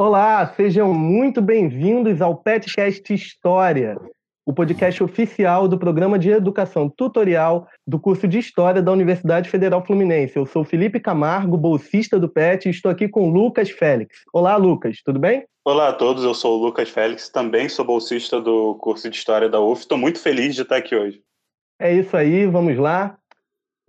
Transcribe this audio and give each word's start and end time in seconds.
Olá, 0.00 0.46
sejam 0.54 0.94
muito 0.94 1.42
bem-vindos 1.42 2.22
ao 2.22 2.36
Petcast 2.36 3.12
História, 3.12 3.96
o 4.46 4.52
podcast 4.54 5.02
oficial 5.02 5.66
do 5.66 5.76
programa 5.76 6.16
de 6.16 6.30
educação 6.30 6.88
tutorial 6.88 7.66
do 7.84 7.98
curso 7.98 8.28
de 8.28 8.38
História 8.38 8.80
da 8.80 8.92
Universidade 8.92 9.50
Federal 9.50 9.84
Fluminense. 9.84 10.36
Eu 10.36 10.46
sou 10.46 10.62
Felipe 10.62 11.00
Camargo, 11.00 11.56
bolsista 11.56 12.16
do 12.16 12.28
PET, 12.28 12.66
e 12.66 12.70
estou 12.70 12.92
aqui 12.92 13.08
com 13.08 13.28
Lucas 13.28 13.70
Félix. 13.70 14.20
Olá, 14.32 14.54
Lucas, 14.54 15.02
tudo 15.04 15.18
bem? 15.18 15.44
Olá 15.64 15.88
a 15.88 15.92
todos, 15.92 16.22
eu 16.22 16.32
sou 16.32 16.60
o 16.60 16.62
Lucas 16.62 16.88
Félix, 16.88 17.28
também 17.28 17.68
sou 17.68 17.84
bolsista 17.84 18.40
do 18.40 18.76
curso 18.76 19.10
de 19.10 19.16
História 19.16 19.48
da 19.48 19.60
UF. 19.60 19.80
Estou 19.80 19.98
muito 19.98 20.20
feliz 20.20 20.54
de 20.54 20.62
estar 20.62 20.76
aqui 20.76 20.94
hoje. 20.94 21.20
É 21.76 21.92
isso 21.92 22.16
aí, 22.16 22.46
vamos 22.46 22.78
lá. 22.78 23.18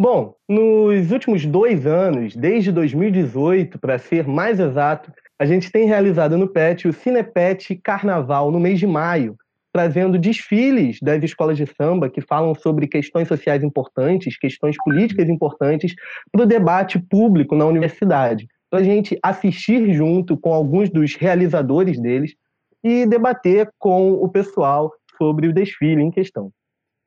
Bom, 0.01 0.33
nos 0.47 1.11
últimos 1.11 1.45
dois 1.45 1.85
anos, 1.85 2.35
desde 2.35 2.71
2018, 2.71 3.77
para 3.77 3.99
ser 3.99 4.25
mais 4.25 4.59
exato, 4.59 5.11
a 5.39 5.45
gente 5.45 5.71
tem 5.71 5.87
realizado 5.87 6.37
no 6.37 6.49
PET 6.49 6.85
o 6.85 6.93
Cinepet 6.93 7.73
Carnaval 7.81 8.51
no 8.51 8.59
mês 8.59 8.77
de 8.77 8.85
maio, 8.85 9.37
trazendo 9.71 10.19
desfiles 10.19 10.99
das 11.01 11.23
escolas 11.23 11.55
de 11.55 11.65
samba 11.65 12.09
que 12.09 12.19
falam 12.19 12.53
sobre 12.53 12.87
questões 12.87 13.29
sociais 13.29 13.63
importantes, 13.63 14.37
questões 14.37 14.75
políticas 14.83 15.29
importantes 15.29 15.95
para 16.29 16.43
o 16.43 16.45
debate 16.45 16.99
público 16.99 17.55
na 17.55 17.65
universidade. 17.65 18.47
Para 18.69 18.81
a 18.81 18.83
gente 18.83 19.17
assistir 19.23 19.93
junto 19.93 20.35
com 20.35 20.53
alguns 20.53 20.89
dos 20.89 21.15
realizadores 21.15 21.99
deles 21.99 22.35
e 22.83 23.05
debater 23.05 23.69
com 23.79 24.11
o 24.11 24.27
pessoal 24.27 24.91
sobre 25.17 25.47
o 25.47 25.53
desfile 25.53 26.01
em 26.01 26.11
questão. 26.11 26.51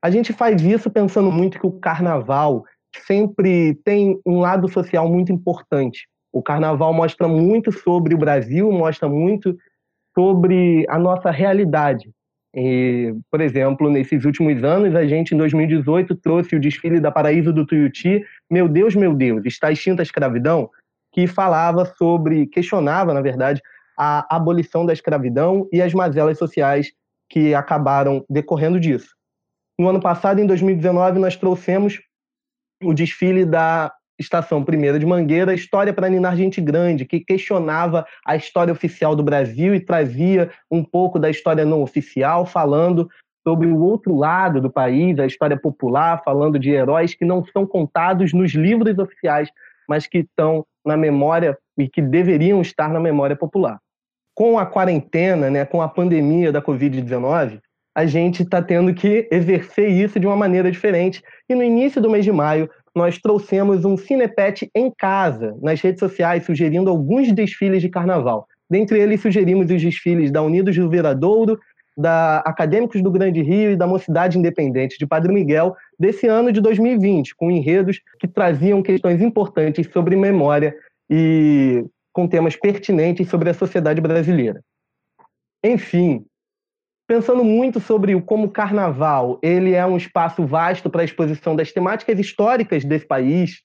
A 0.00 0.10
gente 0.10 0.32
faz 0.32 0.62
isso 0.62 0.90
pensando 0.90 1.30
muito 1.30 1.60
que 1.60 1.66
o 1.66 1.72
carnaval 1.72 2.64
sempre 3.06 3.74
tem 3.84 4.18
um 4.24 4.40
lado 4.40 4.68
social 4.70 5.06
muito 5.08 5.30
importante. 5.30 6.08
O 6.32 6.42
carnaval 6.42 6.92
mostra 6.92 7.28
muito 7.28 7.70
sobre 7.70 8.14
o 8.14 8.18
Brasil, 8.18 8.70
mostra 8.72 9.08
muito 9.08 9.56
sobre 10.14 10.86
a 10.88 10.98
nossa 10.98 11.30
realidade. 11.30 12.10
E, 12.54 13.14
por 13.30 13.40
exemplo, 13.40 13.90
nesses 13.90 14.24
últimos 14.24 14.62
anos, 14.62 14.94
a 14.94 15.06
gente, 15.06 15.34
em 15.34 15.38
2018, 15.38 16.14
trouxe 16.16 16.54
o 16.54 16.60
desfile 16.60 17.00
da 17.00 17.10
Paraíso 17.10 17.52
do 17.52 17.66
Tuiuti, 17.66 18.24
Meu 18.50 18.68
Deus, 18.68 18.94
Meu 18.94 19.14
Deus, 19.14 19.44
está 19.46 19.70
extinta 19.70 20.02
a 20.02 20.04
escravidão, 20.04 20.68
que 21.12 21.26
falava 21.26 21.84
sobre, 21.84 22.46
questionava, 22.46 23.14
na 23.14 23.20
verdade, 23.20 23.62
a 23.98 24.34
abolição 24.34 24.84
da 24.84 24.92
escravidão 24.92 25.68
e 25.72 25.80
as 25.80 25.92
mazelas 25.92 26.38
sociais 26.38 26.92
que 27.28 27.54
acabaram 27.54 28.24
decorrendo 28.28 28.80
disso. 28.80 29.14
No 29.78 29.88
ano 29.88 30.00
passado, 30.00 30.38
em 30.40 30.46
2019, 30.46 31.18
nós 31.18 31.36
trouxemos 31.36 32.00
o 32.82 32.92
desfile 32.92 33.44
da 33.44 33.92
Estação 34.18 34.64
Primeira 34.64 34.98
de 34.98 35.06
Mangueira, 35.06 35.54
História 35.54 35.92
para 35.92 36.08
Ninar 36.08 36.36
Gente 36.36 36.60
Grande, 36.60 37.04
que 37.04 37.20
questionava 37.20 38.06
a 38.24 38.36
história 38.36 38.72
oficial 38.72 39.16
do 39.16 39.22
Brasil 39.22 39.74
e 39.74 39.80
trazia 39.80 40.50
um 40.70 40.84
pouco 40.84 41.18
da 41.18 41.30
história 41.30 41.64
não 41.64 41.82
oficial, 41.82 42.46
falando 42.46 43.08
sobre 43.46 43.66
o 43.66 43.80
outro 43.80 44.16
lado 44.16 44.60
do 44.60 44.70
país, 44.70 45.18
a 45.18 45.26
história 45.26 45.56
popular, 45.56 46.22
falando 46.24 46.58
de 46.58 46.70
heróis 46.70 47.14
que 47.14 47.24
não 47.24 47.44
são 47.44 47.66
contados 47.66 48.32
nos 48.32 48.52
livros 48.52 48.96
oficiais, 48.98 49.48
mas 49.88 50.06
que 50.06 50.18
estão 50.18 50.64
na 50.84 50.96
memória 50.96 51.58
e 51.76 51.88
que 51.88 52.00
deveriam 52.00 52.60
estar 52.60 52.88
na 52.88 53.00
memória 53.00 53.34
popular. 53.34 53.78
Com 54.34 54.58
a 54.58 54.64
quarentena, 54.64 55.50
né, 55.50 55.64
com 55.64 55.82
a 55.82 55.88
pandemia 55.88 56.52
da 56.52 56.62
Covid-19, 56.62 57.60
a 57.94 58.06
gente 58.06 58.42
está 58.42 58.62
tendo 58.62 58.94
que 58.94 59.28
exercer 59.30 59.90
isso 59.90 60.18
de 60.18 60.26
uma 60.26 60.36
maneira 60.36 60.70
diferente. 60.70 61.22
E 61.48 61.54
no 61.54 61.62
início 61.62 62.00
do 62.00 62.10
mês 62.10 62.24
de 62.24 62.32
maio, 62.32 62.70
nós 62.94 63.18
trouxemos 63.18 63.84
um 63.84 63.96
Cinepet 63.96 64.70
em 64.74 64.90
casa, 64.90 65.56
nas 65.62 65.80
redes 65.80 66.00
sociais, 66.00 66.44
sugerindo 66.44 66.90
alguns 66.90 67.32
desfiles 67.32 67.80
de 67.80 67.88
carnaval. 67.88 68.46
Dentre 68.68 68.98
eles, 68.98 69.20
sugerimos 69.20 69.70
os 69.70 69.80
desfiles 69.80 70.30
da 70.30 70.42
Unidos 70.42 70.76
do 70.76 70.88
Viradouro, 70.88 71.58
da 71.96 72.38
Acadêmicos 72.38 73.02
do 73.02 73.10
Grande 73.10 73.42
Rio 73.42 73.72
e 73.72 73.76
da 73.76 73.86
Mocidade 73.86 74.38
Independente 74.38 74.98
de 74.98 75.06
Padre 75.06 75.32
Miguel, 75.32 75.74
desse 75.98 76.26
ano 76.26 76.50
de 76.52 76.60
2020, 76.60 77.34
com 77.36 77.50
enredos 77.50 78.00
que 78.18 78.26
traziam 78.26 78.82
questões 78.82 79.20
importantes 79.20 79.86
sobre 79.92 80.16
memória 80.16 80.74
e 81.10 81.84
com 82.12 82.26
temas 82.26 82.56
pertinentes 82.56 83.28
sobre 83.28 83.50
a 83.50 83.54
sociedade 83.54 84.00
brasileira. 84.00 84.62
Enfim, 85.64 86.24
pensando 87.12 87.44
muito 87.44 87.78
sobre 87.78 88.18
como 88.22 88.46
o 88.46 88.50
carnaval 88.50 89.38
ele 89.42 89.74
é 89.74 89.84
um 89.84 89.98
espaço 89.98 90.46
vasto 90.46 90.88
para 90.88 91.02
a 91.02 91.04
exposição 91.04 91.54
das 91.54 91.70
temáticas 91.70 92.18
históricas 92.18 92.86
desse 92.86 93.06
país 93.06 93.60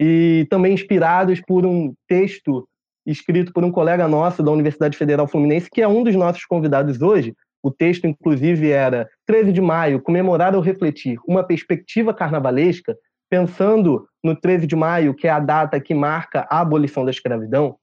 e 0.00 0.46
também 0.48 0.72
inspirados 0.72 1.40
por 1.40 1.66
um 1.66 1.92
texto 2.06 2.64
escrito 3.04 3.52
por 3.52 3.64
um 3.64 3.72
colega 3.72 4.06
nosso 4.06 4.40
da 4.40 4.52
Universidade 4.52 4.96
Federal 4.96 5.26
Fluminense, 5.26 5.68
que 5.68 5.82
é 5.82 5.88
um 5.88 6.04
dos 6.04 6.14
nossos 6.14 6.44
convidados 6.44 7.02
hoje. 7.02 7.34
O 7.60 7.72
texto, 7.72 8.06
inclusive, 8.06 8.70
era 8.70 9.08
13 9.26 9.50
de 9.50 9.60
maio, 9.60 10.00
comemorar 10.00 10.54
ou 10.54 10.60
refletir 10.60 11.18
uma 11.26 11.42
perspectiva 11.42 12.14
carnavalesca, 12.14 12.96
pensando 13.28 14.06
no 14.22 14.36
13 14.36 14.64
de 14.64 14.76
maio, 14.76 15.12
que 15.12 15.26
é 15.26 15.30
a 15.30 15.40
data 15.40 15.80
que 15.80 15.92
marca 15.92 16.46
a 16.48 16.60
abolição 16.60 17.04
da 17.04 17.10
escravidão. 17.10 17.74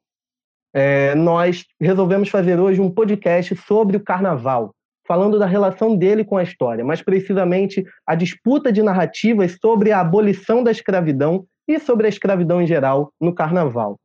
É, 0.74 1.14
nós 1.14 1.66
resolvemos 1.78 2.30
fazer 2.30 2.58
hoje 2.58 2.80
um 2.80 2.90
podcast 2.90 3.54
sobre 3.58 3.98
o 3.98 4.04
carnaval, 4.04 4.74
falando 5.10 5.40
da 5.40 5.48
relação 5.48 5.96
dele 5.96 6.24
com 6.24 6.38
a 6.38 6.44
história, 6.44 6.86
mais 6.86 7.02
precisamente 7.02 7.84
a 8.06 8.14
disputa 8.14 8.72
de 8.72 8.84
narrativas 8.84 9.58
sobre 9.60 9.92
a 9.92 10.02
abolição 10.02 10.64
da 10.64 10.70
escravidão 10.70 11.48
e 11.68 11.80
sobre 11.80 12.06
a 12.06 12.10
escravidão 12.10 12.62
em 12.62 12.68
geral 12.68 13.12
no 13.20 13.34
carnaval. 13.34 14.00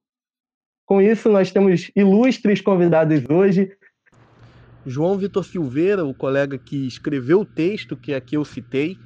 Com 0.87 1.03
isso, 1.03 1.29
nós 1.29 1.53
temos 1.53 1.91
ilustres 1.95 2.63
convidados 2.63 3.23
hoje. 3.29 3.71
João 4.87 5.19
Vitor 5.19 5.45
Silveira, 5.45 6.07
o 6.07 6.15
colega 6.15 6.57
que 6.57 6.87
escreveu 6.87 7.41
o 7.41 7.47
texto 7.47 7.99
que 7.99 8.15
aqui 8.15 8.39
eu 8.39 8.45
citei, 8.45 8.97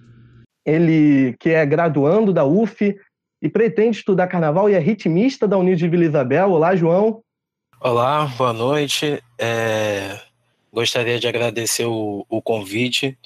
ele 0.64 1.36
que 1.40 1.50
é 1.50 1.66
graduando 1.66 2.32
da 2.32 2.44
UF 2.44 2.96
e 3.42 3.48
pretende 3.48 3.96
estudar 3.96 4.28
carnaval 4.28 4.70
e 4.70 4.74
é 4.74 4.78
ritmista 4.78 5.48
da 5.48 5.58
Unidos 5.58 5.80
de 5.80 5.88
Vila 5.88 6.04
Isabel. 6.04 6.50
Olá, 6.52 6.76
João. 6.76 7.22
Olá, 7.80 8.26
boa 8.36 8.52
noite. 8.52 9.20
É... 9.36 10.27
Gostaria 10.78 11.18
de 11.18 11.26
agradecer 11.26 11.86
o, 11.86 12.24
o 12.28 12.40
convite. 12.40 13.18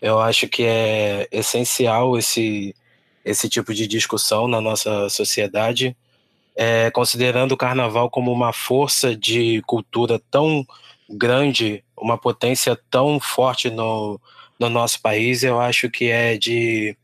Eu 0.00 0.20
acho 0.20 0.48
que 0.48 0.62
é 0.62 1.28
essencial 1.30 2.16
esse, 2.16 2.74
esse 3.22 3.46
tipo 3.46 3.74
de 3.74 3.86
discussão 3.86 4.48
na 4.48 4.58
nossa 4.58 5.10
sociedade, 5.10 5.94
é, 6.56 6.90
considerando 6.90 7.52
o 7.52 7.58
carnaval 7.58 8.08
como 8.08 8.32
uma 8.32 8.54
força 8.54 9.14
de 9.14 9.60
cultura 9.66 10.18
tão 10.30 10.66
grande, 11.06 11.84
uma 11.94 12.16
potência 12.16 12.74
tão 12.90 13.20
forte 13.20 13.68
no, 13.68 14.18
no 14.64 14.70
nosso 14.70 15.00
país, 15.00 15.42
eu 15.42 15.60
acho 15.60 15.90
que 15.90 16.10
é 16.10 16.36
de 16.36 16.96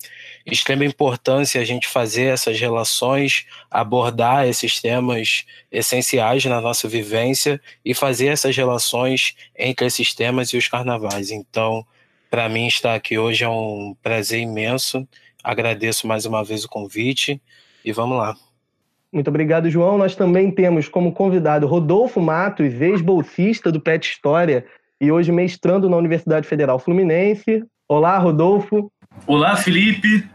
extrema 0.46 0.84
importância 0.84 1.60
a 1.60 1.64
gente 1.64 1.86
fazer 1.86 2.24
essas 2.24 2.58
relações, 2.58 3.46
abordar 3.70 4.46
esses 4.46 4.80
temas 4.80 5.44
essenciais 5.70 6.44
na 6.44 6.60
nossa 6.60 6.88
vivência 6.88 7.60
e 7.84 7.94
fazer 7.94 8.28
essas 8.28 8.56
relações 8.56 9.36
entre 9.56 9.86
esses 9.86 10.14
temas 10.14 10.48
e 10.48 10.56
os 10.56 10.68
carnavais. 10.68 11.30
Então, 11.30 11.84
para 12.30 12.48
mim, 12.48 12.66
estar 12.66 12.94
aqui 12.94 13.18
hoje 13.18 13.44
é 13.44 13.48
um 13.48 13.94
prazer 14.02 14.40
imenso. 14.40 15.06
Agradeço 15.42 16.06
mais 16.06 16.26
uma 16.26 16.44
vez 16.44 16.64
o 16.64 16.68
convite 16.68 17.40
e 17.84 17.92
vamos 17.92 18.16
lá. 18.18 18.36
Muito 19.12 19.28
obrigado, 19.28 19.68
João. 19.68 19.98
Nós 19.98 20.14
também 20.14 20.50
temos 20.50 20.88
como 20.88 21.12
convidado 21.12 21.66
Rodolfo 21.66 22.20
Matos, 22.20 22.80
ex-bolsista 22.80 23.72
do 23.72 23.80
PET 23.80 24.08
História 24.08 24.64
e 25.00 25.10
hoje 25.10 25.32
mestrando 25.32 25.88
na 25.88 25.96
Universidade 25.96 26.46
Federal 26.46 26.78
Fluminense. 26.78 27.64
Olá, 27.88 28.18
Rodolfo. 28.18 28.92
Olá, 29.26 29.56
Felipe. 29.56 30.28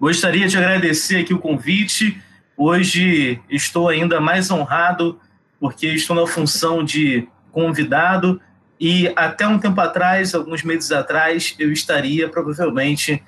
Gostaria 0.00 0.48
de 0.48 0.56
agradecer 0.56 1.18
aqui 1.18 1.32
o 1.32 1.38
convite. 1.38 2.20
Hoje 2.56 3.40
estou 3.48 3.88
ainda 3.88 4.20
mais 4.20 4.50
honrado 4.50 5.20
porque 5.60 5.86
estou 5.86 6.16
na 6.16 6.26
função 6.26 6.84
de 6.84 7.28
convidado 7.52 8.40
e 8.80 9.12
até 9.14 9.46
um 9.46 9.58
tempo 9.58 9.80
atrás, 9.80 10.34
alguns 10.34 10.62
meses 10.62 10.90
atrás, 10.90 11.54
eu 11.58 11.72
estaria 11.72 12.28
provavelmente 12.28 13.22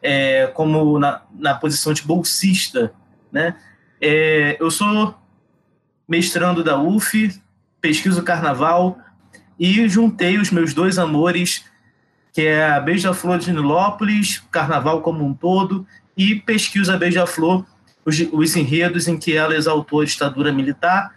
é, 0.00 0.46
como 0.48 0.98
na, 0.98 1.22
na 1.36 1.54
posição 1.54 1.92
de 1.92 2.02
bolsista, 2.02 2.92
né? 3.30 3.56
É, 4.00 4.56
eu 4.60 4.70
sou 4.70 5.16
mestrando 6.06 6.62
da 6.62 6.80
UF, 6.80 7.40
pesquiso 7.80 8.22
carnaval 8.22 8.98
e 9.58 9.88
juntei 9.88 10.38
os 10.38 10.50
meus 10.50 10.72
dois 10.72 10.98
amores 10.98 11.64
que 12.32 12.42
é 12.42 12.70
a 12.70 12.78
Beija-Flor 12.78 13.38
de 13.38 13.52
Nilópolis, 13.52 14.40
Carnaval 14.50 15.00
como 15.00 15.24
um 15.24 15.34
todo, 15.34 15.84
e 16.16 16.36
pesquisa 16.36 16.96
Beija-Flor, 16.96 17.64
os, 18.04 18.16
os 18.32 18.54
enredos 18.54 19.08
em 19.08 19.18
que 19.18 19.34
ela 19.36 19.56
exaltou 19.56 20.02
a 20.02 20.04
ditadura 20.04 20.52
militar. 20.52 21.12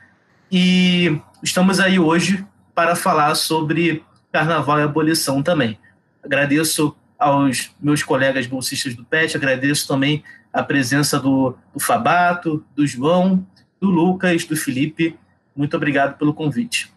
E 0.51 1.21
estamos 1.43 1.79
aí 1.79 1.99
hoje 1.99 2.43
para 2.73 2.95
falar 2.95 3.35
sobre 3.35 4.03
Carnaval 4.31 4.79
e 4.79 4.83
abolição 4.83 5.43
também. 5.43 5.77
Agradeço 6.23 6.95
aos 7.19 7.71
meus 7.79 8.01
colegas 8.01 8.47
bolsistas 8.47 8.95
do 8.95 9.05
PET, 9.05 9.38
agradeço 9.38 9.88
também 9.88 10.23
a 10.51 10.63
presença 10.63 11.19
do, 11.19 11.55
do 11.71 11.79
Fabato, 11.79 12.65
do 12.75 12.85
João, 12.88 13.45
do 13.79 13.89
Lucas, 13.89 14.43
do 14.43 14.55
Felipe. 14.55 15.15
Muito 15.55 15.77
obrigado 15.77 16.17
pelo 16.17 16.33
convite. 16.33 16.90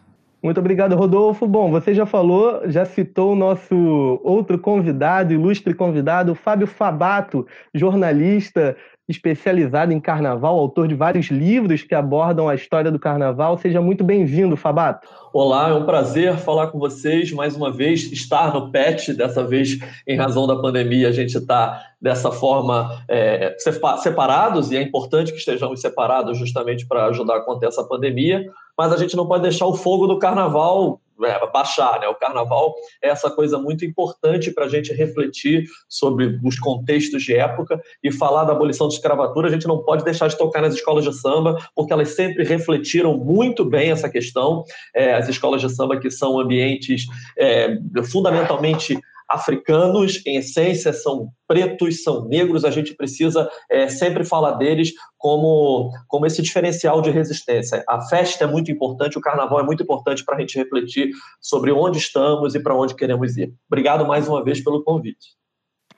Muito 0.45 0.61
obrigado, 0.61 0.95
Rodolfo. 0.95 1.47
Bom, 1.47 1.71
você 1.71 1.95
já 1.95 2.05
falou, 2.05 2.71
já 2.71 2.85
citou 2.85 3.33
o 3.33 3.35
nosso 3.35 4.21
outro 4.23 4.59
convidado, 4.59 5.33
ilustre 5.33 5.73
convidado, 5.73 6.35
Fábio 6.35 6.67
Fabato, 6.67 7.47
jornalista 7.73 8.77
especializado 9.09 9.93
em 9.93 10.01
carnaval, 10.01 10.59
autor 10.59 10.89
de 10.89 10.95
vários 10.95 11.27
livros 11.27 11.83
que 11.83 11.95
abordam 11.95 12.49
a 12.49 12.55
história 12.55 12.91
do 12.91 12.99
carnaval. 12.99 13.59
Seja 13.59 13.81
muito 13.81 14.03
bem-vindo, 14.03 14.57
Fabato. 14.57 15.07
Olá, 15.33 15.69
é 15.69 15.75
um 15.75 15.85
prazer 15.85 16.37
falar 16.39 16.69
com 16.69 16.79
vocês 16.79 17.31
mais 17.33 17.55
uma 17.55 17.71
vez, 17.71 18.11
estar 18.11 18.55
no 18.55 18.71
PET, 18.71 19.13
dessa 19.13 19.45
vez 19.45 19.79
em 20.07 20.17
razão 20.17 20.47
da 20.47 20.57
pandemia, 20.57 21.09
a 21.09 21.13
gente 21.13 21.37
está 21.37 21.83
dessa 22.01 22.31
forma 22.31 23.03
é, 23.09 23.55
separados 23.99 24.71
e 24.71 24.77
é 24.77 24.83
importante 24.83 25.33
que 25.33 25.39
estejamos 25.39 25.81
separados 25.81 26.39
justamente 26.39 26.87
para 26.87 27.07
ajudar 27.07 27.37
a 27.37 27.45
conter 27.45 27.69
essa 27.69 27.85
pandemia, 27.85 28.47
mas 28.77 28.93
a 28.93 28.97
gente 28.97 29.17
não 29.17 29.27
pode 29.27 29.43
deixar 29.43 29.67
o 29.67 29.75
fogo 29.75 30.07
do 30.07 30.19
carnaval 30.19 31.01
baixar. 31.53 32.01
Né? 32.01 32.09
O 32.09 32.15
carnaval 32.15 32.75
é 33.03 33.09
essa 33.09 33.31
coisa 33.31 33.59
muito 33.59 33.85
importante 33.85 34.51
para 34.51 34.65
a 34.65 34.69
gente 34.69 34.93
refletir 34.93 35.65
sobre 35.89 36.39
os 36.45 36.59
contextos 36.59 37.23
de 37.23 37.35
época 37.35 37.81
e 38.03 38.13
falar 38.13 38.45
da 38.45 38.53
abolição 38.53 38.89
da 38.89 38.95
escravatura. 38.95 39.49
A 39.49 39.51
gente 39.51 39.67
não 39.67 39.83
pode 39.83 40.05
deixar 40.05 40.29
de 40.29 40.37
tocar 40.37 40.63
nas 40.63 40.75
escolas 40.75 41.05
de 41.05 41.13
samba, 41.13 41.57
porque 41.75 41.93
elas 41.93 42.11
sempre 42.11 42.45
refletiram 42.45 43.17
muito 43.17 43.65
bem 43.65 43.91
essa 43.91 44.09
questão. 44.09 44.65
É, 44.95 45.15
as 45.15 45.29
escolas 45.29 45.61
de 45.61 45.71
samba 45.71 45.99
que 45.99 46.11
são 46.11 46.39
ambientes 46.39 47.07
é, 47.39 47.79
fundamentalmente 48.11 48.99
africanos, 49.29 50.21
em 50.27 50.37
essência, 50.37 50.93
são 50.93 51.29
pretos, 51.47 52.03
são 52.03 52.27
negros, 52.27 52.65
a 52.65 52.71
gente 52.71 52.95
precisa 52.95 53.49
é, 53.71 53.89
sempre 53.89 54.25
falar 54.25 54.53
deles 54.53 54.93
como, 55.19 55.91
como 56.09 56.27
esse 56.27 56.43
diferencial 56.43 57.01
de 57.01 57.11
resistência. 57.11 57.85
A 57.89 58.01
festa 58.03 58.45
é 58.45 58.47
muito 58.47 58.71
importante, 58.71 59.19
o 59.19 59.21
carnaval 59.21 59.61
é 59.61 59.63
muito 59.63 59.83
importante 59.83 60.25
para 60.25 60.37
a 60.37 60.41
gente 60.41 60.57
refletir 60.57 61.11
sobre 61.41 61.73
onde 61.73 61.99
estamos 61.99 62.55
e 62.55 62.61
para 62.61 62.75
onde 62.75 62.95
queremos 62.95 63.37
ir. 63.37 63.53
Obrigado 63.67 64.07
mais 64.07 64.29
uma 64.29 64.43
vez 64.43 64.63
pelo 64.63 64.83
convite. 64.83 65.35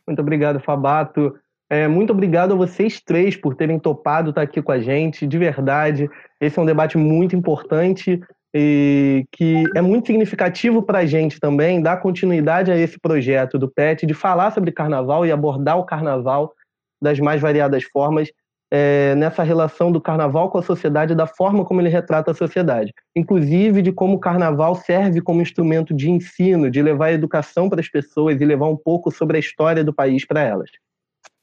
Muito 0.07 0.21
obrigado, 0.21 0.61
Fabato. 0.61 1.35
É, 1.69 1.89
muito 1.89 2.13
obrigado 2.13 2.53
a 2.53 2.57
vocês 2.57 3.01
três 3.01 3.37
por 3.37 3.57
terem 3.57 3.79
topado 3.79 4.31
estar 4.31 4.43
aqui 4.43 4.63
com 4.63 4.71
a 4.71 4.79
gente, 4.79 5.27
de 5.27 5.37
verdade. 5.37 6.09
Esse 6.41 6.59
é 6.59 6.63
um 6.63 6.67
debate 6.67 6.97
muito 6.97 7.35
importante 7.35 8.21
e 8.59 9.27
que 9.33 9.65
é 9.75 9.83
muito 9.83 10.07
significativo 10.07 10.83
para 10.83 11.01
a 11.01 11.07
gente 11.07 11.39
também 11.39 11.83
dar 11.83 11.99
continuidade 11.99 12.73
a 12.73 12.77
esse 12.77 12.99
projeto 12.99 13.59
do 13.59 13.69
PET 13.69 14.07
de 14.07 14.15
falar 14.15 14.51
sobre 14.51 14.73
carnaval 14.73 15.27
e 15.27 15.31
abordar 15.31 15.79
o 15.79 15.85
carnaval 15.85 16.55
das 17.01 17.21
mais 17.21 17.39
variadas 17.39 17.85
formas 17.85 18.31
é, 18.73 19.15
nessa 19.15 19.43
relação 19.43 19.93
do 19.93 20.01
carnaval 20.01 20.51
com 20.51 20.57
a 20.57 20.63
sociedade 20.63 21.15
da 21.15 21.27
forma 21.27 21.67
como 21.67 21.83
ele 21.83 21.91
retrata 21.91 22.31
a 22.31 22.35
sociedade, 22.35 22.95
inclusive 23.15 23.83
de 23.83 23.93
como 23.93 24.17
o 24.17 24.19
carnaval 24.19 24.75
serve 24.75 25.21
como 25.21 25.43
instrumento 25.43 25.93
de 25.93 26.11
ensino, 26.11 26.71
de 26.71 26.81
levar 26.81 27.07
a 27.07 27.13
educação 27.13 27.69
para 27.69 27.81
as 27.81 27.89
pessoas 27.91 28.41
e 28.41 28.45
levar 28.47 28.69
um 28.69 28.77
pouco 28.77 29.11
sobre 29.11 29.37
a 29.37 29.41
história 29.41 29.85
do 29.85 29.93
país 29.93 30.27
para 30.27 30.41
elas. 30.41 30.71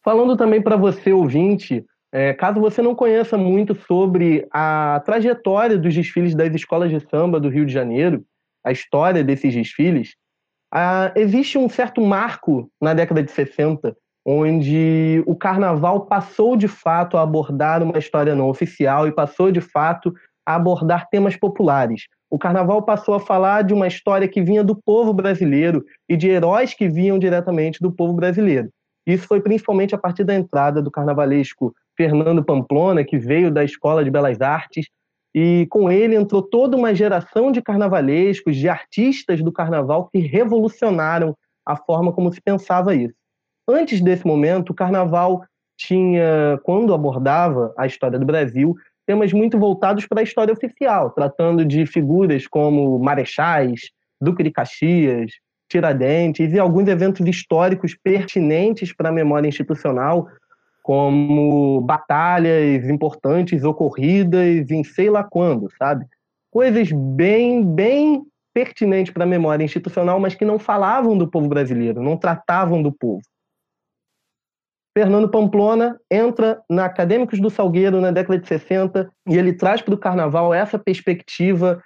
Falando 0.03 0.35
também 0.35 0.61
para 0.61 0.75
você, 0.75 1.13
ouvinte, 1.13 1.85
é, 2.13 2.31
caso 2.31 2.61
você 2.61 2.79
não 2.79 2.93
conheça 2.93 3.35
muito 3.35 3.73
sobre 3.73 4.47
a 4.51 5.01
trajetória 5.03 5.79
dos 5.79 5.95
desfiles 5.95 6.35
das 6.35 6.53
escolas 6.53 6.91
de 6.91 6.99
samba 7.09 7.39
do 7.39 7.49
Rio 7.49 7.65
de 7.65 7.73
Janeiro, 7.73 8.23
a 8.63 8.71
história 8.71 9.23
desses 9.23 9.51
desfiles, 9.51 10.13
ah, 10.71 11.11
existe 11.15 11.57
um 11.57 11.67
certo 11.67 12.01
marco 12.01 12.69
na 12.79 12.93
década 12.93 13.23
de 13.23 13.31
60, 13.31 13.97
onde 14.23 15.23
o 15.25 15.35
carnaval 15.35 16.05
passou 16.05 16.55
de 16.55 16.67
fato 16.67 17.17
a 17.17 17.23
abordar 17.23 17.81
uma 17.81 17.97
história 17.97 18.35
não 18.35 18.47
oficial 18.47 19.07
e 19.07 19.11
passou 19.11 19.51
de 19.51 19.59
fato 19.59 20.13
a 20.45 20.53
abordar 20.53 21.09
temas 21.09 21.35
populares. 21.35 22.03
O 22.29 22.37
carnaval 22.37 22.83
passou 22.83 23.15
a 23.15 23.19
falar 23.19 23.63
de 23.63 23.73
uma 23.73 23.87
história 23.87 24.27
que 24.27 24.41
vinha 24.41 24.63
do 24.63 24.75
povo 24.75 25.13
brasileiro 25.13 25.83
e 26.07 26.15
de 26.15 26.29
heróis 26.29 26.75
que 26.75 26.87
vinham 26.87 27.17
diretamente 27.17 27.79
do 27.81 27.91
povo 27.91 28.13
brasileiro. 28.13 28.69
Isso 29.05 29.27
foi 29.27 29.41
principalmente 29.41 29.93
a 29.93 29.97
partir 29.97 30.23
da 30.23 30.33
entrada 30.33 30.81
do 30.81 30.91
carnavalesco 30.91 31.75
Fernando 31.95 32.43
Pamplona, 32.43 33.03
que 33.03 33.17
veio 33.17 33.51
da 33.51 33.63
Escola 33.63 34.03
de 34.03 34.09
Belas 34.09 34.41
Artes, 34.41 34.87
e 35.35 35.65
com 35.69 35.91
ele 35.91 36.15
entrou 36.15 36.41
toda 36.41 36.77
uma 36.77 36.93
geração 36.93 37.51
de 37.51 37.61
carnavalescos, 37.61 38.55
de 38.55 38.69
artistas 38.69 39.41
do 39.41 39.51
carnaval 39.51 40.07
que 40.11 40.19
revolucionaram 40.19 41.35
a 41.65 41.75
forma 41.75 42.13
como 42.13 42.31
se 42.31 42.41
pensava 42.41 42.93
isso. 42.95 43.15
Antes 43.67 44.01
desse 44.01 44.27
momento, 44.27 44.69
o 44.69 44.75
carnaval 44.75 45.43
tinha, 45.77 46.59
quando 46.63 46.93
abordava 46.93 47.73
a 47.77 47.87
história 47.87 48.19
do 48.19 48.25
Brasil, 48.25 48.75
temas 49.05 49.33
muito 49.33 49.57
voltados 49.57 50.05
para 50.05 50.19
a 50.21 50.23
história 50.23 50.53
oficial, 50.53 51.09
tratando 51.11 51.65
de 51.65 51.85
figuras 51.85 52.47
como 52.47 52.99
marechais, 52.99 53.89
Duque 54.21 54.43
de 54.43 54.51
Caxias, 54.51 55.31
Tiradentes 55.73 56.53
e 56.53 56.59
alguns 56.59 56.87
eventos 56.87 57.25
históricos 57.25 57.95
pertinentes 57.95 58.93
para 58.93 59.09
a 59.09 59.11
memória 59.11 59.47
institucional, 59.47 60.27
como 60.83 61.81
batalhas 61.81 62.87
importantes 62.87 63.63
ocorridas 63.63 64.69
em 64.69 64.83
sei 64.83 65.09
lá 65.09 65.23
quando, 65.23 65.67
sabe? 65.79 66.05
Coisas 66.51 66.91
bem, 66.91 67.65
bem 67.65 68.21
pertinentes 68.53 69.11
para 69.11 69.23
a 69.23 69.27
memória 69.27 69.63
institucional, 69.63 70.19
mas 70.19 70.35
que 70.35 70.45
não 70.45 70.59
falavam 70.59 71.17
do 71.17 71.27
povo 71.27 71.47
brasileiro, 71.47 72.03
não 72.03 72.17
tratavam 72.17 72.83
do 72.83 72.91
povo. 72.91 73.23
Fernando 74.95 75.27
Pamplona 75.27 75.99
entra 76.11 76.61
na 76.69 76.85
Acadêmicos 76.85 77.39
do 77.39 77.49
Salgueiro 77.49 77.99
na 77.99 78.11
década 78.11 78.37
de 78.37 78.47
60 78.47 79.11
e 79.27 79.35
ele 79.35 79.53
traz 79.53 79.81
para 79.81 79.95
o 79.95 79.97
carnaval 79.97 80.53
essa 80.53 80.77
perspectiva 80.77 81.81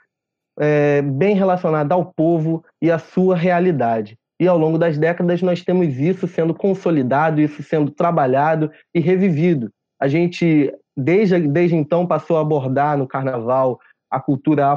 é, 0.60 1.02
bem 1.02 1.36
relacionada 1.36 1.94
ao 1.94 2.06
povo 2.06 2.64
e 2.82 2.90
à 2.90 2.98
sua 2.98 3.36
realidade. 3.36 4.18
E 4.40 4.48
ao 4.48 4.58
longo 4.58 4.78
das 4.78 4.98
décadas 4.98 5.42
nós 5.42 5.64
temos 5.64 5.98
isso 5.98 6.28
sendo 6.28 6.54
consolidado, 6.54 7.42
isso 7.42 7.64
sendo 7.64 7.92
trabalhado 7.92 8.72
e 8.94 9.00
revivido. 9.00 9.72
A 10.00 10.08
gente, 10.08 10.72
desde, 10.96 11.40
desde 11.48 11.76
então, 11.76 12.06
passou 12.06 12.38
a 12.38 12.42
abordar 12.42 12.98
no 12.98 13.08
carnaval 13.08 13.80
a 14.10 14.20
cultura 14.20 14.74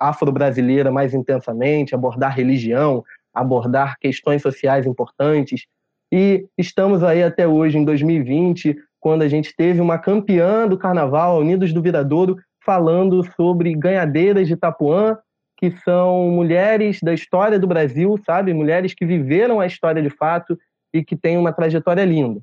afro-brasileira 0.00 0.90
mais 0.90 1.14
intensamente, 1.14 1.94
abordar 1.94 2.34
religião, 2.36 3.04
abordar 3.32 3.96
questões 3.98 4.42
sociais 4.42 4.84
importantes. 4.84 5.66
E 6.12 6.46
estamos 6.58 7.02
aí 7.02 7.22
até 7.22 7.46
hoje, 7.46 7.78
em 7.78 7.84
2020, 7.84 8.76
quando 9.00 9.22
a 9.22 9.28
gente 9.28 9.54
teve 9.56 9.80
uma 9.80 9.98
campeã 9.98 10.66
do 10.66 10.76
carnaval, 10.76 11.38
Unidos 11.38 11.72
do 11.72 11.82
Viradouro, 11.82 12.36
falando 12.64 13.22
sobre 13.34 13.74
ganhadeiras 13.74 14.46
de 14.46 14.54
Itapuã 14.54 15.18
que 15.56 15.70
são 15.82 16.28
mulheres 16.30 16.98
da 17.02 17.14
história 17.14 17.58
do 17.58 17.66
Brasil, 17.66 18.18
sabe? 18.26 18.52
Mulheres 18.52 18.92
que 18.92 19.06
viveram 19.06 19.60
a 19.60 19.66
história 19.66 20.02
de 20.02 20.10
fato 20.10 20.58
e 20.92 21.04
que 21.04 21.16
têm 21.16 21.38
uma 21.38 21.52
trajetória 21.52 22.04
linda. 22.04 22.40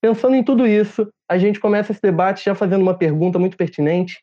Pensando 0.00 0.34
em 0.34 0.42
tudo 0.42 0.66
isso, 0.66 1.08
a 1.28 1.36
gente 1.36 1.60
começa 1.60 1.92
esse 1.92 2.00
debate 2.00 2.44
já 2.44 2.54
fazendo 2.54 2.82
uma 2.82 2.96
pergunta 2.96 3.38
muito 3.38 3.56
pertinente, 3.56 4.22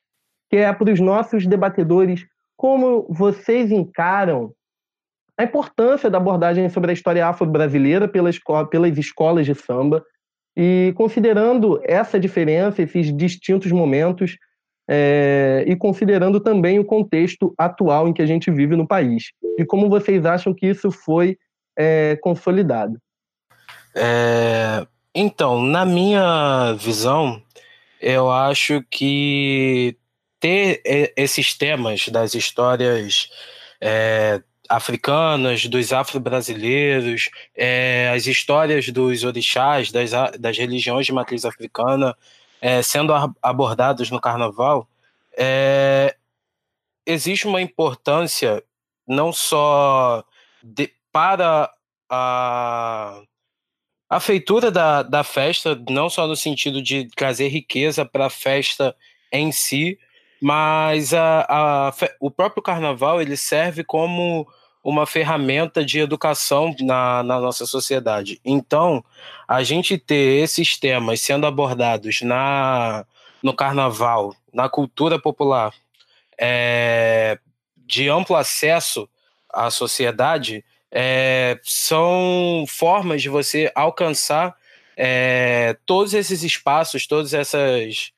que 0.50 0.58
é 0.58 0.72
para 0.74 0.92
os 0.92 1.00
nossos 1.00 1.46
debatedores: 1.46 2.26
como 2.58 3.06
vocês 3.10 3.72
encaram 3.72 4.54
a 5.38 5.44
importância 5.44 6.10
da 6.10 6.18
abordagem 6.18 6.68
sobre 6.70 6.92
a 6.92 6.94
história 6.94 7.28
afro-brasileira 7.28 8.08
pelas, 8.08 8.40
pelas 8.70 8.98
escolas 8.98 9.46
de 9.46 9.54
samba 9.54 10.04
e 10.58 10.94
considerando 10.96 11.82
essa 11.84 12.18
diferença, 12.18 12.82
esses 12.82 13.16
distintos 13.16 13.72
momentos, 13.72 14.38
é, 14.88 15.64
e 15.68 15.76
considerando 15.76 16.40
também 16.40 16.80
o 16.80 16.86
contexto 16.86 17.54
atual 17.58 18.08
em 18.08 18.14
que 18.14 18.22
a 18.22 18.26
gente 18.26 18.52
vive 18.52 18.76
no 18.76 18.88
país. 18.88 19.32
E 19.58 19.66
como 19.66 19.90
vocês 19.90 20.26
acham 20.26 20.54
que 20.54 20.68
isso 20.68 20.92
foi 20.92 21.38
é, 21.78 22.18
consolidado? 22.22 23.00
É, 23.96 24.86
então, 25.14 25.62
na 25.62 25.86
minha 25.86 26.74
visão, 26.74 27.42
eu 28.02 28.30
acho 28.30 28.84
que 28.90 29.98
ter 30.40 30.82
esses 31.16 31.54
temas 31.58 32.10
das 32.10 32.36
histórias 32.36 33.30
é, 33.82 34.42
africanas, 34.70 35.66
dos 35.66 35.94
afro-brasileiros, 35.94 37.30
é, 37.56 38.12
as 38.14 38.28
histórias 38.28 38.90
dos 38.90 39.24
orixás, 39.24 39.92
das, 39.92 40.12
das 40.40 40.58
religiões 40.58 41.06
de 41.06 41.14
matriz 41.14 41.46
africana, 41.46 42.16
é, 42.66 42.82
sendo 42.82 43.14
abordados 43.44 44.10
no 44.10 44.20
carnaval, 44.20 44.90
é, 45.38 46.16
existe 47.06 47.46
uma 47.46 47.62
importância 47.62 48.64
não 49.08 49.32
só 49.32 50.24
de, 50.64 50.92
para 51.12 51.72
a, 52.10 53.22
a 54.10 54.20
feitura 54.20 54.72
da, 54.72 55.04
da 55.04 55.24
festa, 55.24 55.80
não 55.88 56.10
só 56.10 56.26
no 56.26 56.36
sentido 56.36 56.82
de 56.82 57.08
trazer 57.16 57.50
riqueza 57.50 58.04
para 58.04 58.26
a 58.26 58.32
festa 58.32 58.96
em 59.32 59.52
si, 59.52 60.00
mas 60.42 61.14
a, 61.14 61.46
a, 61.48 61.94
o 62.20 62.32
próprio 62.32 62.64
carnaval 62.64 63.22
ele 63.22 63.38
serve 63.38 63.84
como 63.84 64.48
uma 64.86 65.08
ferramenta 65.08 65.84
de 65.84 65.98
educação 66.00 66.76
na, 66.80 67.24
na 67.24 67.40
nossa 67.40 67.66
sociedade. 67.66 68.40
Então, 68.46 69.04
a 69.48 69.64
gente 69.64 69.98
ter 69.98 70.44
esses 70.44 70.78
temas 70.78 71.22
sendo 71.22 71.48
abordados 71.48 72.22
na, 72.22 73.04
no 73.42 73.52
carnaval, 73.52 74.36
na 74.54 74.70
cultura 74.70 75.18
popular, 75.18 75.74
é, 76.38 77.40
de 77.76 78.08
amplo 78.08 78.36
acesso 78.36 79.10
à 79.52 79.72
sociedade 79.72 80.64
é, 80.92 81.60
são 81.64 82.64
formas 82.68 83.24
de 83.24 83.30
você 83.30 83.72
alcançar 83.74 84.56
é, 84.96 85.76
todos 85.88 86.14
esses 86.14 86.44
espaços, 86.44 87.08
todas 87.08 87.34
essas 87.34 88.12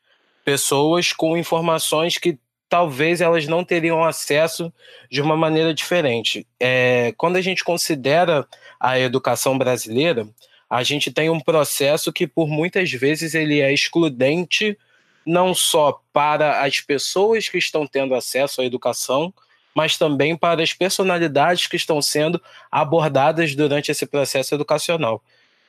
pessoas 0.43 1.13
com 1.13 1.37
informações 1.37 2.17
que 2.17 2.37
talvez 2.69 3.21
elas 3.21 3.47
não 3.47 3.63
teriam 3.63 4.03
acesso 4.03 4.71
de 5.09 5.21
uma 5.21 5.37
maneira 5.37 5.73
diferente. 5.73 6.45
É, 6.59 7.13
quando 7.17 7.37
a 7.37 7.41
gente 7.41 7.63
considera 7.63 8.45
a 8.79 8.99
educação 8.99 9.57
brasileira, 9.57 10.27
a 10.69 10.83
gente 10.83 11.11
tem 11.11 11.29
um 11.29 11.39
processo 11.39 12.11
que 12.11 12.27
por 12.27 12.47
muitas 12.47 12.91
vezes 12.91 13.33
ele 13.33 13.61
é 13.61 13.73
excludente 13.73 14.77
não 15.25 15.53
só 15.53 16.01
para 16.13 16.63
as 16.63 16.79
pessoas 16.79 17.49
que 17.49 17.57
estão 17.57 17.85
tendo 17.85 18.15
acesso 18.15 18.61
à 18.61 18.65
educação, 18.65 19.33
mas 19.75 19.97
também 19.97 20.35
para 20.35 20.63
as 20.63 20.73
personalidades 20.73 21.67
que 21.67 21.75
estão 21.75 22.01
sendo 22.01 22.41
abordadas 22.71 23.53
durante 23.53 23.91
esse 23.91 24.05
processo 24.05 24.55
educacional. 24.55 25.21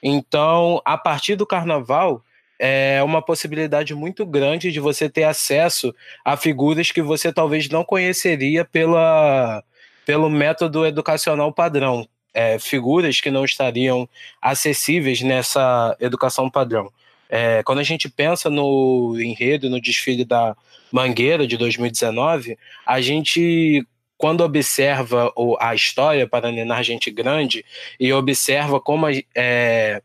Então, 0.02 0.80
a 0.84 0.96
partir 0.96 1.34
do 1.34 1.46
carnaval, 1.46 2.22
é 2.58 3.02
uma 3.02 3.22
possibilidade 3.22 3.94
muito 3.94 4.26
grande 4.26 4.72
de 4.72 4.80
você 4.80 5.08
ter 5.08 5.24
acesso 5.24 5.94
a 6.24 6.36
figuras 6.36 6.90
que 6.90 7.00
você 7.00 7.32
talvez 7.32 7.68
não 7.68 7.84
conheceria 7.84 8.64
pela, 8.64 9.62
pelo 10.04 10.28
método 10.28 10.84
educacional 10.84 11.52
padrão. 11.52 12.08
É, 12.34 12.58
figuras 12.58 13.20
que 13.20 13.30
não 13.30 13.44
estariam 13.44 14.08
acessíveis 14.40 15.22
nessa 15.22 15.96
educação 15.98 16.50
padrão. 16.50 16.92
É, 17.28 17.62
quando 17.62 17.78
a 17.78 17.82
gente 17.82 18.08
pensa 18.08 18.48
no 18.48 19.16
enredo, 19.20 19.68
no 19.68 19.80
desfile 19.80 20.24
da 20.24 20.56
Mangueira 20.90 21.46
de 21.46 21.56
2019, 21.56 22.56
a 22.86 23.00
gente 23.00 23.86
quando 24.16 24.40
observa 24.42 25.32
a 25.60 25.74
história 25.74 26.26
para 26.26 26.50
Nenar 26.50 26.82
Gente 26.82 27.08
Grande 27.08 27.64
e 28.00 28.12
observa 28.12 28.80
como 28.80 29.06
é, 29.34 30.02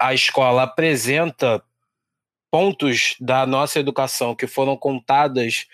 a 0.00 0.14
escola 0.14 0.62
apresenta 0.62 1.62
pontos 2.50 3.14
da 3.20 3.46
nossa 3.46 3.78
educação 3.78 4.34
que 4.34 4.46
foram 4.46 4.76
contadas 4.76 5.66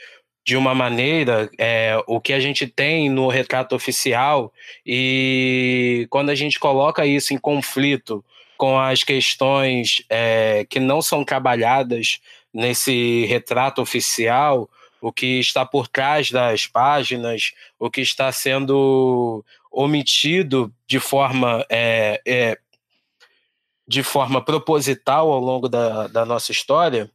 de 0.44 0.56
uma 0.56 0.74
maneira, 0.74 1.50
é, 1.58 1.96
o 2.06 2.20
que 2.20 2.32
a 2.32 2.38
gente 2.38 2.66
tem 2.66 3.08
no 3.08 3.28
retrato 3.28 3.74
oficial, 3.74 4.52
e 4.84 6.06
quando 6.08 6.30
a 6.30 6.34
gente 6.36 6.58
coloca 6.58 7.04
isso 7.04 7.34
em 7.34 7.38
conflito 7.38 8.24
com 8.56 8.78
as 8.78 9.02
questões 9.02 10.04
é, 10.08 10.64
que 10.68 10.78
não 10.78 11.02
são 11.02 11.24
trabalhadas 11.24 12.20
nesse 12.54 13.26
retrato 13.26 13.82
oficial, 13.82 14.70
o 15.00 15.12
que 15.12 15.40
está 15.40 15.66
por 15.66 15.88
trás 15.88 16.30
das 16.30 16.66
páginas, 16.66 17.52
o 17.78 17.90
que 17.90 18.00
está 18.00 18.30
sendo 18.30 19.44
omitido 19.70 20.72
de 20.86 20.98
forma 20.98 21.66
é, 21.68 22.20
é, 22.24 22.58
de 23.86 24.02
forma 24.02 24.42
proposital 24.42 25.30
ao 25.30 25.40
longo 25.40 25.68
da, 25.68 26.08
da 26.08 26.24
nossa 26.24 26.52
história. 26.52 27.10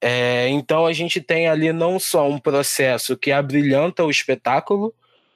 É, 0.00 0.48
então 0.48 0.86
a 0.86 0.92
gente 0.92 1.20
tem 1.20 1.48
ali 1.48 1.72
não 1.72 1.98
só 1.98 2.28
um 2.28 2.38
processo 2.38 3.16
que 3.16 3.32
abrilhanta 3.32 4.04
o 4.04 4.10
espetáculo, 4.10 4.94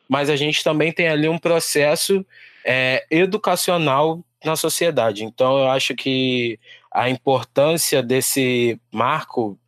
mas 0.09 0.31
a 0.31 0.37
gente 0.37 0.63
também 0.65 0.93
tem 0.93 1.09
ali 1.09 1.29
um 1.29 1.39
processo 1.39 2.25
é, 2.65 3.07
educacional 3.11 4.23
na 4.45 4.57
sociedade. 4.57 5.25
Então 5.25 5.59
eu 5.59 5.69
acho 5.69 5.95
que 5.95 6.59
a 6.93 7.09
importância 7.09 8.03
desse 8.03 8.81
marco 8.93 9.59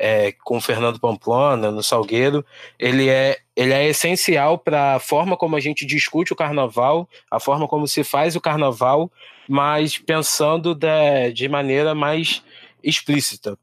é, 0.00 0.32
com 0.44 0.58
Fernando 0.60 0.98
Pamplona, 0.98 1.70
no 1.70 1.82
Salgueiro, 1.82 2.44
ele 2.78 3.10
é, 3.10 3.36
ele 3.54 3.74
é 3.74 3.86
essencial 3.86 4.56
para 4.56 4.94
a 4.94 4.98
forma 4.98 5.36
como 5.36 5.56
a 5.56 5.60
gente 5.60 5.84
discute 5.84 6.32
o 6.32 6.36
carnaval, 6.36 7.06
a 7.30 7.38
forma 7.38 7.68
como 7.68 7.86
se 7.86 8.02
faz 8.02 8.34
o 8.34 8.40
carnaval, 8.40 9.12
mas 9.50 9.98
pensando 9.98 10.76
de, 10.76 11.32
de 11.32 11.48
maneira 11.48 11.92
mais 11.92 12.40
explícita. 12.84 13.58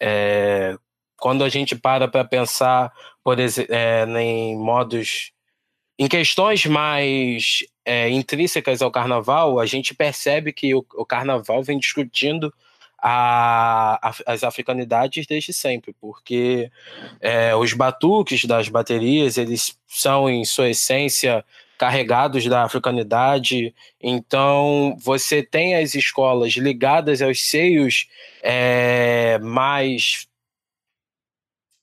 É, 0.00 0.76
quando 1.16 1.44
a 1.44 1.48
gente 1.48 1.76
para 1.76 2.08
para 2.08 2.24
pensar, 2.24 2.92
por 3.22 3.38
exemplo, 3.38 3.72
é, 3.72 4.04
em 4.20 4.56
modos 4.56 5.30
em 5.96 6.08
questões 6.08 6.66
mais 6.66 7.60
é, 7.84 8.08
intrínsecas 8.10 8.82
ao 8.82 8.90
carnaval, 8.90 9.60
a 9.60 9.66
gente 9.66 9.94
percebe 9.94 10.52
que 10.52 10.74
o, 10.74 10.84
o 10.94 11.06
carnaval 11.06 11.62
vem 11.62 11.78
discutindo 11.78 12.52
a, 13.00 14.00
a, 14.02 14.14
as 14.26 14.42
africanidades 14.42 15.28
desde 15.28 15.52
sempre, 15.52 15.94
porque 16.00 16.72
é, 17.20 17.54
os 17.54 17.72
batuques 17.72 18.44
das 18.44 18.68
baterias 18.68 19.38
eles 19.38 19.78
são 19.86 20.28
em 20.28 20.44
sua 20.44 20.70
essência 20.70 21.44
carregados 21.78 22.44
da 22.46 22.64
africanidade. 22.64 23.74
Então 24.00 24.96
você 25.00 25.42
tem 25.42 25.76
as 25.76 25.94
escolas 25.94 26.52
ligadas 26.54 27.22
aos 27.22 27.48
seios 27.48 28.08
é, 28.42 29.38
mais 29.38 30.26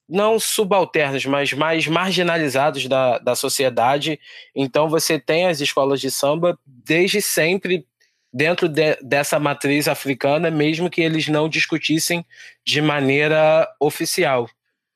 não 0.08 0.40
subalternos, 0.40 1.26
mas 1.26 1.54
mais 1.54 1.88
marginalizados 1.88 2.86
da, 2.88 3.18
da 3.18 3.34
sociedade. 3.34 4.20
Então 4.54 4.88
você 4.88 5.18
tem 5.18 5.48
as 5.48 5.62
escolas 5.62 6.00
de 6.00 6.12
samba 6.12 6.60
desde 6.66 7.22
sempre 7.22 7.88
dentro 8.32 8.68
de, 8.68 8.98
dessa 9.02 9.40
matriz 9.40 9.88
africana, 9.88 10.52
mesmo 10.52 10.90
que 10.90 11.02
eles 11.02 11.30
não 11.30 11.48
discutissem 11.48 12.24
de 12.66 12.82
maneira 12.82 13.68
oficial. 13.80 14.48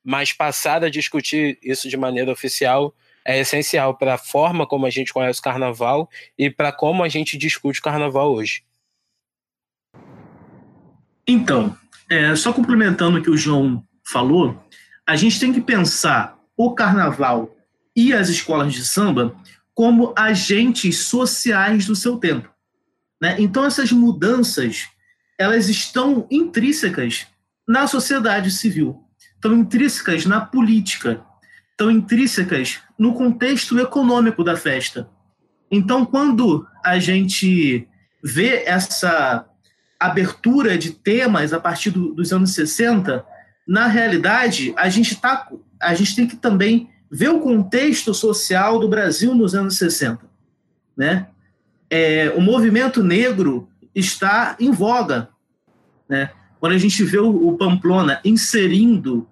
Mas 0.03 0.33
passar 0.33 0.83
a 0.83 0.89
discutir 0.89 1.57
isso 1.63 1.87
de 1.87 1.95
maneira 1.95 2.31
oficial 2.31 2.93
é 3.25 3.39
essencial 3.39 3.95
para 3.95 4.15
a 4.15 4.17
forma 4.17 4.65
como 4.65 4.85
a 4.85 4.89
gente 4.89 5.13
conhece 5.13 5.39
o 5.39 5.43
carnaval 5.43 6.09
e 6.37 6.49
para 6.49 6.71
como 6.71 7.03
a 7.03 7.09
gente 7.09 7.37
discute 7.37 7.79
o 7.79 7.83
carnaval 7.83 8.33
hoje. 8.33 8.63
Então, 11.27 11.77
é, 12.09 12.35
só 12.35 12.51
complementando 12.51 13.19
o 13.19 13.21
que 13.21 13.29
o 13.29 13.37
João 13.37 13.83
falou, 14.03 14.63
a 15.05 15.15
gente 15.15 15.39
tem 15.39 15.53
que 15.53 15.61
pensar 15.61 16.37
o 16.57 16.73
carnaval 16.73 17.55
e 17.95 18.13
as 18.13 18.29
escolas 18.29 18.73
de 18.73 18.83
samba 18.83 19.35
como 19.73 20.13
agentes 20.15 20.97
sociais 20.97 21.85
do 21.85 21.95
seu 21.95 22.17
tempo. 22.17 22.49
Né? 23.21 23.35
Então, 23.39 23.65
essas 23.65 23.91
mudanças 23.91 24.87
elas 25.37 25.69
estão 25.69 26.27
intrínsecas 26.29 27.25
na 27.65 27.87
sociedade 27.87 28.51
civil, 28.51 29.01
estão 29.35 29.55
intrínsecas 29.55 30.25
na 30.25 30.41
política, 30.41 31.23
estão 31.79 31.89
intrínsecas 31.89 32.79
no 32.97 33.13
contexto 33.13 33.79
econômico 33.79 34.43
da 34.43 34.57
festa. 34.57 35.09
Então, 35.71 36.05
quando 36.05 36.67
a 36.83 36.99
gente 36.99 37.87
vê 38.23 38.63
essa 38.65 39.45
abertura 39.99 40.77
de 40.77 40.91
temas 40.91 41.53
a 41.53 41.59
partir 41.59 41.91
do, 41.91 42.13
dos 42.13 42.33
anos 42.33 42.53
60, 42.53 43.25
na 43.67 43.87
realidade, 43.87 44.73
a 44.75 44.89
gente, 44.89 45.15
tá, 45.15 45.47
a 45.81 45.93
gente 45.93 46.15
tem 46.15 46.27
que 46.27 46.35
também 46.35 46.89
ver 47.11 47.29
o 47.29 47.39
contexto 47.39 48.13
social 48.13 48.79
do 48.79 48.87
Brasil 48.87 49.33
nos 49.33 49.55
anos 49.55 49.77
60. 49.77 50.27
Né? 50.97 51.27
é, 51.89 52.31
o 52.35 52.41
movimento 52.41 53.03
negro 53.03 53.67
está 53.95 54.55
em 54.59 54.71
voga. 54.71 55.29
Né? 56.07 56.29
Quando 56.59 56.73
a 56.73 56.77
gente 56.77 57.03
vê 57.03 57.17
o, 57.17 57.47
o 57.47 57.57
Pamplona 57.57 58.21
inserindo, 58.23 59.27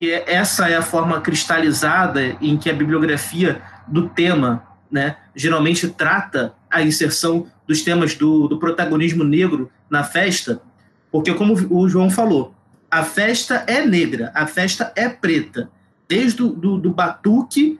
que 0.00 0.12
é, 0.12 0.32
essa 0.32 0.68
é 0.68 0.76
a 0.76 0.82
forma 0.82 1.20
cristalizada 1.20 2.36
em 2.40 2.56
que 2.56 2.70
a 2.70 2.74
bibliografia 2.74 3.60
do 3.86 4.08
tema 4.08 4.62
né, 4.90 5.16
geralmente 5.34 5.88
trata 5.88 6.54
a 6.70 6.82
inserção 6.82 7.46
dos 7.66 7.82
temas 7.82 8.14
do, 8.14 8.48
do 8.48 8.58
protagonismo 8.58 9.24
negro 9.24 9.70
na 9.90 10.04
festa, 10.04 10.62
porque, 11.10 11.32
como 11.34 11.54
o 11.70 11.88
João 11.88 12.10
falou, 12.10 12.54
a 12.90 13.02
festa 13.02 13.64
é 13.66 13.84
negra, 13.84 14.30
a 14.34 14.46
festa 14.46 14.92
é 14.96 15.08
preta, 15.08 15.70
desde 16.08 16.38
do, 16.38 16.78
do 16.78 16.90
batuque 16.90 17.78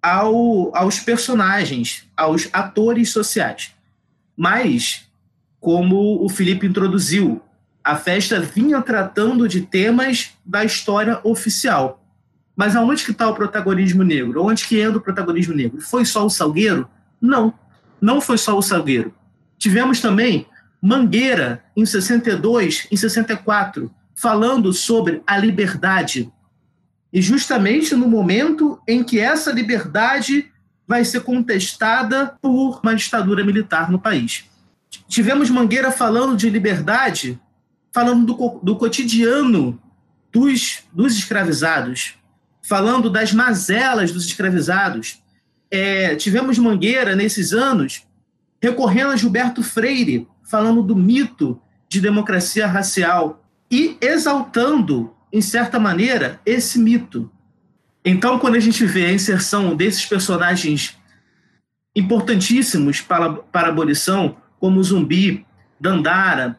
ao, 0.00 0.76
aos 0.76 1.00
personagens, 1.00 2.08
aos 2.16 2.48
atores 2.52 3.10
sociais. 3.10 3.74
Mas, 4.36 5.08
como 5.60 6.24
o 6.24 6.28
Felipe 6.28 6.66
introduziu, 6.66 7.40
a 7.84 7.96
festa 7.96 8.40
vinha 8.40 8.80
tratando 8.80 9.48
de 9.48 9.62
temas 9.62 10.30
da 10.44 10.64
história 10.64 11.20
oficial. 11.24 12.04
Mas 12.54 12.76
aonde 12.76 13.04
que 13.04 13.10
está 13.10 13.28
o 13.28 13.34
protagonismo 13.34 14.02
negro? 14.02 14.44
Onde 14.44 14.66
que 14.66 14.80
anda 14.80 14.98
o 14.98 15.00
protagonismo 15.00 15.54
negro? 15.54 15.80
Foi 15.80 16.04
só 16.04 16.24
o 16.24 16.30
Salgueiro? 16.30 16.88
Não, 17.20 17.54
não 18.00 18.20
foi 18.20 18.38
só 18.38 18.56
o 18.56 18.62
Salgueiro. 18.62 19.14
Tivemos 19.58 20.00
também 20.00 20.46
Mangueira, 20.80 21.64
em 21.76 21.86
62, 21.86 22.88
em 22.90 22.96
64, 22.96 23.90
falando 24.14 24.72
sobre 24.72 25.22
a 25.26 25.36
liberdade, 25.38 26.30
e 27.12 27.20
justamente 27.20 27.94
no 27.94 28.08
momento 28.08 28.80
em 28.88 29.04
que 29.04 29.20
essa 29.20 29.52
liberdade 29.52 30.50
vai 30.86 31.04
ser 31.04 31.20
contestada 31.20 32.36
por 32.40 32.80
uma 32.82 32.94
ditadura 32.94 33.44
militar 33.44 33.90
no 33.90 33.98
país. 33.98 34.44
Tivemos 35.06 35.50
Mangueira 35.50 35.90
falando 35.90 36.36
de 36.36 36.50
liberdade, 36.50 37.40
falando 37.92 38.24
do, 38.24 38.60
do 38.62 38.76
cotidiano 38.76 39.80
dos, 40.32 40.82
dos 40.92 41.16
escravizados. 41.16 42.14
falando 42.62 43.10
das 43.10 43.32
mazelas 43.32 44.12
dos 44.12 44.24
escravizados. 44.24 45.20
É, 45.70 46.14
tivemos 46.14 46.58
Mangueira, 46.58 47.16
nesses 47.16 47.52
anos, 47.52 48.06
recorrendo 48.62 49.10
a 49.10 49.16
Gilberto 49.16 49.62
Freire, 49.62 50.28
falando 50.44 50.82
do 50.82 50.94
mito 50.94 51.60
de 51.88 52.00
democracia 52.00 52.66
racial 52.66 53.44
e 53.70 53.96
exaltando, 54.00 55.12
em 55.32 55.40
certa 55.40 55.80
maneira, 55.80 56.40
esse 56.46 56.78
mito. 56.78 57.30
Então, 58.04 58.38
quando 58.38 58.54
a 58.54 58.60
gente 58.60 58.84
vê 58.84 59.06
a 59.06 59.12
inserção 59.12 59.74
desses 59.74 60.06
personagens 60.06 60.96
importantíssimos 61.96 63.00
para, 63.00 63.32
para 63.32 63.68
a 63.68 63.70
abolição, 63.70 64.36
como 64.60 64.82
Zumbi, 64.82 65.44
Dandara, 65.80 66.58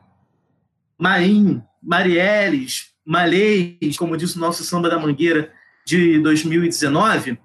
Maim, 1.03 1.61
Marielles, 1.81 2.93
Malês, 3.05 3.97
como 3.97 4.15
disse 4.15 4.37
o 4.37 4.39
nosso 4.39 4.63
Samba 4.63 4.89
da 4.89 4.97
Mangueira 4.97 5.51
de 5.85 6.17
2019, 6.21 7.37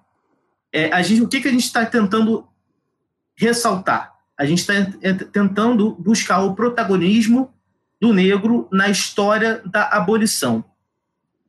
é, 0.73 0.93
a 0.93 1.03
gente, 1.03 1.23
o 1.23 1.29
que, 1.29 1.41
que 1.41 1.49
a 1.49 1.51
gente 1.51 1.65
está 1.65 1.85
tentando 1.85 2.47
ressaltar? 3.35 4.15
A 4.39 4.45
gente 4.47 4.61
está 4.61 4.75
tentando 5.33 5.91
buscar 5.97 6.39
o 6.45 6.55
protagonismo 6.55 7.53
do 8.01 8.15
negro 8.15 8.69
na 8.71 8.89
história 8.91 9.61
da 9.67 9.89
abolição. 9.89 10.65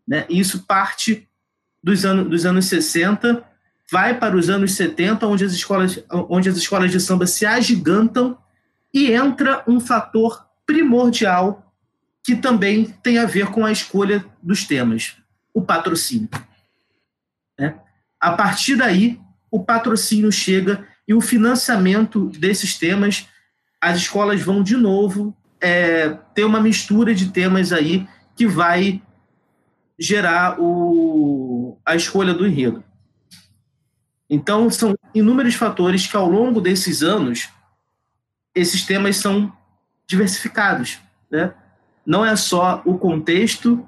Né? 0.08 0.25
Isso 0.32 0.66
parte 0.66 1.30
dos, 1.84 2.06
anos, 2.06 2.28
dos 2.28 2.44
anos 2.44 2.66
60, 2.66 3.46
vai 3.92 4.18
para 4.18 4.36
os 4.36 4.50
anos 4.50 4.72
70, 4.72 5.28
onde 5.28 5.46
as 5.46 5.51
escolas, 5.51 6.04
onde 6.10 6.50
as 6.50 6.58
escolas 6.58 6.89
de 6.89 7.00
samba 7.00 7.28
se 7.28 7.46
agigantam 7.46 8.36
e 8.92 9.12
entra 9.12 9.63
um 9.68 9.80
fator 9.80 10.44
primordial 10.66 11.69
que 12.29 12.36
também 12.36 12.86
tem 13.01 13.17
a 13.17 13.25
ver 13.25 13.48
com 13.48 13.65
a 13.65 13.71
escolha 13.71 14.24
dos 14.39 14.63
temas, 14.63 15.17
o 15.51 15.63
patrocínio. 15.63 16.29
Né? 17.57 17.74
A 18.19 18.33
partir 18.33 18.75
daí, 18.75 19.19
o 19.50 19.63
patrocínio 19.63 20.31
chega 20.31 20.88
e 21.07 21.13
o 21.15 21.21
financiamento 21.21 22.27
desses 22.27 22.77
temas, 22.77 23.27
as 23.81 23.98
escolas 23.98 24.43
vão 24.43 24.62
de 24.62 24.77
novo 24.77 25.36
é, 25.59 26.09
ter 26.36 26.43
uma 26.43 26.62
mistura 26.62 27.15
de 27.15 27.31
temas 27.31 27.74
aí 27.74 28.07
que 28.36 28.45
vai 28.45 29.01
gerar 29.98 30.62
o, 30.62 31.79
a 31.83 31.95
escolha 31.95 32.31
do 32.31 32.45
enredo. 32.45 32.83
Então, 34.29 34.69
são 34.69 34.95
inúmeros 35.15 35.55
fatores 35.55 36.05
que, 36.05 36.15
ao 36.15 36.29
longo 36.29 36.62
desses 36.62 37.01
anos, 37.01 37.50
esses 38.53 38.86
temas 38.86 39.17
são 39.17 39.51
diversificados. 40.05 41.00
Né? 41.31 41.51
Não 42.10 42.25
é 42.25 42.36
só 42.36 42.82
o 42.86 42.98
contexto 42.98 43.88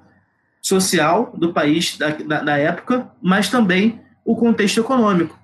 social 0.62 1.34
do 1.36 1.51
país 1.51 1.98
da, 1.98 2.10
da, 2.10 2.44
da 2.44 2.56
época, 2.56 3.12
mas 3.20 3.50
também 3.50 4.00
o 4.24 4.36
contexto 4.36 4.80
econômico, 4.80 5.40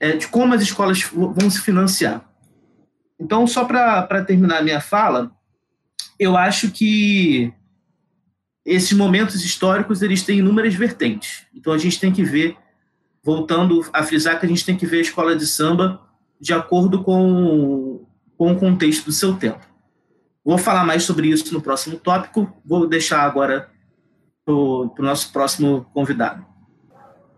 é, 0.00 0.16
de 0.16 0.26
como 0.28 0.54
as 0.54 0.62
escolas 0.62 1.02
vão 1.02 1.50
se 1.50 1.60
financiar. 1.60 2.24
Então, 3.20 3.46
só 3.46 3.66
para 3.66 4.24
terminar 4.24 4.60
a 4.60 4.62
minha 4.62 4.80
fala, 4.80 5.30
eu 6.18 6.34
acho 6.34 6.70
que 6.70 7.52
esses 8.64 8.94
momentos 8.94 9.44
históricos 9.44 10.00
eles 10.00 10.22
têm 10.22 10.38
inúmeras 10.38 10.74
vertentes. 10.74 11.46
Então 11.54 11.74
a 11.74 11.78
gente 11.78 12.00
tem 12.00 12.10
que 12.10 12.24
ver, 12.24 12.56
voltando 13.22 13.84
a 13.92 14.02
frisar 14.02 14.40
que 14.40 14.46
a 14.46 14.48
gente 14.48 14.64
tem 14.64 14.74
que 14.74 14.86
ver 14.86 14.98
a 14.98 15.02
escola 15.02 15.36
de 15.36 15.46
samba 15.46 16.00
de 16.40 16.54
acordo 16.54 17.02
com, 17.02 18.06
com 18.38 18.52
o 18.52 18.58
contexto 18.58 19.04
do 19.04 19.12
seu 19.12 19.34
tempo. 19.34 19.71
Vou 20.44 20.58
falar 20.58 20.84
mais 20.84 21.04
sobre 21.04 21.28
isso 21.28 21.52
no 21.54 21.62
próximo 21.62 21.98
tópico. 21.98 22.52
Vou 22.64 22.88
deixar 22.88 23.22
agora 23.22 23.68
para 24.44 24.54
o 24.54 24.92
nosso 24.98 25.32
próximo 25.32 25.86
convidado. 25.94 26.44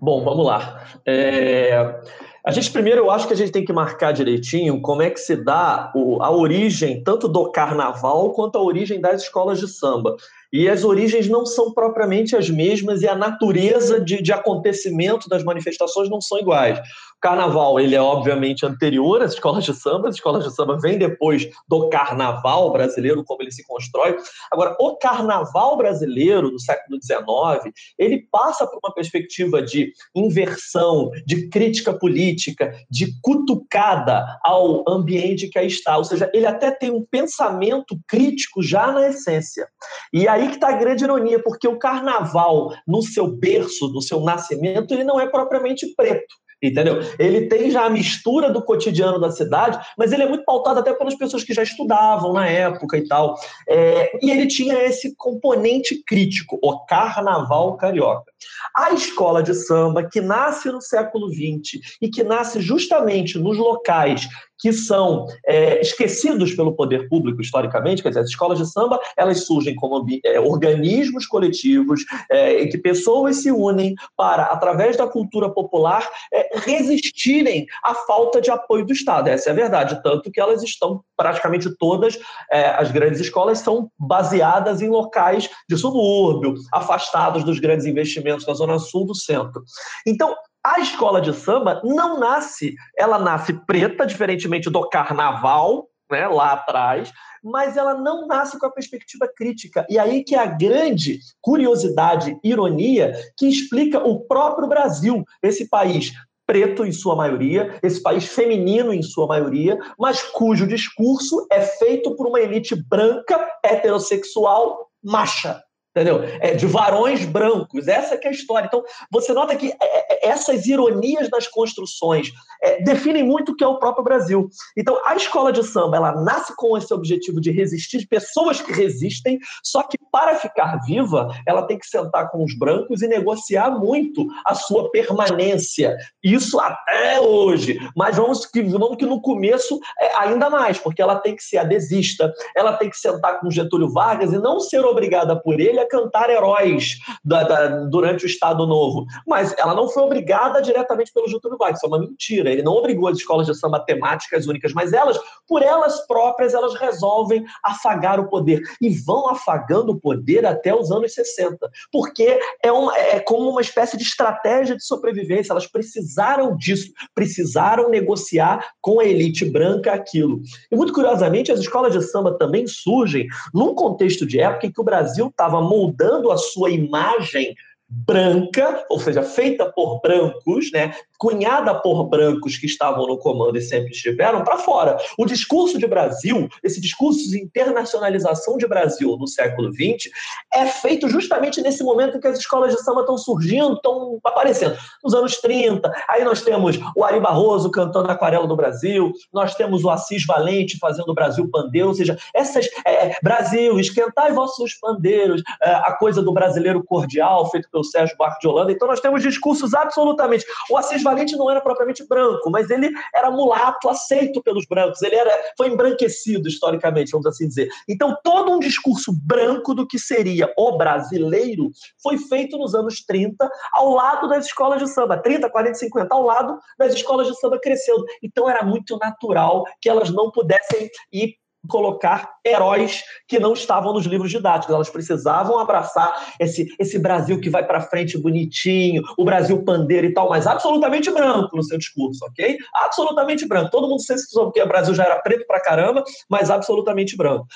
Bom, 0.00 0.24
vamos 0.24 0.46
lá. 0.46 0.82
É, 1.06 2.00
a 2.44 2.50
gente 2.50 2.70
primeiro, 2.70 3.00
eu 3.00 3.10
acho 3.10 3.26
que 3.26 3.32
a 3.32 3.36
gente 3.36 3.52
tem 3.52 3.64
que 3.64 3.72
marcar 3.72 4.12
direitinho 4.12 4.80
como 4.80 5.00
é 5.00 5.10
que 5.10 5.18
se 5.18 5.36
dá 5.36 5.90
o, 5.94 6.22
a 6.22 6.30
origem 6.30 7.02
tanto 7.02 7.26
do 7.26 7.50
carnaval 7.50 8.32
quanto 8.32 8.56
a 8.56 8.62
origem 8.62 9.00
das 9.00 9.22
escolas 9.22 9.58
de 9.58 9.68
samba. 9.68 10.16
E 10.52 10.68
as 10.68 10.84
origens 10.84 11.28
não 11.28 11.44
são 11.44 11.72
propriamente 11.72 12.36
as 12.36 12.48
mesmas 12.48 13.02
e 13.02 13.08
a 13.08 13.14
natureza 13.14 14.00
de, 14.00 14.22
de 14.22 14.32
acontecimento 14.32 15.28
das 15.28 15.42
manifestações 15.42 16.08
não 16.08 16.20
são 16.20 16.38
iguais 16.38 16.78
carnaval, 17.24 17.80
ele 17.80 17.94
é 17.94 18.02
obviamente 18.02 18.66
anterior 18.66 19.22
às 19.22 19.32
escolas 19.32 19.64
de 19.64 19.72
samba, 19.72 20.10
as 20.10 20.16
escolas 20.16 20.44
de 20.44 20.54
samba 20.54 20.78
vêm 20.78 20.98
depois 20.98 21.48
do 21.66 21.88
carnaval 21.88 22.70
brasileiro, 22.70 23.24
como 23.24 23.40
ele 23.40 23.50
se 23.50 23.64
constrói. 23.64 24.18
Agora, 24.52 24.76
o 24.78 24.94
carnaval 24.98 25.78
brasileiro 25.78 26.50
do 26.50 26.60
século 26.60 26.98
XIX, 27.02 27.72
ele 27.98 28.28
passa 28.30 28.66
por 28.66 28.78
uma 28.84 28.92
perspectiva 28.92 29.62
de 29.62 29.90
inversão, 30.14 31.10
de 31.24 31.48
crítica 31.48 31.94
política, 31.94 32.74
de 32.90 33.18
cutucada 33.22 34.26
ao 34.44 34.84
ambiente 34.86 35.48
que 35.48 35.58
aí 35.58 35.68
está. 35.68 35.96
Ou 35.96 36.04
seja, 36.04 36.30
ele 36.34 36.44
até 36.44 36.70
tem 36.72 36.90
um 36.90 37.06
pensamento 37.10 37.98
crítico 38.06 38.62
já 38.62 38.92
na 38.92 39.08
essência. 39.08 39.66
E 40.12 40.28
aí 40.28 40.48
que 40.48 40.56
está 40.56 40.68
a 40.68 40.76
grande 40.76 41.04
ironia, 41.04 41.42
porque 41.42 41.66
o 41.66 41.78
carnaval, 41.78 42.74
no 42.86 43.00
seu 43.00 43.26
berço, 43.26 43.88
no 43.88 44.02
seu 44.02 44.20
nascimento, 44.20 44.92
ele 44.92 45.04
não 45.04 45.18
é 45.18 45.26
propriamente 45.26 45.86
preto 45.96 46.43
entendeu? 46.62 47.00
Ele 47.18 47.46
tem 47.46 47.70
já 47.70 47.84
a 47.84 47.90
mistura 47.90 48.50
do 48.50 48.62
cotidiano 48.62 49.18
da 49.18 49.30
cidade, 49.30 49.78
mas 49.96 50.12
ele 50.12 50.22
é 50.22 50.28
muito 50.28 50.44
pautado 50.44 50.80
até 50.80 50.92
pelas 50.92 51.14
pessoas 51.14 51.44
que 51.44 51.54
já 51.54 51.62
estudavam 51.62 52.32
na 52.32 52.46
época 52.48 52.96
e 52.96 53.06
tal. 53.06 53.36
É, 53.68 54.18
e 54.24 54.30
ele 54.30 54.46
tinha 54.46 54.74
esse 54.84 55.14
componente 55.16 56.02
crítico, 56.04 56.58
o 56.62 56.84
carnaval 56.86 57.76
carioca. 57.76 58.32
A 58.76 58.92
escola 58.92 59.42
de 59.42 59.54
samba, 59.54 60.08
que 60.08 60.20
nasce 60.20 60.70
no 60.70 60.80
século 60.80 61.28
XX 61.28 61.80
e 62.00 62.08
que 62.08 62.22
nasce 62.22 62.60
justamente 62.60 63.38
nos 63.38 63.56
locais 63.56 64.28
que 64.58 64.72
são 64.72 65.26
é, 65.46 65.80
esquecidos 65.80 66.54
pelo 66.54 66.74
poder 66.74 67.08
público 67.08 67.40
historicamente, 67.40 68.02
quer 68.02 68.08
dizer, 68.10 68.20
as 68.20 68.28
escolas 68.28 68.58
de 68.58 68.70
samba 68.70 68.98
elas 69.16 69.46
surgem 69.46 69.74
como 69.74 70.04
é, 70.24 70.40
organismos 70.40 71.26
coletivos 71.26 72.04
é, 72.30 72.62
em 72.62 72.68
que 72.68 72.78
pessoas 72.78 73.36
se 73.36 73.50
unem 73.50 73.94
para, 74.16 74.44
através 74.44 74.96
da 74.96 75.06
cultura 75.06 75.50
popular, 75.50 76.08
é, 76.32 76.58
resistirem 76.58 77.66
à 77.82 77.94
falta 77.94 78.40
de 78.40 78.50
apoio 78.50 78.84
do 78.84 78.92
Estado. 78.92 79.28
Essa 79.28 79.50
é 79.50 79.52
a 79.52 79.56
verdade, 79.56 80.02
tanto 80.02 80.30
que 80.30 80.40
elas 80.40 80.62
estão 80.62 81.02
praticamente 81.16 81.74
todas, 81.76 82.18
é, 82.50 82.66
as 82.70 82.90
grandes 82.90 83.20
escolas 83.20 83.58
são 83.58 83.90
baseadas 83.98 84.82
em 84.82 84.88
locais 84.88 85.48
de 85.68 85.76
subúrbio, 85.76 86.54
afastados 86.72 87.44
dos 87.44 87.58
grandes 87.58 87.86
investimentos 87.86 88.46
na 88.46 88.54
zona 88.54 88.78
sul 88.78 89.06
do 89.06 89.14
centro. 89.14 89.62
Então, 90.06 90.34
a 90.64 90.80
escola 90.80 91.20
de 91.20 91.34
samba 91.34 91.82
não 91.84 92.18
nasce, 92.18 92.74
ela 92.96 93.18
nasce 93.18 93.52
preta, 93.66 94.06
diferentemente 94.06 94.70
do 94.70 94.88
carnaval, 94.88 95.88
né, 96.10 96.26
lá 96.26 96.52
atrás, 96.52 97.12
mas 97.42 97.76
ela 97.76 97.94
não 97.94 98.26
nasce 98.26 98.58
com 98.58 98.64
a 98.64 98.72
perspectiva 98.72 99.28
crítica. 99.28 99.86
E 99.90 99.98
aí 99.98 100.24
que 100.24 100.34
é 100.34 100.38
a 100.38 100.46
grande 100.46 101.18
curiosidade, 101.42 102.38
ironia, 102.42 103.12
que 103.36 103.46
explica 103.46 103.98
o 103.98 104.20
próprio 104.20 104.66
Brasil, 104.66 105.22
esse 105.42 105.68
país 105.68 106.12
preto 106.46 106.84
em 106.84 106.92
sua 106.92 107.16
maioria, 107.16 107.78
esse 107.82 108.02
país 108.02 108.26
feminino 108.26 108.92
em 108.92 109.02
sua 109.02 109.26
maioria, 109.26 109.78
mas 109.98 110.22
cujo 110.22 110.66
discurso 110.66 111.46
é 111.50 111.60
feito 111.60 112.14
por 112.16 112.26
uma 112.26 112.40
elite 112.40 112.74
branca, 112.74 113.48
heterossexual, 113.62 114.90
macha 115.02 115.62
entendeu? 115.94 116.24
É, 116.40 116.54
de 116.54 116.66
varões 116.66 117.24
brancos, 117.24 117.86
essa 117.86 118.16
é 118.16 118.28
a 118.28 118.30
história. 118.30 118.66
Então, 118.66 118.82
você 119.10 119.32
nota 119.32 119.54
que 119.54 119.72
é, 119.80 120.26
é, 120.26 120.28
essas 120.28 120.66
ironias 120.66 121.30
nas 121.30 121.46
construções 121.46 122.32
é, 122.60 122.82
definem 122.82 123.22
muito 123.22 123.52
o 123.52 123.56
que 123.56 123.62
é 123.62 123.66
o 123.66 123.78
próprio 123.78 124.02
Brasil. 124.02 124.50
Então, 124.76 125.00
a 125.06 125.14
escola 125.14 125.52
de 125.52 125.62
samba, 125.62 125.96
ela 125.96 126.12
nasce 126.12 126.52
com 126.56 126.76
esse 126.76 126.92
objetivo 126.92 127.40
de 127.40 127.52
resistir, 127.52 127.98
de 127.98 128.08
pessoas 128.08 128.60
que 128.60 128.72
resistem, 128.72 129.38
só 129.62 129.84
que 129.84 129.96
para 130.10 130.34
ficar 130.34 130.80
viva, 130.84 131.28
ela 131.46 131.62
tem 131.62 131.78
que 131.78 131.86
sentar 131.86 132.30
com 132.30 132.42
os 132.42 132.58
brancos 132.58 133.00
e 133.00 133.06
negociar 133.06 133.70
muito 133.70 134.26
a 134.44 134.54
sua 134.54 134.90
permanência. 134.90 135.96
Isso 136.22 136.58
até 136.58 137.20
hoje. 137.20 137.78
Mas 137.96 138.16
vamos 138.16 138.46
que, 138.46 138.62
vamos 138.62 138.96
que 138.96 139.06
no 139.06 139.20
começo 139.20 139.78
é 140.00 140.16
ainda 140.16 140.50
mais, 140.50 140.78
porque 140.78 141.00
ela 141.00 141.16
tem 141.16 141.36
que 141.36 141.42
ser 141.42 141.58
adesista, 141.58 142.32
ela 142.56 142.72
tem 142.72 142.90
que 142.90 142.96
sentar 142.96 143.38
com 143.38 143.50
Getúlio 143.50 143.92
Vargas 143.92 144.32
e 144.32 144.38
não 144.38 144.58
ser 144.58 144.84
obrigada 144.84 145.40
por 145.40 145.60
ele 145.60 145.83
cantar 145.86 146.30
heróis 146.30 146.98
da, 147.24 147.44
da, 147.44 147.66
durante 147.84 148.24
o 148.24 148.26
Estado 148.26 148.66
Novo. 148.66 149.06
Mas 149.26 149.54
ela 149.58 149.74
não 149.74 149.88
foi 149.88 150.02
obrigada 150.02 150.60
diretamente 150.60 151.12
pelo 151.12 151.28
Getúlio 151.28 151.58
Vargas, 151.58 151.78
isso 151.78 151.86
é 151.86 151.88
uma 151.88 151.98
mentira. 151.98 152.50
Ele 152.50 152.62
não 152.62 152.72
obrigou 152.72 153.08
as 153.08 153.18
escolas 153.18 153.46
de 153.46 153.54
samba 153.54 153.80
temáticas 153.80 154.46
únicas, 154.46 154.72
mas 154.72 154.92
elas, 154.92 155.18
por 155.46 155.62
elas 155.62 156.06
próprias, 156.06 156.54
elas 156.54 156.74
resolvem 156.74 157.44
afagar 157.62 158.20
o 158.20 158.28
poder. 158.28 158.62
E 158.80 158.90
vão 158.90 159.28
afagando 159.28 159.92
o 159.92 160.00
poder 160.00 160.46
até 160.46 160.74
os 160.74 160.90
anos 160.90 161.14
60. 161.14 161.70
Porque 161.92 162.38
é, 162.62 162.72
uma, 162.72 162.96
é 162.96 163.20
como 163.20 163.50
uma 163.50 163.60
espécie 163.60 163.96
de 163.96 164.02
estratégia 164.02 164.76
de 164.76 164.84
sobrevivência. 164.84 165.52
Elas 165.52 165.66
precisaram 165.66 166.56
disso, 166.56 166.90
precisaram 167.14 167.88
negociar 167.88 168.72
com 168.80 169.00
a 169.00 169.04
elite 169.04 169.44
branca 169.44 169.92
aquilo. 169.92 170.40
E 170.70 170.76
muito 170.76 170.92
curiosamente, 170.92 171.52
as 171.52 171.60
escolas 171.60 171.92
de 171.92 172.02
samba 172.02 172.36
também 172.36 172.66
surgem 172.66 173.26
num 173.52 173.74
contexto 173.74 174.26
de 174.26 174.40
época 174.40 174.66
em 174.66 174.72
que 174.72 174.80
o 174.80 174.84
Brasil 174.84 175.28
estava 175.28 175.60
moldando 175.74 176.30
a 176.30 176.38
sua 176.38 176.70
imagem 176.70 177.56
branca, 177.88 178.84
ou 178.88 178.98
seja, 178.98 179.22
feita 179.22 179.70
por 179.70 180.00
brancos, 180.00 180.70
né, 180.72 180.94
cunhada 181.18 181.74
por 181.74 182.04
brancos 182.04 182.56
que 182.56 182.66
estavam 182.66 183.06
no 183.06 183.18
comando 183.18 183.56
e 183.56 183.62
sempre 183.62 183.92
estiveram, 183.92 184.42
para 184.42 184.58
fora. 184.58 184.96
O 185.18 185.24
discurso 185.24 185.78
de 185.78 185.86
Brasil, 185.86 186.48
esse 186.62 186.80
discurso 186.80 187.30
de 187.30 187.40
internacionalização 187.40 188.56
de 188.56 188.66
Brasil 188.66 189.16
no 189.16 189.26
século 189.26 189.72
XX, 189.72 190.10
é 190.52 190.66
feito 190.66 191.08
justamente 191.08 191.60
nesse 191.60 191.82
momento 191.82 192.16
em 192.16 192.20
que 192.20 192.26
as 192.26 192.38
escolas 192.38 192.74
de 192.74 192.82
samba 192.82 193.00
estão 193.00 193.16
surgindo, 193.16 193.74
estão 193.74 194.18
aparecendo. 194.24 194.76
Nos 195.02 195.14
anos 195.14 195.36
30, 195.36 195.90
aí 196.08 196.24
nós 196.24 196.42
temos 196.42 196.78
o 196.96 197.04
Ari 197.04 197.20
Barroso 197.20 197.70
cantando 197.70 198.10
Aquarela 198.10 198.46
do 198.46 198.56
Brasil, 198.56 199.12
nós 199.32 199.54
temos 199.54 199.84
o 199.84 199.90
Assis 199.90 200.24
Valente 200.26 200.78
fazendo 200.78 201.10
o 201.10 201.14
Brasil 201.14 201.48
Pandeiro, 201.50 201.88
ou 201.88 201.94
seja, 201.94 202.18
essas. 202.34 202.66
É, 202.86 203.08
é 203.08 203.16
Brasil, 203.22 203.78
esquentai 203.78 204.32
vossos 204.32 204.74
pandeiros, 204.74 205.42
é, 205.62 205.70
a 205.70 205.92
coisa 205.92 206.22
do 206.22 206.32
brasileiro 206.32 206.82
cordial, 206.82 207.50
feito 207.50 207.68
pelo 207.74 207.84
Sérgio 207.84 208.16
Barco 208.16 208.38
de 208.40 208.46
Holanda. 208.46 208.70
Então 208.70 208.86
nós 208.86 209.00
temos 209.00 209.20
discursos 209.20 209.74
absolutamente. 209.74 210.46
O 210.70 210.78
Assis 210.78 211.02
Valente 211.02 211.36
não 211.36 211.50
era 211.50 211.60
propriamente 211.60 212.06
branco, 212.06 212.48
mas 212.50 212.70
ele 212.70 212.88
era 213.12 213.30
mulato, 213.30 213.88
aceito 213.88 214.40
pelos 214.42 214.64
brancos. 214.66 215.02
Ele 215.02 215.16
era, 215.16 215.30
foi 215.56 215.68
embranquecido 215.68 216.48
historicamente, 216.48 217.10
vamos 217.10 217.26
assim 217.26 217.48
dizer. 217.48 217.68
Então 217.88 218.16
todo 218.22 218.52
um 218.52 218.60
discurso 218.60 219.12
branco 219.12 219.74
do 219.74 219.86
que 219.86 219.98
seria 219.98 220.52
o 220.56 220.78
brasileiro 220.78 221.72
foi 222.00 222.16
feito 222.16 222.56
nos 222.56 222.74
anos 222.74 223.04
30 223.04 223.50
ao 223.72 223.90
lado 223.90 224.28
das 224.28 224.46
escolas 224.46 224.78
de 224.80 224.88
samba, 224.88 225.18
30, 225.18 225.50
40, 225.50 225.74
50, 225.74 226.14
ao 226.14 226.22
lado 226.22 226.58
das 226.78 226.94
escolas 226.94 227.26
de 227.26 227.38
samba 227.40 227.58
crescendo. 227.60 228.04
Então 228.22 228.48
era 228.48 228.64
muito 228.64 228.96
natural 228.98 229.64
que 229.80 229.88
elas 229.88 230.10
não 230.10 230.30
pudessem 230.30 230.88
ir 231.12 231.34
colocar 231.68 232.34
heróis 232.44 233.02
que 233.26 233.38
não 233.38 233.54
estavam 233.54 233.92
nos 233.92 234.04
livros 234.04 234.30
didáticos. 234.30 234.74
Elas 234.74 234.90
precisavam 234.90 235.58
abraçar 235.58 236.34
esse, 236.38 236.68
esse 236.78 236.98
Brasil 236.98 237.40
que 237.40 237.48
vai 237.48 237.66
para 237.66 237.80
frente 237.80 238.18
bonitinho, 238.18 239.02
o 239.16 239.24
Brasil 239.24 239.62
pandeiro 239.64 240.06
e 240.06 240.12
tal, 240.12 240.28
mas 240.28 240.46
absolutamente 240.46 241.10
branco 241.10 241.56
no 241.56 241.62
seu 241.62 241.78
discurso, 241.78 242.24
ok? 242.26 242.58
Absolutamente 242.74 243.46
branco. 243.46 243.70
Todo 243.70 243.88
mundo 243.88 244.00
sabe 244.00 244.20
que 244.52 244.62
o 244.62 244.68
Brasil 244.68 244.94
já 244.94 245.04
era 245.04 245.20
preto 245.20 245.46
pra 245.46 245.60
caramba, 245.60 246.04
mas 246.28 246.50
absolutamente 246.50 247.16
branco. 247.16 247.46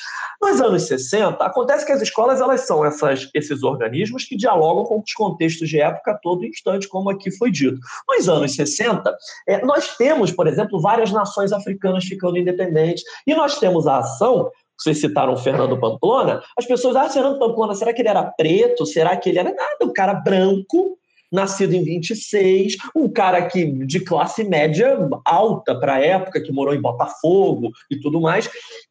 Nos 0.40 0.60
anos 0.60 0.84
60, 0.84 1.44
acontece 1.44 1.84
que 1.84 1.92
as 1.92 2.00
escolas 2.00 2.40
elas 2.40 2.62
são 2.62 2.84
essas, 2.84 3.28
esses 3.34 3.62
organismos 3.62 4.24
que 4.24 4.36
dialogam 4.36 4.84
com 4.84 5.00
os 5.00 5.12
contextos 5.12 5.68
de 5.68 5.80
época 5.80 6.12
a 6.12 6.18
todo 6.18 6.44
instante, 6.44 6.88
como 6.88 7.10
aqui 7.10 7.30
foi 7.30 7.50
dito. 7.50 7.78
Nos 8.08 8.28
anos 8.28 8.54
60, 8.54 9.14
é, 9.46 9.64
nós 9.64 9.96
temos, 9.96 10.32
por 10.32 10.46
exemplo, 10.46 10.80
várias 10.80 11.12
nações 11.12 11.52
africanas 11.52 12.04
ficando 12.04 12.38
independentes, 12.38 13.04
e 13.26 13.34
nós 13.34 13.58
temos 13.58 13.86
a 13.86 13.97
ação, 13.98 14.50
vocês 14.78 15.00
citaram 15.00 15.32
o 15.32 15.36
Fernando 15.36 15.78
Pamplona, 15.78 16.40
as 16.56 16.64
pessoas, 16.64 16.94
ah, 16.96 17.08
Fernando 17.08 17.38
Pamplona, 17.38 17.74
será 17.74 17.92
que 17.92 18.00
ele 18.00 18.08
era 18.08 18.22
preto? 18.22 18.86
Será 18.86 19.16
que 19.16 19.28
ele 19.28 19.38
era 19.38 19.52
nada? 19.52 19.84
Um 19.84 19.92
cara 19.92 20.14
branco, 20.14 20.96
nascido 21.30 21.74
em 21.74 21.82
26, 21.82 22.76
um 22.94 23.08
cara 23.08 23.46
que 23.46 23.66
de 23.84 24.00
classe 24.00 24.44
média 24.44 24.96
alta 25.24 25.78
para 25.78 25.94
a 25.94 26.00
época, 26.00 26.40
que 26.40 26.52
morou 26.52 26.74
em 26.74 26.80
Botafogo 26.80 27.70
e 27.90 28.00
tudo 28.00 28.20
mais, 28.20 28.48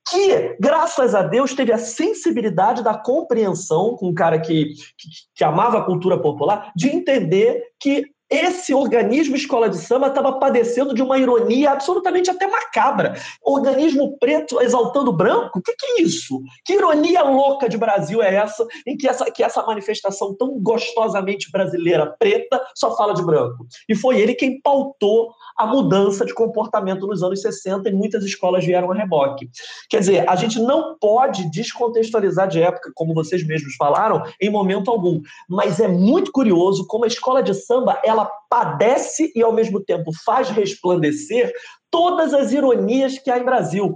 que, 0.10 0.56
graças 0.60 1.16
a 1.16 1.24
Deus, 1.24 1.54
teve 1.54 1.72
a 1.72 1.78
sensibilidade 1.78 2.84
da 2.84 2.94
compreensão 2.94 3.96
com 3.96 4.10
um 4.10 4.14
cara 4.14 4.40
que, 4.40 4.66
que, 4.98 5.10
que 5.36 5.44
amava 5.44 5.80
a 5.80 5.84
cultura 5.84 6.20
popular, 6.20 6.72
de 6.76 6.90
entender 6.90 7.64
que 7.80 8.06
esse 8.30 8.74
organismo 8.74 9.36
escola 9.36 9.70
de 9.70 9.78
samba 9.78 10.08
estava 10.08 10.34
padecendo 10.34 10.94
de 10.94 11.02
uma 11.02 11.18
ironia 11.18 11.72
absolutamente 11.72 12.30
até 12.30 12.48
macabra. 12.48 13.16
Organismo 13.42 14.18
preto 14.18 14.62
exaltando 14.62 15.14
branco? 15.14 15.60
O 15.60 15.62
que, 15.62 15.74
que, 15.74 15.86
é 15.86 16.02
isso? 16.02 16.42
Que 16.66 16.74
ironia 16.74 17.24
louca 17.24 17.70
de 17.70 17.78
Brasil 17.78 18.22
é 18.22 18.36
essa 18.36 18.66
em 18.86 18.98
que 18.98 19.08
essa, 19.08 19.32
que 19.32 19.44
essa 19.44 19.64
manifestação 19.66 20.36
tão 20.36 20.60
gostosamente 20.60 21.50
brasileira 21.52 22.06
preta 22.20 22.62
só 22.76 22.96
fala 22.98 23.14
de 23.14 23.24
branco? 23.24 23.66
E 23.88 23.96
foi 23.96 24.20
ele 24.20 24.34
quem 24.34 24.60
pautou 24.62 25.32
a 25.58 25.66
mudança 25.66 26.26
de 26.26 26.34
comportamento 26.34 27.08
nos 27.08 27.24
anos 27.24 27.42
60 27.42 27.90
e 27.90 27.94
muitas 27.94 28.24
escolas 28.24 28.66
vieram 28.66 28.92
a 28.92 28.96
reboque. 28.96 29.50
Quer 29.90 30.00
dizer, 30.00 30.30
a 30.30 30.36
gente 30.36 30.60
não 30.60 30.98
pode 31.00 31.50
descontextualizar 31.50 32.48
de 32.48 32.62
época, 32.62 32.92
como 32.94 33.14
vocês 33.14 33.46
mesmos 33.46 33.76
falaram, 33.76 34.22
em 34.42 34.50
momento 34.50 34.92
algum. 34.92 35.22
Mas 35.50 35.80
é 35.80 35.88
muito 35.88 36.32
curioso 36.32 36.86
como 36.88 37.06
a 37.06 37.08
escola 37.08 37.42
de 37.42 37.54
samba 37.54 38.00
ela 38.04 38.17
padece 38.50 39.32
e 39.36 39.42
ao 39.44 39.52
mesmo 39.52 39.84
tempo 39.84 40.12
faz 40.26 40.50
resplandecer 40.50 41.54
todas 41.92 42.34
as 42.34 42.52
ironias 42.52 43.20
que 43.20 43.30
há 43.30 43.38
em 43.38 43.46
Brasil 43.46 43.94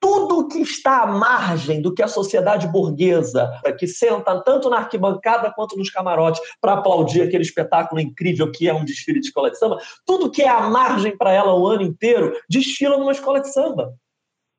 tudo 0.00 0.46
que 0.48 0.60
está 0.60 1.02
à 1.02 1.06
margem 1.06 1.82
do 1.82 1.92
que 1.92 2.02
a 2.02 2.08
sociedade 2.08 2.68
burguesa, 2.68 3.50
que 3.78 3.86
senta 3.86 4.40
tanto 4.42 4.70
na 4.70 4.78
arquibancada 4.78 5.52
quanto 5.54 5.76
nos 5.76 5.90
camarotes 5.90 6.40
para 6.60 6.74
aplaudir 6.74 7.22
aquele 7.22 7.42
espetáculo 7.42 8.00
incrível 8.00 8.50
que 8.50 8.68
é 8.68 8.74
um 8.74 8.84
desfile 8.84 9.20
de 9.20 9.26
escola 9.26 9.50
de 9.50 9.58
samba, 9.58 9.78
tudo 10.06 10.30
que 10.30 10.42
é 10.42 10.48
à 10.48 10.60
margem 10.60 11.16
para 11.16 11.32
ela 11.32 11.54
o 11.54 11.66
ano 11.66 11.82
inteiro, 11.82 12.32
desfila 12.48 12.96
numa 12.96 13.12
escola 13.12 13.40
de 13.40 13.52
samba. 13.52 13.92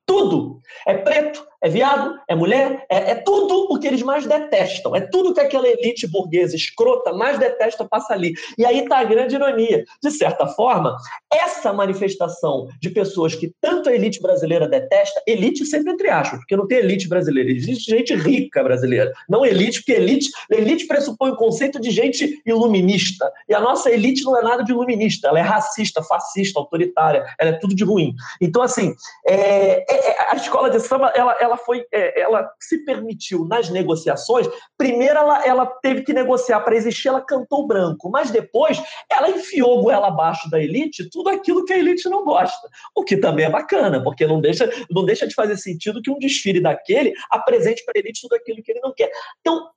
Tudo. 0.06 0.60
É 0.86 0.94
preto, 0.94 1.46
é 1.62 1.68
viado, 1.68 2.18
é 2.28 2.34
mulher, 2.34 2.84
é, 2.88 3.12
é, 3.12 3.14
tudo 3.14 3.66
o 3.70 3.78
que 3.78 3.86
eles 3.86 4.02
mais 4.02 4.26
detestam. 4.26 4.94
É 4.96 5.00
tudo 5.00 5.34
que 5.34 5.40
aquela 5.40 5.68
elite 5.68 6.06
burguesa 6.06 6.56
escrota 6.56 7.12
mais 7.12 7.38
detesta 7.38 7.84
passa 7.84 8.14
ali. 8.14 8.32
E 8.56 8.64
aí 8.64 8.80
está 8.80 8.98
a 8.98 9.04
grande 9.04 9.34
ironia. 9.34 9.84
De 10.02 10.10
certa 10.10 10.46
forma, 10.46 10.96
essa 11.32 11.72
manifestação 11.72 12.68
de 12.80 12.90
pessoas 12.90 13.34
que 13.34 13.52
tanto 13.60 13.88
a 13.88 13.94
elite 13.94 14.20
brasileira 14.20 14.68
detesta, 14.68 15.22
elite 15.26 15.64
sempre 15.66 15.92
entre 15.92 16.08
aspas, 16.08 16.38
porque 16.40 16.56
não 16.56 16.66
tem 16.66 16.78
elite 16.78 17.08
brasileira, 17.08 17.50
existe 17.50 17.90
gente 17.90 18.14
rica 18.14 18.62
brasileira. 18.62 19.12
Não 19.28 19.44
elite, 19.44 19.80
porque 19.80 19.92
elite, 19.92 20.30
elite 20.50 20.86
pressupõe 20.86 21.30
o 21.30 21.36
conceito 21.36 21.80
de 21.80 21.90
gente 21.90 22.40
iluminista. 22.46 23.30
E 23.48 23.54
a 23.54 23.60
nossa 23.60 23.90
elite 23.90 24.24
não 24.24 24.38
é 24.38 24.42
nada 24.42 24.62
de 24.62 24.72
iluminista, 24.72 25.28
ela 25.28 25.38
é 25.38 25.42
racista, 25.42 26.02
fascista, 26.02 26.58
autoritária, 26.58 27.24
ela 27.38 27.50
é 27.50 27.58
tudo 27.58 27.74
de 27.74 27.84
ruim. 27.84 28.14
Então, 28.40 28.62
assim, 28.62 28.94
é, 29.26 29.84
é, 29.88 30.10
é 30.10 30.30
a 30.30 30.36
escola 30.36 30.70
de 30.70 30.80
samba, 30.80 31.12
ela, 31.14 31.36
ela 31.40 31.49
ela 31.50 31.56
foi, 31.56 31.84
é, 31.92 32.20
ela 32.20 32.48
se 32.60 32.84
permitiu 32.84 33.44
nas 33.44 33.68
negociações. 33.68 34.48
Primeiro, 34.78 35.18
ela, 35.18 35.44
ela 35.44 35.66
teve 35.66 36.02
que 36.02 36.12
negociar 36.12 36.60
para 36.60 36.76
existir, 36.76 37.08
ela 37.08 37.20
cantou 37.20 37.66
branco, 37.66 38.08
mas 38.08 38.30
depois 38.30 38.80
ela 39.10 39.28
enfiou 39.28 39.82
goela 39.82 40.08
abaixo 40.08 40.48
da 40.48 40.62
elite 40.62 41.10
tudo 41.10 41.28
aquilo 41.28 41.64
que 41.64 41.72
a 41.72 41.78
elite 41.78 42.08
não 42.08 42.24
gosta, 42.24 42.68
o 42.94 43.02
que 43.02 43.16
também 43.16 43.46
é 43.46 43.50
bacana, 43.50 44.02
porque 44.02 44.26
não 44.26 44.40
deixa, 44.40 44.70
não 44.90 45.04
deixa 45.04 45.26
de 45.26 45.34
fazer 45.34 45.56
sentido 45.56 46.00
que 46.00 46.10
um 46.10 46.18
desfile 46.18 46.60
daquele 46.60 47.12
apresente 47.30 47.84
para 47.84 47.94
a 47.96 48.00
elite 48.00 48.22
tudo 48.22 48.34
aquilo 48.34 48.62
que 48.62 48.70
ele 48.70 48.80
não 48.80 48.92
quer. 48.94 49.10
Então, 49.40 49.68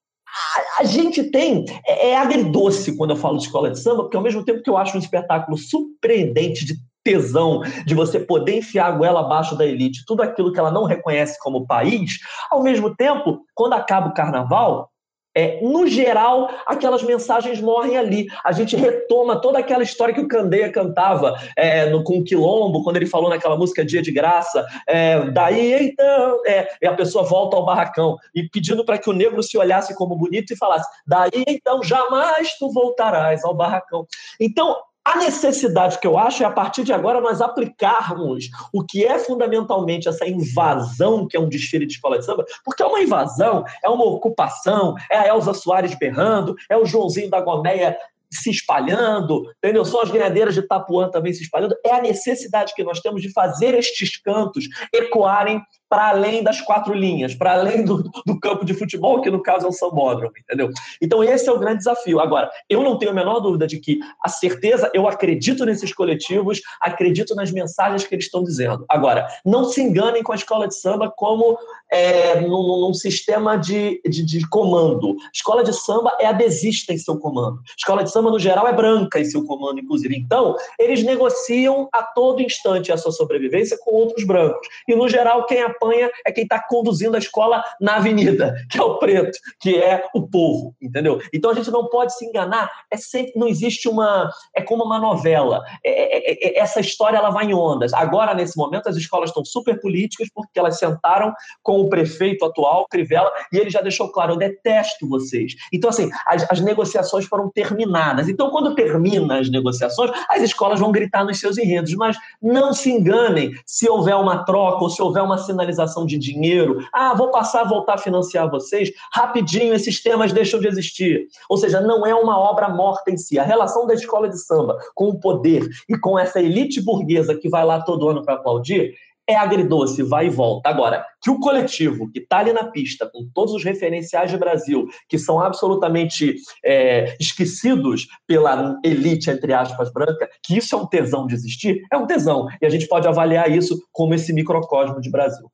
a, 0.80 0.84
gente 0.84 1.24
tem. 1.26 1.66
É, 1.86 2.10
é 2.10 2.18
agridoce 2.18 2.96
quando 2.98 3.12
eu 3.12 3.18
falo 3.18 3.38
de 3.38 3.46
escola 3.46 3.70
de 3.70 3.80
samba, 3.80 4.04
porque 4.04 4.18
ao 4.18 4.24
mesmo 4.24 4.44
tempo 4.44 4.64
que 4.64 4.70
eu 4.70 4.78
acho 4.78 4.96
um 4.96 5.00
espetáculo 5.00 5.58
surpreendente 5.58 6.66
de 6.66 6.76
tesão 7.04 7.62
de 7.86 7.94
você 7.94 8.20
poder 8.20 8.58
enfiar 8.58 8.88
a 8.88 8.92
goela 8.92 9.22
abaixo 9.22 9.56
da 9.56 9.66
elite, 9.66 10.06
tudo 10.06 10.24
aquilo 10.24 10.52
que 10.52 10.60
ela 10.60 10.72
não 10.72 10.86
reconhece 10.86 11.38
como 11.40 11.68
país, 11.68 12.20
ao 12.50 12.64
mesmo 12.64 12.96
tempo, 12.96 13.42
quando 13.54 13.74
acaba 13.74 14.10
o 14.10 14.14
carnaval, 14.14 14.90
é, 15.36 15.60
no 15.62 15.88
geral, 15.88 16.50
aquelas 16.66 17.02
mensagens 17.02 17.60
morrem 17.60 17.98
ali. 17.98 18.28
A 18.44 18.52
gente 18.52 18.76
retoma 18.76 19.42
toda 19.42 19.58
aquela 19.58 19.82
história 19.82 20.14
que 20.14 20.22
o 20.22 20.28
Candeia 20.28 20.72
cantava 20.72 21.36
é, 21.58 21.90
no, 21.90 22.04
com 22.04 22.20
o 22.20 22.24
Quilombo, 22.24 22.84
quando 22.84 22.98
ele 22.98 23.08
falou 23.08 23.30
naquela 23.30 23.58
música 23.58 23.84
Dia 23.84 24.02
de 24.02 24.12
Graça. 24.12 24.66
É, 24.88 25.20
daí 25.32 25.74
então, 25.90 26.42
e 26.82 26.86
a 26.86 26.94
pessoa 26.94 27.24
volta 27.24 27.58
ao 27.58 27.66
barracão 27.66 28.16
e 28.36 28.48
pedindo 28.48 28.86
para 28.86 28.98
que 28.98 29.10
o 29.10 29.14
negro 29.14 29.42
se 29.42 29.58
olhasse 29.58 29.96
como 29.96 30.16
bonito 30.16 30.54
e 30.54 30.58
falasse: 30.58 30.88
daí 31.06 31.44
então 31.48 31.82
jamais 31.84 32.56
tu 32.60 32.72
voltarás 32.72 33.44
ao 33.44 33.56
barracão. 33.56 34.06
Então, 34.40 34.78
a 35.06 35.18
necessidade 35.18 36.00
que 36.00 36.08
eu 36.08 36.18
acho 36.18 36.44
é, 36.44 36.46
a 36.46 36.52
partir 36.52 36.84
de 36.84 36.94
agora, 36.94 37.20
nós 37.20 37.42
aplicarmos 37.42 38.50
o 38.72 38.84
que 38.84 39.06
é 39.06 39.20
fundamentalmente 39.20 40.08
essa 40.08 40.26
invasão, 40.26 41.28
que 41.28 41.36
é 41.36 41.40
um 41.40 41.50
desfile 41.50 41.86
de 41.86 41.94
escola 41.94 42.18
de 42.18 42.26
samba, 42.26 42.46
porque 42.64 42.82
é 42.82 42.86
uma 42.86 43.02
invasão, 43.02 43.66
é 43.84 43.90
uma 43.90 44.06
ocupação, 44.06 44.96
é 45.12 45.18
a 45.18 45.28
Elza 45.28 45.54
Soares 45.54 45.96
berrando, 45.96 46.56
é 46.70 46.78
o 46.78 46.86
Joãozinho 46.86 47.30
da 47.30 47.42
Gomeia 47.42 47.98
se 48.32 48.50
espalhando, 48.50 49.44
entendeu? 49.58 49.86
São 49.86 50.02
as 50.02 50.10
ganhadeiras 50.10 50.56
de 50.56 50.64
Tapuã 50.64 51.10
também 51.10 51.34
se 51.34 51.44
espalhando. 51.44 51.76
É 51.86 51.94
a 51.94 52.02
necessidade 52.02 52.74
que 52.74 52.84
nós 52.84 53.00
temos 53.00 53.22
de 53.22 53.32
fazer 53.32 53.76
estes 53.76 54.18
cantos 54.18 54.68
ecoarem 54.92 55.62
para 55.94 56.10
além 56.10 56.42
das 56.42 56.60
quatro 56.60 56.92
linhas, 56.92 57.36
para 57.36 57.54
além 57.54 57.86
do, 57.86 58.02
do, 58.26 58.40
campo 58.40 58.66
de 58.66 58.74
futebol, 58.74 59.22
que 59.22 59.30
no 59.30 59.44
caso 59.44 59.68
é 59.68 59.70
o 59.70 59.72
sambódromo, 59.72 60.34
entendeu? 60.36 60.72
Então 61.00 61.24
esse 61.24 61.48
é 61.48 61.52
o 61.52 61.60
grande 61.60 61.78
desafio. 61.78 62.20
Agora, 62.20 62.50
eu 62.68 62.82
não 62.82 62.98
tenho 62.98 63.12
a 63.12 63.14
menor 63.14 63.40
dúvida 63.40 63.68
de 63.68 63.80
que 63.80 64.00
a 64.20 64.28
certeza, 64.28 64.90
eu 64.92 65.08
acredito 65.08 65.64
nesses 65.64 65.94
coletivos, 65.94 66.62
acredito 66.82 67.36
nas 67.36 67.52
mensagens 67.52 68.08
que 68.08 68.16
eles 68.16 68.26
estão 68.26 68.44
dizendo. 68.44 68.84
Agora, 68.90 69.28
não 69.46 69.66
se 69.66 69.84
enganem 69.84 70.24
com 70.24 70.32
a 70.32 70.36
escola 70.36 70.68
de 70.68 70.76
samba 70.76 71.14
como 71.16 71.60
é, 71.92 72.42
num, 72.42 72.82
num 72.82 72.94
sistema 72.94 73.56
de, 73.56 74.02
de, 74.04 74.26
de, 74.26 74.50
comando. 74.50 75.16
Escola 75.32 75.64
de 75.64 75.74
samba 75.74 76.18
é 76.20 76.26
adesista 76.26 76.92
em 76.92 76.98
seu 76.98 77.20
comando. 77.20 77.60
Escola 77.78 78.04
de 78.04 78.12
samba, 78.12 78.32
no 78.32 78.40
geral, 78.40 78.68
é 78.68 78.74
branca 78.74 79.20
em 79.20 79.26
seu 79.26 79.46
comando, 79.46 79.80
inclusive. 79.80 80.18
Então, 80.18 80.56
eles 80.80 81.04
negociam 81.04 81.88
a 81.94 82.02
todo 82.02 82.42
instante 82.42 82.92
a 82.92 82.98
sua 82.98 83.12
sobrevivência 83.12 83.78
com 83.78 83.92
outros 83.92 84.26
brancos. 84.26 84.68
E, 84.88 84.96
no 84.96 85.08
geral, 85.08 85.46
quem 85.46 85.62
apoia 85.62 85.83
apanha 85.84 86.10
é 86.26 86.32
quem 86.32 86.44
está 86.44 86.62
conduzindo 86.68 87.16
a 87.16 87.20
escola 87.20 87.64
na 87.80 87.96
avenida, 87.96 88.56
que 88.70 88.80
é 88.80 88.84
o 88.84 88.98
preto, 88.98 89.38
que 89.60 89.78
é 89.78 90.06
o 90.16 90.28
povo, 90.28 90.76
entendeu? 90.82 91.20
Então 91.34 91.52
a 91.52 91.54
gente 91.54 91.70
não 91.70 91.88
pode 91.88 92.16
se 92.16 92.26
enganar, 92.26 92.70
é 92.92 92.98
sempre, 92.98 93.34
não 93.36 93.48
existe 93.48 93.88
uma, 93.88 94.30
é 94.56 94.62
como 94.62 94.84
uma 94.84 95.00
novela, 95.00 95.62
é, 95.86 95.90
é, 95.90 96.32
é, 96.32 96.48
é 96.48 96.60
essa 96.60 96.80
história 96.80 97.18
ela 97.18 97.30
vai 97.30 97.46
em 97.46 97.54
ondas. 97.54 97.94
Agora, 97.94 98.34
nesse 98.34 98.58
momento, 98.58 98.88
as 98.88 98.96
escolas 98.96 99.30
estão 99.30 99.44
super 99.44 99.80
políticas 99.80 100.30
porque 100.34 100.60
elas 100.60 100.78
sentaram 100.78 101.34
com 101.62 101.82
o 101.82 101.90
prefeito 101.90 102.46
atual, 102.46 102.88
Crivella, 102.90 103.32
e 103.52 103.58
ele 103.58 103.70
já 103.70 103.82
deixou 103.82 104.10
claro, 104.10 104.34
eu 104.34 104.38
detesto 104.38 105.08
vocês. 105.08 105.56
Então, 105.72 105.90
assim, 105.90 106.10
as, 106.28 106.50
as 106.50 106.62
negociações 106.62 107.26
foram 107.26 107.50
terminadas. 107.50 108.30
Então, 108.30 108.50
quando 108.50 108.76
termina 108.76 109.40
as 109.40 109.50
negociações, 109.50 110.12
as 110.30 110.42
escolas 110.42 110.80
vão 110.80 110.92
gritar 110.92 111.26
nos 111.26 111.40
seus 111.40 111.58
enredos, 111.58 111.94
mas 111.96 112.18
não 112.42 112.74
se 112.74 112.92
enganem 112.92 113.52
se 113.66 113.90
houver 113.90 114.16
uma 114.16 114.46
troca 114.46 114.84
ou 114.84 114.90
se 114.90 115.02
houver 115.02 115.24
uma 115.24 115.38
sinalização 115.38 115.73
de 116.06 116.18
dinheiro, 116.18 116.86
ah, 116.94 117.14
vou 117.14 117.30
passar 117.30 117.62
a 117.62 117.68
voltar 117.68 117.96
a 117.96 117.98
financiar 117.98 118.50
vocês, 118.50 118.92
rapidinho 119.14 119.74
esses 119.74 120.02
temas 120.02 120.32
deixam 120.32 120.60
de 120.60 120.68
existir. 120.68 121.28
Ou 121.50 121.58
seja, 121.58 121.82
não 121.82 122.06
é 122.06 122.14
uma 122.14 122.38
obra 122.38 122.70
morta 122.70 123.12
em 123.12 123.18
si. 123.18 123.40
A 123.40 123.44
relação 123.44 123.86
da 123.86 123.94
escola 123.94 124.30
de 124.30 124.38
samba 124.38 124.78
com 124.96 125.10
o 125.10 125.20
poder 125.20 125.68
e 125.90 125.98
com 125.98 126.18
essa 126.18 126.40
elite 126.40 126.82
burguesa 126.82 127.36
que 127.36 127.50
vai 127.50 127.66
lá 127.66 127.82
todo 127.82 128.10
ano 128.10 128.24
para 128.24 128.36
aplaudir 128.36 128.94
é 129.28 129.36
agridoce, 129.36 130.04
vai 130.04 130.28
e 130.28 130.30
volta. 130.30 130.70
Agora, 130.70 131.06
que 131.22 131.30
o 131.30 131.40
coletivo 131.40 132.12
que 132.12 132.20
está 132.20 132.40
ali 132.40 132.52
na 132.52 132.66
pista, 132.66 133.10
com 133.10 133.28
todos 133.34 133.54
os 133.54 133.64
referenciais 133.64 134.30
de 134.30 134.38
Brasil, 134.38 134.88
que 135.08 135.18
são 135.18 135.40
absolutamente 135.40 136.36
é, 136.64 137.16
esquecidos 137.20 138.08
pela 138.28 138.78
elite, 138.84 139.30
entre 139.30 139.54
aspas, 139.54 139.92
branca, 139.92 140.30
que 140.44 140.58
isso 140.58 140.76
é 140.76 140.78
um 140.78 140.86
tesão 140.86 141.26
de 141.26 141.36
existir, 141.36 141.82
é 141.92 141.98
um 141.98 142.06
tesão. 142.06 142.48
E 142.62 142.66
a 142.66 142.70
gente 142.70 142.88
pode 142.88 143.08
avaliar 143.08 143.50
isso 143.50 143.82
como 143.92 144.14
esse 144.14 144.34
microcosmo 144.34 145.00
de 145.00 145.10
Brasil. 145.10 145.50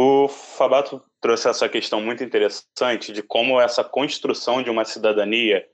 O 0.00 0.28
Fabato 0.28 1.02
trouxe 1.20 1.48
essa 1.48 1.68
questão 1.68 2.00
muito 2.00 2.22
interessante 2.22 3.12
de 3.12 3.20
como 3.20 3.60
essa 3.60 3.82
construção 3.82 4.62
de 4.62 4.70
uma 4.70 4.84
cidadania 4.84 5.66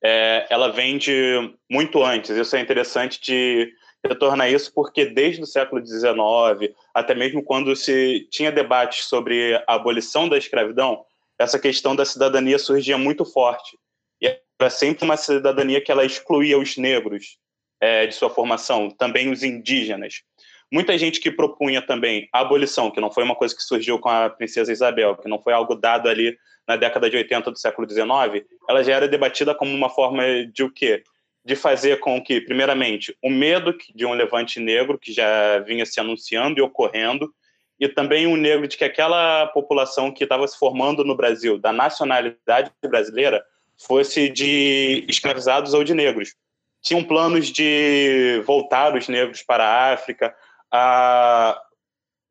é, 0.00 0.46
ela 0.48 0.68
vem 0.70 0.96
de 0.96 1.52
muito 1.68 2.00
antes. 2.00 2.30
Isso 2.30 2.54
é 2.54 2.60
interessante 2.60 3.20
de 3.20 3.72
retornar 4.06 4.48
isso 4.48 4.72
porque 4.72 5.06
desde 5.06 5.42
o 5.42 5.46
século 5.46 5.84
XIX, 5.84 6.72
até 6.94 7.12
mesmo 7.12 7.42
quando 7.42 7.74
se 7.74 8.28
tinha 8.30 8.52
debates 8.52 9.06
sobre 9.06 9.56
a 9.66 9.74
abolição 9.74 10.28
da 10.28 10.38
escravidão, 10.38 11.04
essa 11.36 11.58
questão 11.58 11.96
da 11.96 12.04
cidadania 12.04 12.60
surgia 12.60 12.96
muito 12.96 13.24
forte. 13.24 13.76
E 14.20 14.28
era 14.60 14.70
sempre 14.70 15.04
uma 15.04 15.16
cidadania 15.16 15.80
que 15.80 15.90
ela 15.90 16.04
excluía 16.04 16.56
os 16.56 16.76
negros 16.76 17.36
é, 17.80 18.06
de 18.06 18.14
sua 18.14 18.30
formação, 18.30 18.92
também 18.92 19.28
os 19.28 19.42
indígenas. 19.42 20.22
Muita 20.72 20.96
gente 20.96 21.20
que 21.20 21.30
propunha 21.30 21.82
também 21.82 22.30
a 22.32 22.40
abolição, 22.40 22.90
que 22.90 22.98
não 22.98 23.10
foi 23.10 23.22
uma 23.22 23.34
coisa 23.34 23.54
que 23.54 23.62
surgiu 23.62 23.98
com 23.98 24.08
a 24.08 24.30
princesa 24.30 24.72
Isabel, 24.72 25.14
que 25.16 25.28
não 25.28 25.38
foi 25.38 25.52
algo 25.52 25.74
dado 25.74 26.08
ali 26.08 26.34
na 26.66 26.76
década 26.76 27.10
de 27.10 27.16
80 27.18 27.50
do 27.50 27.58
século 27.58 27.86
XIX, 27.86 28.46
ela 28.66 28.82
já 28.82 28.94
era 28.94 29.06
debatida 29.06 29.54
como 29.54 29.70
uma 29.74 29.90
forma 29.90 30.22
de 30.46 30.62
o 30.62 30.72
quê? 30.72 31.02
De 31.44 31.54
fazer 31.54 32.00
com 32.00 32.22
que, 32.22 32.40
primeiramente, 32.40 33.14
o 33.22 33.28
medo 33.28 33.76
de 33.94 34.06
um 34.06 34.14
levante 34.14 34.58
negro, 34.58 34.98
que 34.98 35.12
já 35.12 35.58
vinha 35.58 35.84
se 35.84 36.00
anunciando 36.00 36.58
e 36.58 36.62
ocorrendo, 36.62 37.30
e 37.78 37.86
também 37.86 38.26
o 38.26 38.36
negro 38.36 38.66
de 38.66 38.78
que 38.78 38.84
aquela 38.84 39.48
população 39.48 40.10
que 40.10 40.24
estava 40.24 40.48
se 40.48 40.58
formando 40.58 41.04
no 41.04 41.14
Brasil, 41.14 41.58
da 41.58 41.70
nacionalidade 41.72 42.70
brasileira, 42.82 43.44
fosse 43.76 44.30
de 44.30 45.04
escravizados 45.06 45.74
ou 45.74 45.84
de 45.84 45.92
negros. 45.92 46.34
Tinham 46.80 47.04
planos 47.04 47.48
de 47.48 48.42
voltar 48.46 48.96
os 48.96 49.06
negros 49.06 49.42
para 49.42 49.64
a 49.64 49.92
África, 49.92 50.34
a, 50.72 51.60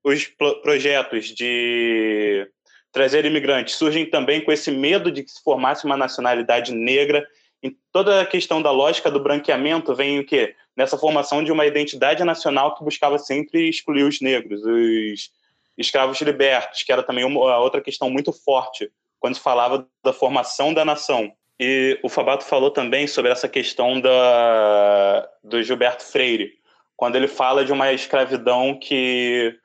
os 0.04 0.26
projetos 0.64 1.28
de 1.28 2.48
trazer 2.92 3.24
imigrantes 3.26 3.76
surgem 3.76 4.06
também 4.06 4.42
com 4.44 4.52
esse 4.52 4.72
medo 4.72 5.12
de 5.12 5.24
que 5.24 5.32
se 5.32 5.44
formasse 5.44 5.86
uma 5.86 5.96
nacionalidade 5.96 6.74
negra. 6.74 7.26
E 7.64 7.76
toda 7.92 8.22
a 8.22 8.26
questão 8.26 8.62
da 8.62 8.72
lógica 8.72 9.12
do 9.12 9.20
branqueamento 9.20 9.94
vem 9.94 10.20
o 10.20 10.26
quê? 10.26 10.56
Nessa 10.76 10.98
formação 10.98 11.44
de 11.44 11.52
uma 11.52 11.66
identidade 11.66 12.24
nacional 12.24 12.76
que 12.76 12.84
buscava 12.84 13.20
sempre 13.20 13.70
excluir 13.70 14.04
os 14.04 14.20
negros, 14.20 14.62
os 14.66 15.30
escravos 15.78 16.20
libertos, 16.22 16.84
que 16.84 16.92
era 16.92 17.04
também 17.04 17.24
uma 17.24 17.60
outra 17.60 17.82
questão 17.82 18.10
muito 18.10 18.34
forte 18.34 18.92
quando 19.20 19.36
se 19.36 19.42
falava 19.42 19.88
da 20.04 20.12
formação 20.12 20.74
da 20.74 20.84
nação. 20.84 21.32
E 21.60 22.00
o 22.02 22.10
Fabato 22.10 22.44
falou 22.44 22.72
também 22.72 23.06
sobre 23.06 23.32
essa 23.32 23.48
questão 23.48 24.02
da, 24.02 25.30
do 25.44 25.62
Gilberto 25.62 26.04
Freire, 26.04 26.54
quando 27.02 27.16
ele 27.16 27.28
fala 27.28 27.66
de 27.66 27.72
uma 27.72 27.92
escravidão 27.92 28.78
que 28.80 29.58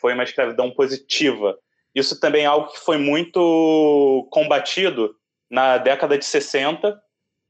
foi 0.00 0.14
uma 0.14 0.24
escravidão 0.24 0.70
positiva. 0.70 1.54
Isso 1.94 2.18
também 2.18 2.44
é 2.44 2.46
algo 2.46 2.72
que 2.72 2.78
foi 2.80 2.96
muito 2.96 4.26
combatido 4.32 5.14
na 5.50 5.76
década 5.76 6.16
de 6.16 6.24
60 6.24 6.98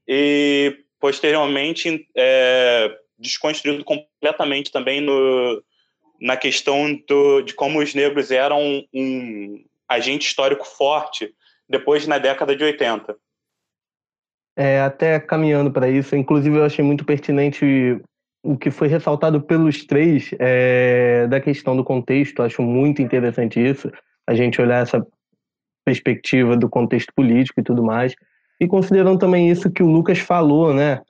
e 0.05 0.77
posteriormente 0.99 2.05
é, 2.13 2.93
desconstruído 3.17 3.85
completamente 3.85 4.69
também 4.69 4.99
no, 4.99 5.63
na 6.19 6.35
questão 6.35 6.93
do, 7.07 7.41
de 7.41 7.53
como 7.53 7.79
os 7.79 7.95
negros 7.95 8.31
eram 8.31 8.83
um 8.93 9.63
agente 9.87 10.27
histórico 10.27 10.65
forte 10.65 11.33
depois 11.69 12.05
na 12.05 12.17
década 12.17 12.53
de 12.53 12.65
80. 12.65 13.15
É, 14.57 14.81
até 14.81 15.21
caminhando 15.21 15.71
para 15.71 15.89
isso, 15.89 16.17
inclusive 16.17 16.57
eu 16.57 16.65
achei 16.65 16.83
muito 16.83 17.05
pertinente 17.05 18.01
o 18.43 18.57
que 18.57 18.71
foi 18.71 18.87
ressaltado 18.87 19.41
pelos 19.41 19.85
três 19.85 20.31
é, 20.39 21.27
da 21.27 21.39
questão 21.39 21.75
do 21.75 21.83
contexto, 21.83 22.41
acho 22.41 22.61
muito 22.61 23.01
interessante 23.01 23.63
isso, 23.63 23.91
a 24.27 24.33
gente 24.33 24.61
olhar 24.61 24.81
essa 24.81 25.05
perspectiva 25.85 26.57
do 26.57 26.69
contexto 26.69 27.11
político 27.15 27.59
e 27.59 27.63
tudo 27.63 27.83
mais, 27.83 28.15
e 28.59 28.67
considerando 28.67 29.19
também 29.19 29.49
isso 29.49 29.71
que 29.71 29.83
o 29.83 29.89
Lucas 29.89 30.19
falou, 30.19 30.73
né? 30.73 31.01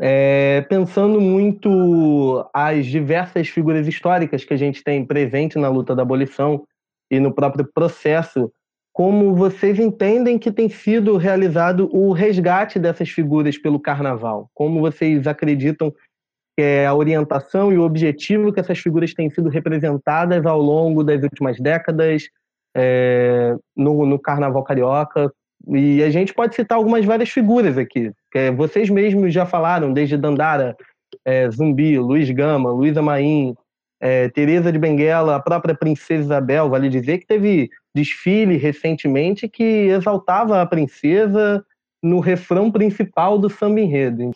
É, 0.00 0.62
pensando 0.62 1.20
muito 1.20 2.44
as 2.52 2.86
diversas 2.86 3.48
figuras 3.48 3.86
históricas 3.86 4.44
que 4.44 4.52
a 4.52 4.56
gente 4.56 4.82
tem 4.82 5.04
presente 5.04 5.56
na 5.56 5.68
luta 5.68 5.94
da 5.94 6.02
abolição 6.02 6.66
e 7.10 7.20
no 7.20 7.32
próprio 7.32 7.68
processo, 7.72 8.50
como 8.92 9.34
vocês 9.34 9.78
entendem 9.78 10.38
que 10.38 10.50
tem 10.50 10.68
sido 10.68 11.16
realizado 11.16 11.88
o 11.92 12.12
resgate 12.12 12.78
dessas 12.78 13.08
figuras 13.08 13.56
pelo 13.56 13.78
carnaval? 13.78 14.50
Como 14.52 14.80
vocês 14.80 15.26
acreditam 15.26 15.92
é 16.56 16.86
a 16.86 16.94
orientação 16.94 17.72
e 17.72 17.78
o 17.78 17.82
objetivo 17.82 18.52
que 18.52 18.60
essas 18.60 18.78
figuras 18.78 19.12
têm 19.12 19.28
sido 19.30 19.48
representadas 19.48 20.46
ao 20.46 20.60
longo 20.60 21.02
das 21.02 21.22
últimas 21.22 21.58
décadas 21.58 22.28
é, 22.76 23.56
no, 23.76 24.06
no 24.06 24.18
Carnaval 24.18 24.62
Carioca. 24.62 25.32
E 25.68 26.02
a 26.02 26.10
gente 26.10 26.34
pode 26.34 26.54
citar 26.54 26.76
algumas 26.76 27.04
várias 27.04 27.30
figuras 27.30 27.78
aqui. 27.78 28.12
Que 28.30 28.50
vocês 28.50 28.90
mesmos 28.90 29.32
já 29.32 29.46
falaram, 29.46 29.92
desde 29.92 30.16
Dandara, 30.16 30.76
é, 31.24 31.50
Zumbi, 31.50 31.98
Luiz 31.98 32.30
Gama, 32.30 32.70
Luísa 32.70 33.00
Maim, 33.00 33.54
é, 34.00 34.28
Teresa 34.28 34.70
de 34.70 34.78
Benguela, 34.78 35.36
a 35.36 35.40
própria 35.40 35.74
Princesa 35.74 36.22
Isabel, 36.22 36.68
vale 36.68 36.88
dizer 36.88 37.18
que 37.18 37.26
teve 37.26 37.70
desfile 37.94 38.56
recentemente 38.56 39.48
que 39.48 39.62
exaltava 39.62 40.60
a 40.60 40.66
princesa 40.66 41.64
no 42.02 42.20
refrão 42.20 42.70
principal 42.70 43.38
do 43.38 43.48
samba 43.48 43.80
enredo. 43.80 44.32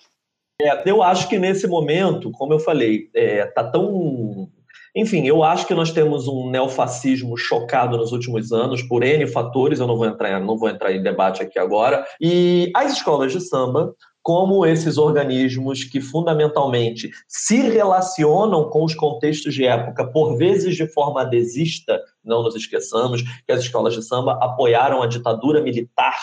É, 0.61 0.91
eu 0.91 1.05
acho 1.05 1.29
que 1.29 1.39
nesse 1.39 1.69
momento, 1.69 2.33
como 2.33 2.53
eu 2.53 2.59
falei, 2.59 3.09
é, 3.15 3.47
tá 3.47 3.63
tão. 3.63 4.49
Enfim, 4.97 5.25
eu 5.25 5.45
acho 5.45 5.65
que 5.67 5.75
nós 5.75 5.93
temos 5.93 6.27
um 6.27 6.51
neofascismo 6.51 7.37
chocado 7.37 7.97
nos 7.97 8.11
últimos 8.11 8.51
anos 8.51 8.83
por 8.83 9.05
N 9.05 9.25
fatores, 9.29 9.79
eu 9.79 9.87
não 9.87 9.97
vou 9.97 10.07
entrar, 10.07 10.41
não 10.41 10.59
vou 10.59 10.69
entrar 10.69 10.93
em 10.93 11.01
debate 11.01 11.43
aqui 11.43 11.61
agora. 11.61 12.05
E 12.21 12.73
as 12.75 12.95
escolas 12.95 13.31
de 13.31 13.41
samba, 13.41 13.95
como 14.21 14.67
esses 14.67 14.99
organismos 14.99 15.85
que 15.85 16.01
fundamentalmente 16.01 17.09
se 17.29 17.61
relacionam 17.71 18.69
com 18.69 18.83
os 18.83 18.97
contextos 18.97 19.55
de 19.55 19.65
época, 19.65 20.11
por 20.11 20.37
vezes 20.37 20.75
de 20.75 20.89
forma 20.93 21.21
adesista, 21.21 22.01
não 22.25 22.43
nos 22.43 22.57
esqueçamos 22.57 23.23
que 23.47 23.53
as 23.53 23.61
escolas 23.61 23.95
de 23.95 24.03
samba 24.03 24.37
apoiaram 24.43 25.03
a 25.03 25.07
ditadura 25.07 25.63
militar 25.63 26.19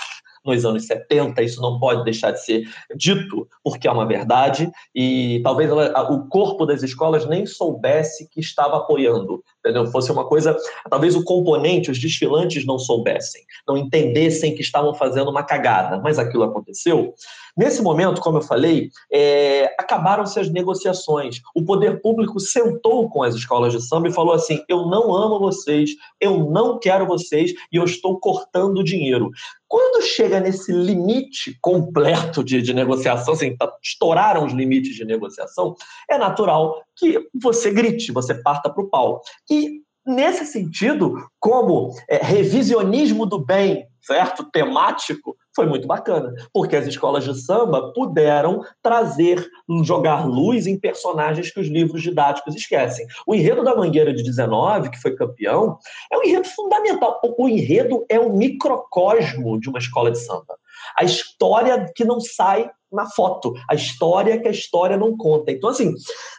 nos 0.46 0.66
anos 0.66 0.86
70, 0.86 1.42
isso 1.42 1.62
não 1.62 1.80
pode 1.80 2.04
deixar 2.04 2.32
de 2.32 2.44
ser 2.44 2.64
dito, 2.96 3.48
porque 3.64 3.88
é 3.88 3.92
uma 3.92 4.06
verdade, 4.06 4.72
e 4.94 5.42
talvez 5.44 5.70
ela, 5.70 6.12
o 6.12 6.28
corpo 6.28 6.66
das 6.66 6.84
escolas 6.84 7.26
nem 7.26 7.46
soubesse 7.46 8.28
que 8.30 8.40
estava 8.40 8.78
apoiando, 8.78 9.44
entendeu? 9.60 9.88
Fosse 9.88 10.12
uma 10.12 10.26
coisa, 10.26 10.56
talvez 10.90 11.16
o 11.16 11.24
componente, 11.24 11.92
os 11.92 12.00
desfilantes 12.00 12.66
não 12.66 12.78
soubessem, 12.78 13.42
não 13.68 13.78
entendessem 13.78 14.54
que 14.54 14.62
estavam 14.62 14.94
fazendo 14.94 15.30
uma 15.30 15.44
cagada, 15.44 16.00
mas 16.00 16.20
aquilo 16.20 16.44
aconteceu. 16.44 17.14
Nesse 17.58 17.82
momento, 17.82 18.20
como 18.20 18.40
eu 18.40 18.42
falei, 18.42 18.90
é, 19.12 19.74
acabaram-se 19.80 20.38
as 20.40 20.50
negociações. 20.50 21.42
O 21.56 21.64
poder 21.64 22.02
público 22.02 22.38
sentou 22.38 23.10
com 23.10 23.24
as 23.24 23.34
escolas 23.34 23.72
de 23.72 23.82
samba 23.82 24.10
e 24.10 24.14
falou 24.14 24.34
assim: 24.34 24.62
eu 24.68 24.88
não 24.88 25.16
amo 25.16 25.40
vocês, 25.40 25.92
eu 26.20 26.52
não 26.52 26.78
quero 26.78 27.06
vocês 27.06 27.54
e 27.72 27.78
eu 27.78 27.86
estou 27.86 28.20
cortando 28.20 28.84
dinheiro. 28.84 29.32
Quando 29.76 30.06
chega 30.06 30.40
nesse 30.40 30.72
limite 30.72 31.58
completo 31.60 32.42
de, 32.42 32.62
de 32.62 32.74
negociação, 32.74 33.34
assim, 33.34 33.58
tá, 33.58 33.70
estouraram 33.84 34.46
os 34.46 34.54
limites 34.54 34.96
de 34.96 35.04
negociação, 35.04 35.76
é 36.10 36.18
natural 36.18 36.82
que 36.96 37.20
você 37.34 37.70
grite, 37.72 38.14
você 38.14 38.34
parta 38.34 38.70
para 38.70 38.82
o 38.82 38.90
pau. 38.90 39.22
E 39.52 39.82
nesse 40.08 40.46
sentido, 40.46 41.28
como 41.42 41.94
é, 42.10 42.24
revisionismo 42.24 43.26
do 43.26 43.38
bem, 43.38 43.86
certo, 44.02 44.50
temático, 44.50 45.36
foi 45.56 45.66
muito 45.66 45.88
bacana, 45.88 46.34
porque 46.54 46.76
as 46.76 46.86
escolas 46.86 47.24
de 47.24 47.34
samba 47.34 47.94
puderam 47.94 48.62
trazer, 48.84 49.48
jogar 49.84 50.28
luz 50.28 50.68
em 50.68 50.78
personagens 50.78 51.52
que 51.52 51.60
os 51.60 51.68
livros 51.68 52.04
didáticos 52.04 52.56
esquecem. 52.56 53.08
O 53.26 53.34
enredo 53.34 53.64
da 53.64 53.76
Mangueira 53.76 54.14
de 54.14 54.24
19, 54.24 54.90
que 54.90 55.02
foi 55.02 55.16
campeão, 55.16 55.78
é 56.12 56.18
um 56.18 56.24
enredo 56.24 56.48
fundamental. 56.50 57.22
O 57.38 57.48
enredo 57.48 58.06
é 58.10 58.20
um 58.20 58.36
microcosmo 58.36 59.60
de 59.60 59.70
uma 59.70 59.80
escola 59.80 60.12
de 60.12 60.20
samba. 60.20 60.58
A 60.98 61.04
história 61.04 61.92
que 61.96 62.06
não 62.06 62.20
sai 62.20 62.70
na 62.96 63.06
foto, 63.06 63.54
a 63.70 63.76
história 63.76 64.40
que 64.40 64.48
a 64.48 64.52
história 64.52 64.98
não 64.98 65.16
conta. 65.18 65.52
Então, 65.52 65.70
assim, 65.70 65.94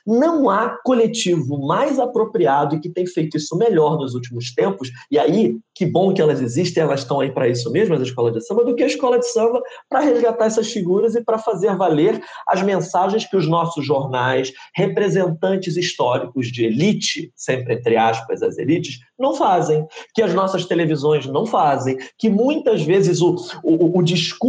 não 0.07 0.49
há 0.49 0.79
coletivo 0.85 1.59
mais 1.66 1.99
apropriado 1.99 2.75
e 2.75 2.81
que 2.81 2.88
tem 2.88 3.07
feito 3.07 3.37
isso 3.37 3.57
melhor 3.57 3.99
nos 3.99 4.14
últimos 4.14 4.55
tempos, 4.55 4.90
e 5.11 5.19
aí, 5.19 5.57
que 5.75 5.85
bom 5.85 6.14
que 6.14 6.23
elas 6.23 6.40
existem, 6.40 6.83
elas 6.83 7.01
estão 7.01 7.21
aí 7.21 7.31
para 7.31 7.49
isso 7.49 7.71
mesmo, 7.71 7.95
as 7.95 8.01
escolas 8.01 8.33
de 8.33 8.45
samba, 8.45 8.64
do 8.64 8.75
que 8.75 8.83
a 8.83 8.87
escola 8.87 9.19
de 9.19 9.31
samba 9.31 9.61
para 9.88 10.01
resgatar 10.01 10.47
essas 10.47 10.73
figuras 10.73 11.14
e 11.14 11.23
para 11.23 11.38
fazer 11.38 11.77
valer 11.77 12.23
as 12.49 12.62
mensagens 12.62 13.27
que 13.27 13.37
os 13.37 13.47
nossos 13.47 13.85
jornais, 13.85 14.53
representantes 14.75 15.77
históricos 15.77 16.51
de 16.51 16.64
elite, 16.64 17.31
sempre 17.37 17.75
entre 17.75 17.97
aspas 17.97 18.42
as 18.42 18.57
elites, 18.57 19.01
não 19.19 19.35
fazem, 19.35 19.87
que 20.14 20.23
as 20.23 20.33
nossas 20.33 20.64
televisões 20.64 21.27
não 21.27 21.45
fazem, 21.45 21.99
que 22.19 22.29
muitas 22.29 22.83
vezes 22.83 23.21
o, 23.21 23.35
o, 23.62 23.99
o 23.99 24.03
discurso 24.03 24.46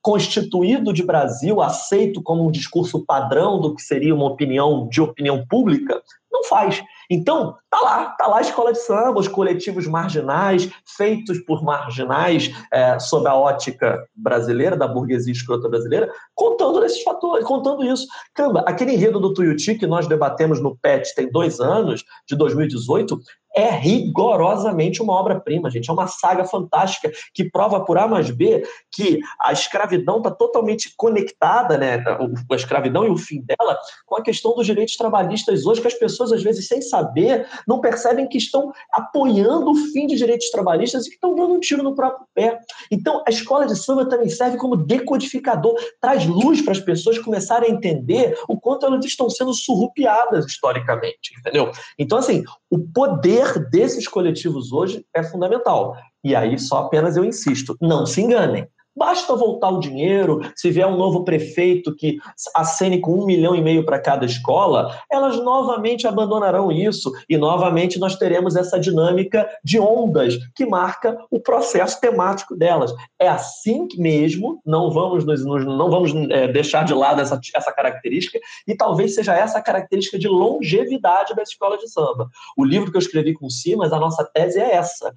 constituído 0.00 0.92
de 0.92 1.02
Brasil 1.02 1.60
aceito 1.60 2.22
como 2.22 2.46
um 2.46 2.50
discurso 2.50 3.04
padrão 3.04 3.60
do 3.60 3.74
que 3.74 3.82
seria 3.82 4.14
uma 4.14 4.26
opinião 4.26 4.88
de 4.88 5.00
opinião 5.00 5.44
pública, 5.46 6.02
não 6.30 6.44
faz. 6.44 6.82
Então, 7.10 7.56
tá 7.72 7.80
lá, 7.80 8.04
tá 8.18 8.26
lá 8.26 8.38
a 8.38 8.42
escola 8.42 8.70
de 8.70 8.78
samba, 8.80 9.18
os 9.18 9.26
coletivos 9.26 9.86
marginais, 9.86 10.70
feitos 10.94 11.38
por 11.40 11.64
marginais 11.64 12.54
é, 12.70 12.98
sob 12.98 13.26
a 13.26 13.34
ótica 13.34 14.06
brasileira, 14.14 14.76
da 14.76 14.86
burguesia 14.86 15.32
escrota 15.32 15.70
brasileira, 15.70 16.12
contando 16.34 16.80
desses 16.80 17.02
fatores, 17.02 17.46
contando 17.46 17.82
isso. 17.82 18.06
Caramba, 18.34 18.62
aquele 18.66 18.92
enredo 18.92 19.18
do 19.18 19.32
Tuiuti 19.32 19.74
que 19.74 19.86
nós 19.86 20.06
debatemos 20.06 20.60
no 20.60 20.76
PET 20.76 21.14
tem 21.14 21.30
dois 21.32 21.60
anos, 21.60 22.04
de 22.28 22.36
2018, 22.36 23.18
é 23.54 23.70
rigorosamente 23.70 25.02
uma 25.02 25.12
obra-prima, 25.12 25.70
gente. 25.70 25.88
É 25.88 25.92
uma 25.92 26.06
saga 26.06 26.44
fantástica 26.44 27.10
que 27.34 27.50
prova 27.50 27.84
por 27.84 27.98
A 27.98 28.08
mais 28.08 28.30
B 28.30 28.62
que 28.90 29.20
a 29.40 29.52
escravidão 29.52 30.18
está 30.18 30.30
totalmente 30.30 30.92
conectada, 30.96 31.76
né? 31.76 32.02
A 32.50 32.54
escravidão 32.54 33.06
e 33.06 33.10
o 33.10 33.16
fim 33.16 33.42
dela, 33.42 33.78
com 34.06 34.16
a 34.16 34.22
questão 34.22 34.54
dos 34.54 34.66
direitos 34.66 34.96
trabalhistas 34.96 35.66
hoje, 35.66 35.80
que 35.80 35.86
as 35.86 35.94
pessoas, 35.94 36.32
às 36.32 36.42
vezes, 36.42 36.66
sem 36.66 36.80
saber, 36.80 37.46
não 37.66 37.80
percebem 37.80 38.28
que 38.28 38.38
estão 38.38 38.72
apoiando 38.92 39.70
o 39.70 39.76
fim 39.92 40.06
de 40.06 40.16
direitos 40.16 40.50
trabalhistas 40.50 41.06
e 41.06 41.10
que 41.10 41.14
estão 41.14 41.34
dando 41.34 41.54
um 41.54 41.60
tiro 41.60 41.82
no 41.82 41.94
próprio 41.94 42.26
pé. 42.34 42.58
Então, 42.90 43.22
a 43.26 43.30
escola 43.30 43.66
de 43.66 43.76
samba 43.76 44.08
também 44.08 44.28
serve 44.28 44.56
como 44.56 44.76
decodificador, 44.76 45.74
traz 46.00 46.26
luz 46.26 46.62
para 46.62 46.72
as 46.72 46.80
pessoas 46.80 47.18
começarem 47.18 47.70
a 47.70 47.74
entender 47.74 48.38
o 48.48 48.58
quanto 48.58 48.86
elas 48.86 49.04
estão 49.04 49.28
sendo 49.28 49.52
surrupiadas 49.52 50.46
historicamente, 50.46 51.34
entendeu? 51.38 51.70
Então, 51.98 52.18
assim, 52.18 52.44
o 52.70 52.78
poder 52.78 53.68
desses 53.70 54.06
coletivos 54.08 54.72
hoje 54.72 55.04
é 55.14 55.22
fundamental. 55.22 55.96
E 56.24 56.34
aí, 56.36 56.58
só 56.58 56.78
apenas 56.78 57.16
eu 57.16 57.24
insisto, 57.24 57.76
não 57.80 58.06
se 58.06 58.20
enganem. 58.20 58.66
Basta 58.94 59.34
voltar 59.34 59.70
o 59.70 59.80
dinheiro, 59.80 60.40
se 60.54 60.70
vier 60.70 60.86
um 60.86 60.96
novo 60.96 61.24
prefeito 61.24 61.94
que 61.94 62.18
acene 62.54 63.00
com 63.00 63.14
um 63.14 63.24
milhão 63.24 63.54
e 63.54 63.62
meio 63.62 63.84
para 63.84 63.98
cada 63.98 64.26
escola, 64.26 64.94
elas 65.10 65.36
novamente 65.38 66.06
abandonarão 66.06 66.70
isso 66.70 67.10
e 67.28 67.38
novamente 67.38 67.98
nós 67.98 68.16
teremos 68.16 68.54
essa 68.54 68.78
dinâmica 68.78 69.48
de 69.64 69.80
ondas 69.80 70.36
que 70.54 70.66
marca 70.66 71.16
o 71.30 71.40
processo 71.40 72.00
temático 72.00 72.54
delas. 72.54 72.92
É 73.18 73.28
assim 73.28 73.88
mesmo, 73.96 74.60
não 74.64 74.90
vamos, 74.90 75.24
nos, 75.24 75.42
não 75.44 75.90
vamos 75.90 76.12
é, 76.30 76.48
deixar 76.48 76.84
de 76.84 76.92
lado 76.92 77.20
essa, 77.20 77.40
essa 77.54 77.72
característica 77.72 78.38
e 78.68 78.76
talvez 78.76 79.14
seja 79.14 79.34
essa 79.34 79.58
a 79.58 79.62
característica 79.62 80.18
de 80.18 80.28
longevidade 80.28 81.34
das 81.34 81.48
escolas 81.48 81.80
de 81.80 81.88
samba. 81.88 82.28
O 82.56 82.64
livro 82.64 82.90
que 82.90 82.96
eu 82.96 83.00
escrevi 83.00 83.32
com 83.32 83.48
Simas, 83.48 83.92
a 83.92 83.98
nossa 83.98 84.24
tese 84.24 84.60
é 84.60 84.74
essa. 84.74 85.12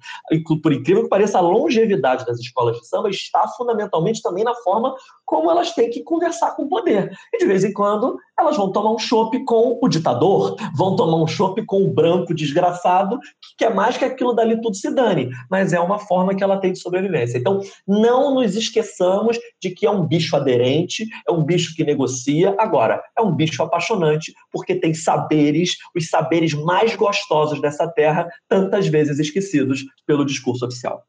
Por 0.62 0.72
incrível 0.72 1.02
que 1.04 1.08
pareça, 1.08 1.38
a 1.38 1.42
longevidade 1.42 2.24
das 2.24 2.38
escolas 2.38 2.78
de 2.78 2.86
samba 2.86 3.10
está 3.10 3.46
fundamentalmente 3.66 4.22
também 4.22 4.44
na 4.44 4.54
forma 4.54 4.94
como 5.24 5.50
elas 5.50 5.72
têm 5.72 5.90
que 5.90 6.02
conversar 6.04 6.54
com 6.54 6.62
o 6.62 6.68
poder. 6.68 7.10
E 7.34 7.38
de 7.38 7.46
vez 7.46 7.64
em 7.64 7.72
quando 7.72 8.16
elas 8.38 8.56
vão 8.56 8.70
tomar 8.70 8.92
um 8.92 8.98
chope 8.98 9.44
com 9.44 9.78
o 9.82 9.88
ditador, 9.88 10.56
vão 10.74 10.94
tomar 10.94 11.16
um 11.16 11.26
chope 11.26 11.64
com 11.66 11.82
o 11.82 11.92
branco 11.92 12.32
desgraçado, 12.32 13.18
que 13.18 13.56
quer 13.58 13.74
mais 13.74 13.96
que 13.96 14.04
aquilo 14.04 14.32
dali 14.32 14.60
tudo 14.60 14.76
se 14.76 14.90
dane. 14.94 15.30
Mas 15.50 15.72
é 15.72 15.80
uma 15.80 15.98
forma 15.98 16.34
que 16.34 16.44
ela 16.44 16.58
tem 16.58 16.72
de 16.72 16.78
sobrevivência. 16.78 17.38
Então, 17.38 17.60
não 17.86 18.34
nos 18.34 18.54
esqueçamos 18.54 19.38
de 19.60 19.70
que 19.70 19.84
é 19.84 19.90
um 19.90 20.06
bicho 20.06 20.36
aderente, 20.36 21.06
é 21.28 21.32
um 21.32 21.42
bicho 21.42 21.74
que 21.74 21.82
negocia. 21.82 22.54
Agora, 22.58 23.02
é 23.18 23.22
um 23.22 23.34
bicho 23.34 23.62
apaixonante, 23.62 24.32
porque 24.52 24.76
tem 24.76 24.94
saberes, 24.94 25.76
os 25.94 26.08
saberes 26.08 26.54
mais 26.54 26.94
gostosos 26.94 27.60
dessa 27.60 27.88
terra, 27.88 28.28
tantas 28.48 28.86
vezes 28.86 29.18
esquecidos 29.18 29.84
pelo 30.06 30.24
discurso 30.24 30.64
oficial. 30.66 31.02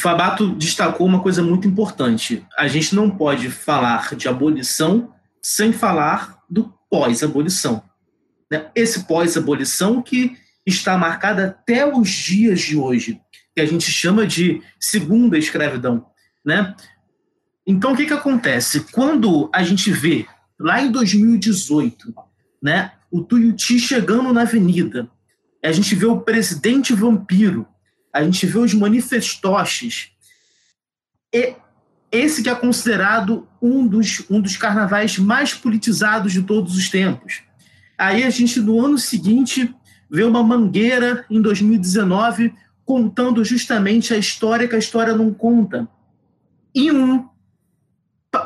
Fabato 0.00 0.54
destacou 0.54 1.04
uma 1.06 1.20
coisa 1.20 1.42
muito 1.42 1.66
importante. 1.66 2.46
A 2.56 2.68
gente 2.68 2.94
não 2.94 3.10
pode 3.10 3.50
falar 3.50 4.14
de 4.14 4.28
abolição 4.28 5.12
sem 5.42 5.72
falar 5.72 6.38
do 6.48 6.72
pós-abolição. 6.88 7.82
Né? 8.48 8.70
Esse 8.76 9.04
pós-abolição 9.04 10.00
que 10.00 10.36
está 10.64 10.96
marcado 10.96 11.42
até 11.42 11.84
os 11.84 12.08
dias 12.08 12.60
de 12.60 12.76
hoje, 12.76 13.20
que 13.54 13.60
a 13.60 13.66
gente 13.66 13.90
chama 13.90 14.24
de 14.24 14.62
segunda 14.78 15.36
escravidão. 15.36 16.06
Né? 16.44 16.76
Então, 17.66 17.92
o 17.92 17.96
que, 17.96 18.06
que 18.06 18.14
acontece? 18.14 18.86
Quando 18.92 19.50
a 19.52 19.64
gente 19.64 19.90
vê, 19.90 20.26
lá 20.60 20.80
em 20.80 20.92
2018, 20.92 22.14
né, 22.62 22.92
o 23.10 23.22
Tuiuti 23.22 23.80
chegando 23.80 24.32
na 24.32 24.42
avenida, 24.42 25.10
a 25.64 25.72
gente 25.72 25.94
vê 25.94 26.06
o 26.06 26.20
presidente 26.20 26.94
vampiro, 26.94 27.66
a 28.12 28.22
gente 28.22 28.46
vê 28.46 28.58
os 28.58 28.74
manifestoches. 28.74 30.10
E 31.32 31.54
esse 32.10 32.42
que 32.42 32.48
é 32.48 32.54
considerado 32.54 33.46
um 33.60 33.86
dos, 33.86 34.24
um 34.30 34.40
dos 34.40 34.56
carnavais 34.56 35.18
mais 35.18 35.52
politizados 35.52 36.32
de 36.32 36.42
todos 36.42 36.76
os 36.76 36.88
tempos. 36.88 37.42
Aí 37.96 38.22
a 38.22 38.30
gente, 38.30 38.60
no 38.60 38.84
ano 38.84 38.96
seguinte, 38.96 39.74
vê 40.10 40.24
uma 40.24 40.42
mangueira, 40.42 41.26
em 41.28 41.40
2019, 41.42 42.54
contando 42.84 43.44
justamente 43.44 44.14
a 44.14 44.16
história 44.16 44.66
que 44.66 44.74
a 44.74 44.78
história 44.78 45.14
não 45.14 45.34
conta. 45.34 45.86
E 46.74 46.90
um 46.90 47.28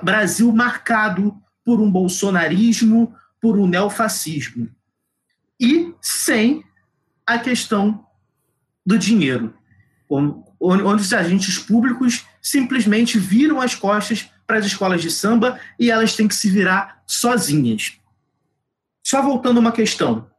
Brasil 0.02 0.50
marcado 0.52 1.36
por 1.64 1.80
um 1.80 1.90
bolsonarismo, 1.90 3.14
por 3.40 3.58
um 3.58 3.66
neofascismo. 3.66 4.68
E 5.60 5.94
sem 6.00 6.64
a 7.26 7.38
questão 7.38 8.04
do 8.84 8.98
dinheiro, 8.98 9.54
onde 10.08 11.02
os 11.02 11.12
agentes 11.12 11.58
públicos 11.58 12.24
simplesmente 12.40 13.18
viram 13.18 13.60
as 13.60 13.74
costas 13.74 14.28
para 14.46 14.58
as 14.58 14.66
escolas 14.66 15.00
de 15.00 15.10
samba 15.10 15.58
e 15.78 15.90
elas 15.90 16.14
têm 16.14 16.28
que 16.28 16.34
se 16.34 16.50
virar 16.50 17.02
sozinhas. 17.06 17.98
Só 19.04 19.22
voltando 19.22 19.58
uma 19.58 19.72
questão. 19.72 20.30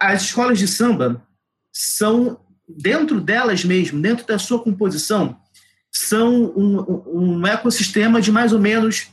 As 0.00 0.22
escolas 0.22 0.58
de 0.58 0.66
samba 0.66 1.26
são, 1.72 2.40
dentro 2.68 3.20
delas 3.20 3.64
mesmo, 3.64 4.00
dentro 4.00 4.26
da 4.26 4.38
sua 4.38 4.62
composição, 4.62 5.40
são 5.90 6.52
um, 6.56 7.40
um 7.40 7.46
ecossistema 7.46 8.20
de 8.20 8.32
mais 8.32 8.52
ou 8.52 8.58
menos 8.58 9.08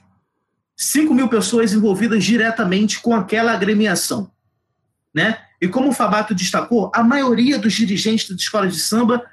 5 0.78 1.14
mil 1.14 1.28
pessoas 1.28 1.74
envolvidas 1.74 2.24
diretamente 2.24 3.02
com 3.02 3.14
aquela 3.14 3.52
agremiação. 3.52 4.32
Né? 5.14 5.38
E 5.62 5.68
como 5.68 5.90
o 5.90 5.94
Fabato 5.94 6.34
destacou, 6.34 6.92
a 6.94 7.04
maioria 7.04 7.60
dos 7.60 7.74
dirigentes 7.74 8.30
das 8.30 8.40
escolas 8.40 8.74
de 8.74 8.80
samba 8.80 9.26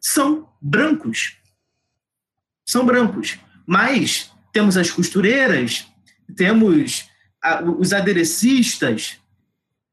são 0.00 0.48
brancos. 0.60 1.36
São 2.64 2.86
brancos. 2.86 3.38
Mas 3.66 4.32
temos 4.52 4.76
as 4.76 4.90
costureiras, 4.90 5.86
temos 6.34 7.08
os 7.78 7.92
aderecistas, 7.92 9.18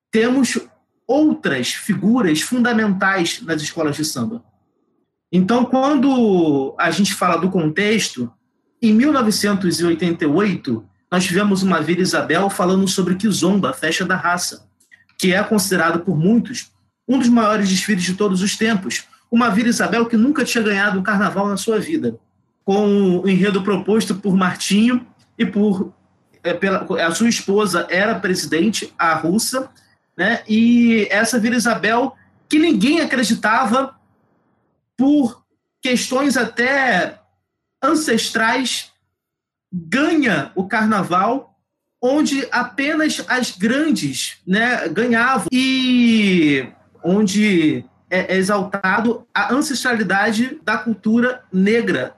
temos 0.10 0.58
outras 1.06 1.74
figuras 1.74 2.42
fundamentais 2.42 3.42
nas 3.42 3.62
escolas 3.62 3.98
de 3.98 4.06
samba. 4.06 4.44
Então, 5.32 5.66
quando 5.66 6.76
a 6.80 6.92
gente 6.92 7.14
fala 7.14 7.38
do 7.38 7.50
contexto, 7.50 8.32
em 8.82 8.94
1988, 8.94 10.88
nós 11.12 11.26
tivemos 11.26 11.62
uma 11.62 11.82
Vila 11.82 12.02
Isabel 12.02 12.50
falando 12.50 12.88
sobre 12.88 13.16
Kizomba, 13.16 13.72
a 13.72 13.74
festa 13.74 14.06
da 14.06 14.16
raça 14.16 14.72
que 15.24 15.34
é 15.34 15.42
considerado 15.42 16.02
por 16.02 16.18
muitos 16.18 16.70
um 17.08 17.18
dos 17.18 17.30
maiores 17.30 17.70
desfiles 17.70 18.04
de 18.04 18.14
todos 18.14 18.42
os 18.42 18.58
tempos, 18.58 19.06
uma 19.32 19.50
Vila 19.50 19.70
Isabel 19.70 20.06
que 20.06 20.18
nunca 20.18 20.44
tinha 20.44 20.62
ganhado 20.62 21.00
um 21.00 21.02
carnaval 21.02 21.48
na 21.48 21.56
sua 21.56 21.80
vida, 21.80 22.20
com 22.66 23.20
o 23.20 23.30
enredo 23.30 23.64
proposto 23.64 24.16
por 24.16 24.36
Martinho 24.36 25.08
e 25.38 25.46
por 25.46 25.94
é, 26.44 26.54
pela, 26.54 26.86
a 27.08 27.16
sua 27.16 27.30
esposa 27.30 27.88
era 27.90 28.20
presidente, 28.20 28.94
a 29.00 29.14
russa, 29.14 29.70
né? 30.18 30.44
E 30.46 31.08
essa 31.10 31.40
Vila 31.40 31.56
Isabel 31.56 32.18
que 32.50 32.60
ninguém 32.60 33.00
acreditava 33.00 33.96
por 34.98 35.42
questões 35.82 36.36
até 36.36 37.18
ancestrais 37.82 38.92
ganha 39.72 40.52
o 40.54 40.68
carnaval 40.68 41.53
onde 42.06 42.46
apenas 42.52 43.24
as 43.30 43.52
grandes 43.52 44.36
né, 44.46 44.90
ganhavam 44.90 45.48
e 45.50 46.68
onde 47.02 47.86
é 48.10 48.36
exaltado 48.36 49.26
a 49.34 49.54
ancestralidade 49.54 50.60
da 50.66 50.78
cultura 50.78 51.46
negra, 51.52 52.14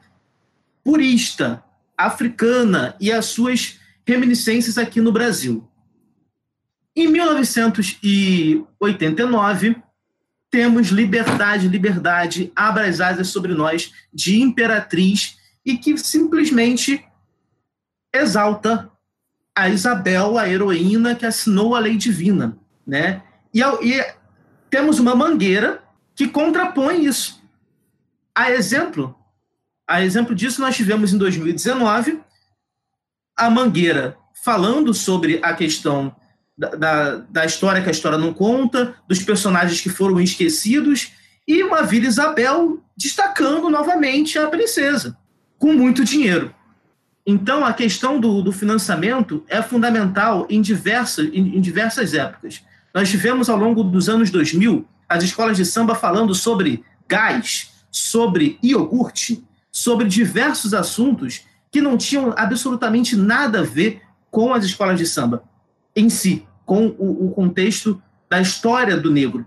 purista, 0.83 1.63
africana 1.95 2.95
e 2.99 3.11
as 3.11 3.27
suas 3.27 3.79
reminiscências 4.07 4.79
aqui 4.79 4.99
no 4.99 5.11
Brasil. 5.11 5.69
Em 6.95 7.07
1989, 7.07 9.75
temos 10.49 10.87
liberdade, 10.87 11.67
liberdade, 11.67 12.51
abra 12.55 12.87
as 12.87 12.99
asas 12.99 13.27
sobre 13.27 13.53
nós, 13.53 13.91
de 14.11 14.41
imperatriz, 14.41 15.37
e 15.63 15.77
que 15.77 15.95
simplesmente 15.95 17.05
exalta 18.11 18.89
a 19.55 19.69
Isabel, 19.69 20.37
a 20.37 20.49
heroína 20.49 21.15
que 21.15 21.25
assinou 21.25 21.75
a 21.75 21.79
lei 21.79 21.95
divina. 21.95 22.57
Né? 22.85 23.21
E, 23.53 23.61
e 23.61 24.05
temos 24.69 24.99
uma 24.99 25.15
mangueira 25.15 25.81
que 26.13 26.27
contrapõe 26.27 27.05
isso. 27.05 27.41
A 28.33 28.51
exemplo, 28.51 29.15
a 29.87 30.03
exemplo 30.03 30.35
disso, 30.35 30.59
nós 30.59 30.75
tivemos 30.75 31.13
em 31.13 31.17
2019 31.17 32.19
a 33.37 33.49
Mangueira 33.49 34.17
falando 34.43 34.93
sobre 34.93 35.39
a 35.43 35.53
questão 35.53 36.15
da, 36.57 36.69
da, 36.69 37.15
da, 37.17 37.45
história 37.45 37.81
que 37.81 37.89
a 37.89 37.91
história 37.91 38.17
não 38.17 38.33
conta, 38.33 38.95
dos 39.07 39.21
personagens 39.21 39.81
que 39.81 39.89
foram 39.89 40.19
esquecidos, 40.21 41.11
e 41.47 41.61
uma 41.63 41.83
Vila 41.83 42.07
Isabel 42.07 42.81
destacando 42.97 43.69
novamente 43.69 44.39
a 44.39 44.47
princesa, 44.47 45.17
com 45.57 45.73
muito 45.73 46.03
dinheiro. 46.03 46.53
Então, 47.25 47.65
a 47.65 47.73
questão 47.73 48.19
do, 48.19 48.41
do 48.41 48.51
financiamento 48.51 49.43
é 49.47 49.61
fundamental 49.61 50.45
em 50.49 50.61
diversas, 50.61 51.25
em, 51.33 51.57
em 51.57 51.61
diversas 51.61 52.13
épocas. 52.13 52.61
Nós 52.93 53.09
tivemos, 53.09 53.49
ao 53.49 53.57
longo 53.57 53.83
dos 53.83 54.07
anos 54.07 54.29
2000, 54.29 54.85
as 55.09 55.23
escolas 55.23 55.57
de 55.57 55.65
samba 55.65 55.95
falando 55.95 56.35
sobre 56.35 56.83
gás, 57.07 57.71
sobre 57.91 58.59
iogurte, 58.63 59.43
sobre 59.71 60.07
diversos 60.07 60.73
assuntos 60.73 61.43
que 61.71 61.81
não 61.81 61.97
tinham 61.97 62.33
absolutamente 62.37 63.15
nada 63.15 63.59
a 63.59 63.63
ver 63.63 64.01
com 64.31 64.53
as 64.53 64.63
escolas 64.63 64.97
de 64.97 65.05
samba 65.05 65.43
em 65.95 66.09
si, 66.09 66.45
com 66.65 66.87
o, 66.97 67.27
o 67.27 67.31
contexto 67.31 68.01
da 68.29 68.39
história 68.39 68.97
do 68.97 69.11
negro. 69.11 69.45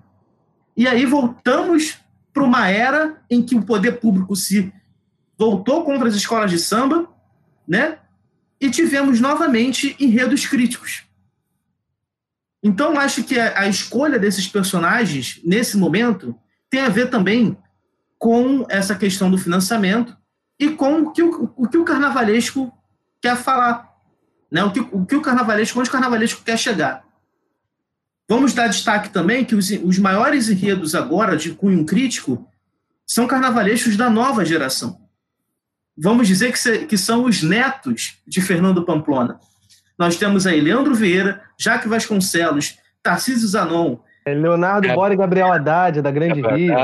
E 0.76 0.87
aí 0.87 1.05
voltamos 1.07 1.99
para 2.33 2.43
uma 2.43 2.68
era 2.68 3.20
em 3.31 3.43
que 3.43 3.55
o 3.55 3.62
poder 3.62 4.01
público 4.01 4.37
se 4.37 4.72
voltou 5.37 5.85
contra 5.85 6.09
as 6.09 6.14
escolas 6.14 6.51
de 6.51 6.59
samba, 6.59 7.09
né? 7.69 7.99
E 8.61 8.71
tivemos 8.71 9.21
novamente 9.21 9.95
enredos 10.01 10.47
críticos. 10.47 11.05
Então, 12.62 12.99
acho 12.99 13.23
que 13.23 13.39
a, 13.39 13.69
escolha 13.69 14.19
desses 14.19 14.49
personagens, 14.49 15.41
nesse 15.45 15.77
momento, 15.77 16.35
tem 16.69 16.81
a 16.81 16.89
ver 16.89 17.09
também 17.09 17.57
com 18.19 18.66
essa 18.69 18.97
questão 18.97 19.31
do 19.31 19.39
financiamento 19.39 20.16
e 20.59 20.71
com 20.71 21.03
o 21.03 21.12
que 21.12 21.23
o, 21.23 21.53
o, 21.57 21.69
que 21.69 21.79
o 21.79 21.85
carnavalesco 21.85 22.73
quer 23.23 23.37
falar. 23.37 23.89
Né? 24.51 24.64
O, 24.64 24.73
que, 24.73 24.81
o 24.81 25.07
que 25.07 25.14
o 25.14 25.23
carnavalesco, 25.23 25.79
onde 25.79 25.89
o 25.89 25.93
carnavalesco 25.93 26.43
quer 26.43 26.59
chegar. 26.59 27.05
Vamos 28.29 28.53
dar 28.53 28.66
destaque 28.66 29.11
também 29.11 29.45
que 29.45 29.55
os, 29.55 29.71
os 29.71 29.99
maiores 29.99 30.49
enredos 30.49 30.95
agora 30.95 31.37
de 31.37 31.53
cunho 31.53 31.85
crítico 31.87 32.47
são 33.07 33.27
carnavalescos 33.27 33.97
da 33.97 34.11
nova 34.11 34.45
geração. 34.45 35.07
Vamos 36.01 36.28
dizer 36.28 36.53
que, 36.53 36.59
se, 36.59 36.78
que 36.86 36.96
são 36.96 37.24
os 37.24 37.42
netos 37.42 38.18
de 38.26 38.40
Fernando 38.40 38.84
Pamplona. 38.84 39.40
Nós 39.99 40.16
temos 40.16 40.46
aí 40.46 40.61
Leandro 40.61 40.94
Vieira, 40.94 41.42
Jaque 41.59 41.88
Vasconcelos, 41.88 42.78
Tarcísio 43.03 43.49
Zanon. 43.49 43.96
É, 44.24 44.32
Leonardo 44.32 44.86
é, 44.86 44.94
Bora 44.94 45.14
e 45.14 45.16
Gabriel 45.16 45.53
Haddad, 45.53 46.01
da 46.01 46.11
Grande 46.11 46.40
Rio. 46.40 46.74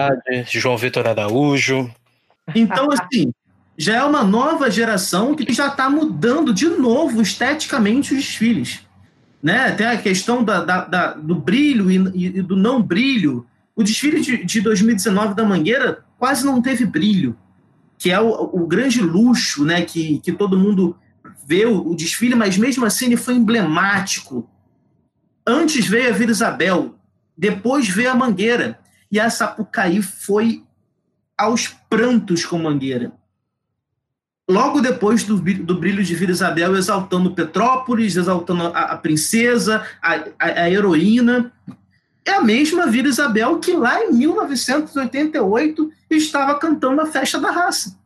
João 0.50 0.76
Vitor 0.76 1.06
Araújo. 1.06 1.88
Então, 2.54 2.88
assim, 2.90 3.32
já 3.78 3.96
é 3.96 4.04
uma 4.04 4.24
nova 4.24 4.70
geração 4.70 5.34
que 5.34 5.52
já 5.52 5.68
está 5.68 5.88
mudando 5.88 6.52
de 6.52 6.66
novo 6.68 7.22
esteticamente 7.22 8.14
os 8.14 8.20
desfiles. 8.20 8.80
Né? 9.42 9.70
Tem 9.72 9.86
a 9.86 9.96
questão 9.96 10.42
da, 10.42 10.64
da, 10.64 10.84
da 10.84 11.12
do 11.12 11.34
brilho 11.34 11.90
e, 11.90 11.96
e, 12.26 12.42
do 12.42 12.56
não 12.56 12.82
brilho. 12.82 13.46
O 13.76 13.82
desfile 13.82 14.20
de, 14.20 14.44
de 14.44 14.60
2019 14.60 15.34
da 15.34 15.44
Mangueira 15.44 16.04
quase 16.18 16.46
não 16.46 16.62
teve 16.62 16.86
brilho, 16.86 17.36
que 17.98 18.10
é 18.10 18.20
o, 18.20 18.28
o 18.52 18.66
grande 18.66 19.00
luxo 19.00 19.64
né? 19.64 19.82
que, 19.82 20.18
que 20.20 20.32
todo 20.32 20.58
mundo 20.58 20.96
vê 21.46 21.66
o, 21.66 21.90
o, 21.90 21.94
desfile, 21.94 22.34
mas 22.34 22.56
mesmo 22.56 22.84
assim 22.84 23.06
ele 23.06 23.16
foi 23.16 23.34
emblemático. 23.34 24.48
Antes 25.46 25.86
veio 25.86 26.10
a 26.10 26.12
Vila 26.12 26.32
Isabel, 26.32 26.94
depois 27.36 27.88
veio 27.88 28.10
a 28.10 28.14
Mangueira, 28.14 28.78
e 29.10 29.20
a 29.20 29.28
Sapucaí 29.28 30.02
foi 30.02 30.64
aos 31.36 31.68
prantos 31.88 32.44
com 32.44 32.58
Mangueira 32.58 33.12
logo 34.48 34.80
depois 34.80 35.24
do, 35.24 35.36
do 35.36 35.78
brilho 35.78 36.02
de 36.02 36.14
Vila 36.14 36.32
Isabel, 36.32 36.76
exaltando 36.76 37.34
Petrópolis, 37.34 38.16
exaltando 38.16 38.66
a, 38.66 38.92
a 38.92 38.96
princesa, 38.96 39.84
a, 40.02 40.14
a, 40.38 40.62
a, 40.62 40.70
heroína. 40.70 41.52
É 42.26 42.32
a 42.32 42.40
mesma 42.40 42.86
Vila 42.86 43.08
Isabel 43.08 43.58
que 43.58 43.72
lá 43.72 44.04
em 44.04 44.12
1988 44.12 45.92
estava 46.10 46.58
cantando 46.58 47.00
a 47.00 47.06
festa 47.06 47.38
da 47.38 47.50
raça. 47.50 47.98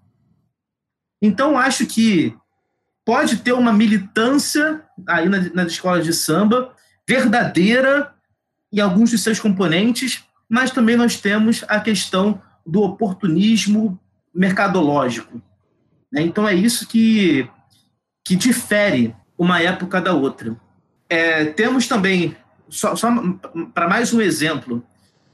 Então, 1.23 1.59
acho 1.59 1.87
que 1.87 2.37
pode 3.05 3.39
ter 3.39 3.53
uma 3.53 3.73
militância 3.73 4.83
aí 5.07 5.29
na, 5.29 5.41
nas 5.55 5.73
escolas 5.73 6.05
de 6.05 6.13
samba, 6.13 6.75
verdadeira 7.09 8.15
em 8.73 8.81
alguns 8.81 9.11
de 9.11 9.19
seus 9.19 9.41
componentes, 9.41 10.25
mas 10.49 10.71
também 10.71 10.97
nós 10.97 11.21
temos 11.21 11.65
a 11.69 11.81
questão 11.81 12.43
do 12.67 12.83
oportunismo 12.83 13.99
mercadológico 14.35 15.43
né? 16.13 16.23
Então 16.23 16.49
é 16.49 16.55
isso 16.55 16.89
que, 16.89 17.49
que 18.25 18.35
difere 18.35 19.15
uma 19.37 19.61
época 19.61 20.01
da 20.01 20.13
outra. 20.13 20.57
É, 21.09 21.45
temos 21.47 21.87
também, 21.87 22.37
só, 22.69 22.95
só 22.95 23.11
para 23.75 23.89
mais 23.89 24.13
um 24.13 24.21
exemplo, 24.21 24.85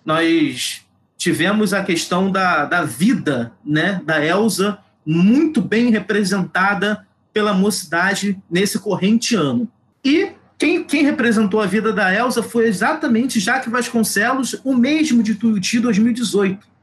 nós 0.04 0.84
tivemos 1.16 1.72
a 1.72 1.82
questão 1.82 2.30
da, 2.30 2.64
da 2.64 2.84
vida 2.84 3.52
né, 3.64 4.00
da 4.04 4.24
Elsa 4.24 4.78
muito 5.06 5.60
bem 5.60 5.90
representada 5.90 7.06
pela 7.32 7.52
mocidade 7.52 8.40
nesse 8.50 8.78
corrente 8.78 9.34
ano. 9.34 9.70
E 10.04 10.32
quem, 10.58 10.84
quem, 10.84 11.02
representou 11.02 11.60
a 11.60 11.66
vida 11.66 11.92
da 11.92 12.14
Elsa 12.14 12.42
foi 12.42 12.66
exatamente 12.66 13.40
Jaque 13.40 13.68
Vasconcelos, 13.68 14.60
o 14.64 14.74
mesmo 14.74 15.22
de 15.22 15.34
Tuiuti 15.34 15.80
2018 15.80 16.74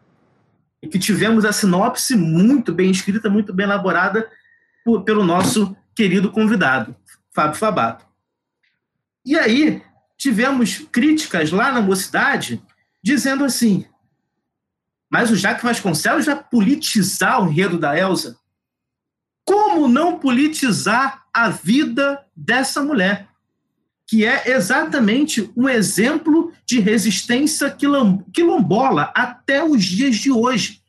e 0.82 0.88
que 0.88 0.98
tivemos 0.98 1.46
a 1.46 1.54
sinopse 1.54 2.16
muito 2.16 2.74
bem 2.74 2.90
escrita, 2.90 3.30
muito 3.30 3.54
bem 3.54 3.66
elaborada 3.66 4.28
por, 4.84 5.04
pelo 5.04 5.24
nosso 5.24 5.76
querido 5.96 6.32
convidado, 6.32 6.96
Fábio 7.34 7.60
Fabato. 7.60 8.06
E 9.24 9.38
aí 9.38 9.82
tivemos 10.22 10.78
críticas 10.92 11.52
lá 11.52 11.72
na 11.72 11.82
mocidade 11.82 12.62
dizendo 13.04 13.44
assim: 13.44 13.88
mas 15.10 15.32
o 15.32 15.36
Jaque 15.36 15.64
Vasconcelos 15.64 16.28
vai 16.28 16.44
politizar 16.44 17.44
o 17.44 17.50
enredo 17.50 17.80
da 17.80 17.98
Elsa? 17.98 18.38
Como 19.44 19.88
não 19.88 20.20
politizar 20.20 21.26
a 21.34 21.50
vida 21.50 22.24
dessa 22.36 22.84
mulher? 22.84 23.30
Que 24.06 24.24
é 24.24 24.52
exatamente 24.52 25.52
um 25.58 25.68
exemplo 25.68 26.54
de 26.68 26.80
resistência 26.80 27.76
quilombola 28.32 29.12
até 29.16 29.64
os 29.64 29.84
dias 29.84 30.18
de 30.18 30.32
hoje, 30.32 30.84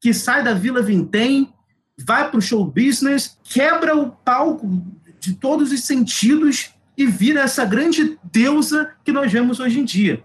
que 0.00 0.12
sai 0.12 0.42
da 0.42 0.54
Vila 0.54 0.82
Vintém, 0.82 1.54
vai 1.96 2.28
para 2.28 2.38
o 2.38 2.42
show 2.42 2.64
business, 2.64 3.38
quebra 3.44 3.96
o 3.96 4.10
palco 4.10 4.82
de 5.20 5.34
todos 5.34 5.70
os 5.70 5.84
sentidos 5.84 6.74
e 6.96 7.06
vira 7.06 7.40
essa 7.40 7.64
grande 7.64 8.18
deusa 8.24 8.94
que 9.04 9.12
nós 9.12 9.30
vemos 9.30 9.60
hoje 9.60 9.80
em 9.80 9.84
dia. 9.84 10.22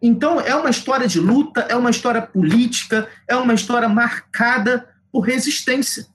Então, 0.00 0.40
é 0.40 0.54
uma 0.54 0.70
história 0.70 1.08
de 1.08 1.18
luta, 1.18 1.60
é 1.62 1.74
uma 1.74 1.90
história 1.90 2.20
política, 2.20 3.08
é 3.26 3.34
uma 3.34 3.54
história 3.54 3.88
marcada 3.88 4.88
por 5.10 5.20
resistência. 5.20 6.06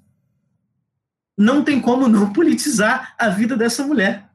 Não 1.38 1.64
tem 1.64 1.82
como 1.82 2.08
não 2.08 2.32
politizar 2.32 3.16
a 3.18 3.30
vida 3.30 3.58
dessa 3.58 3.84
mulher. 3.86 4.30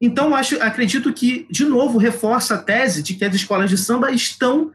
Então, 0.00 0.34
acho, 0.34 0.62
acredito 0.62 1.12
que, 1.12 1.46
de 1.50 1.64
novo, 1.64 1.98
reforça 1.98 2.54
a 2.54 2.58
tese 2.58 3.02
de 3.02 3.14
que 3.14 3.24
as 3.24 3.34
escolas 3.34 3.68
de 3.68 3.76
samba 3.76 4.12
estão 4.12 4.72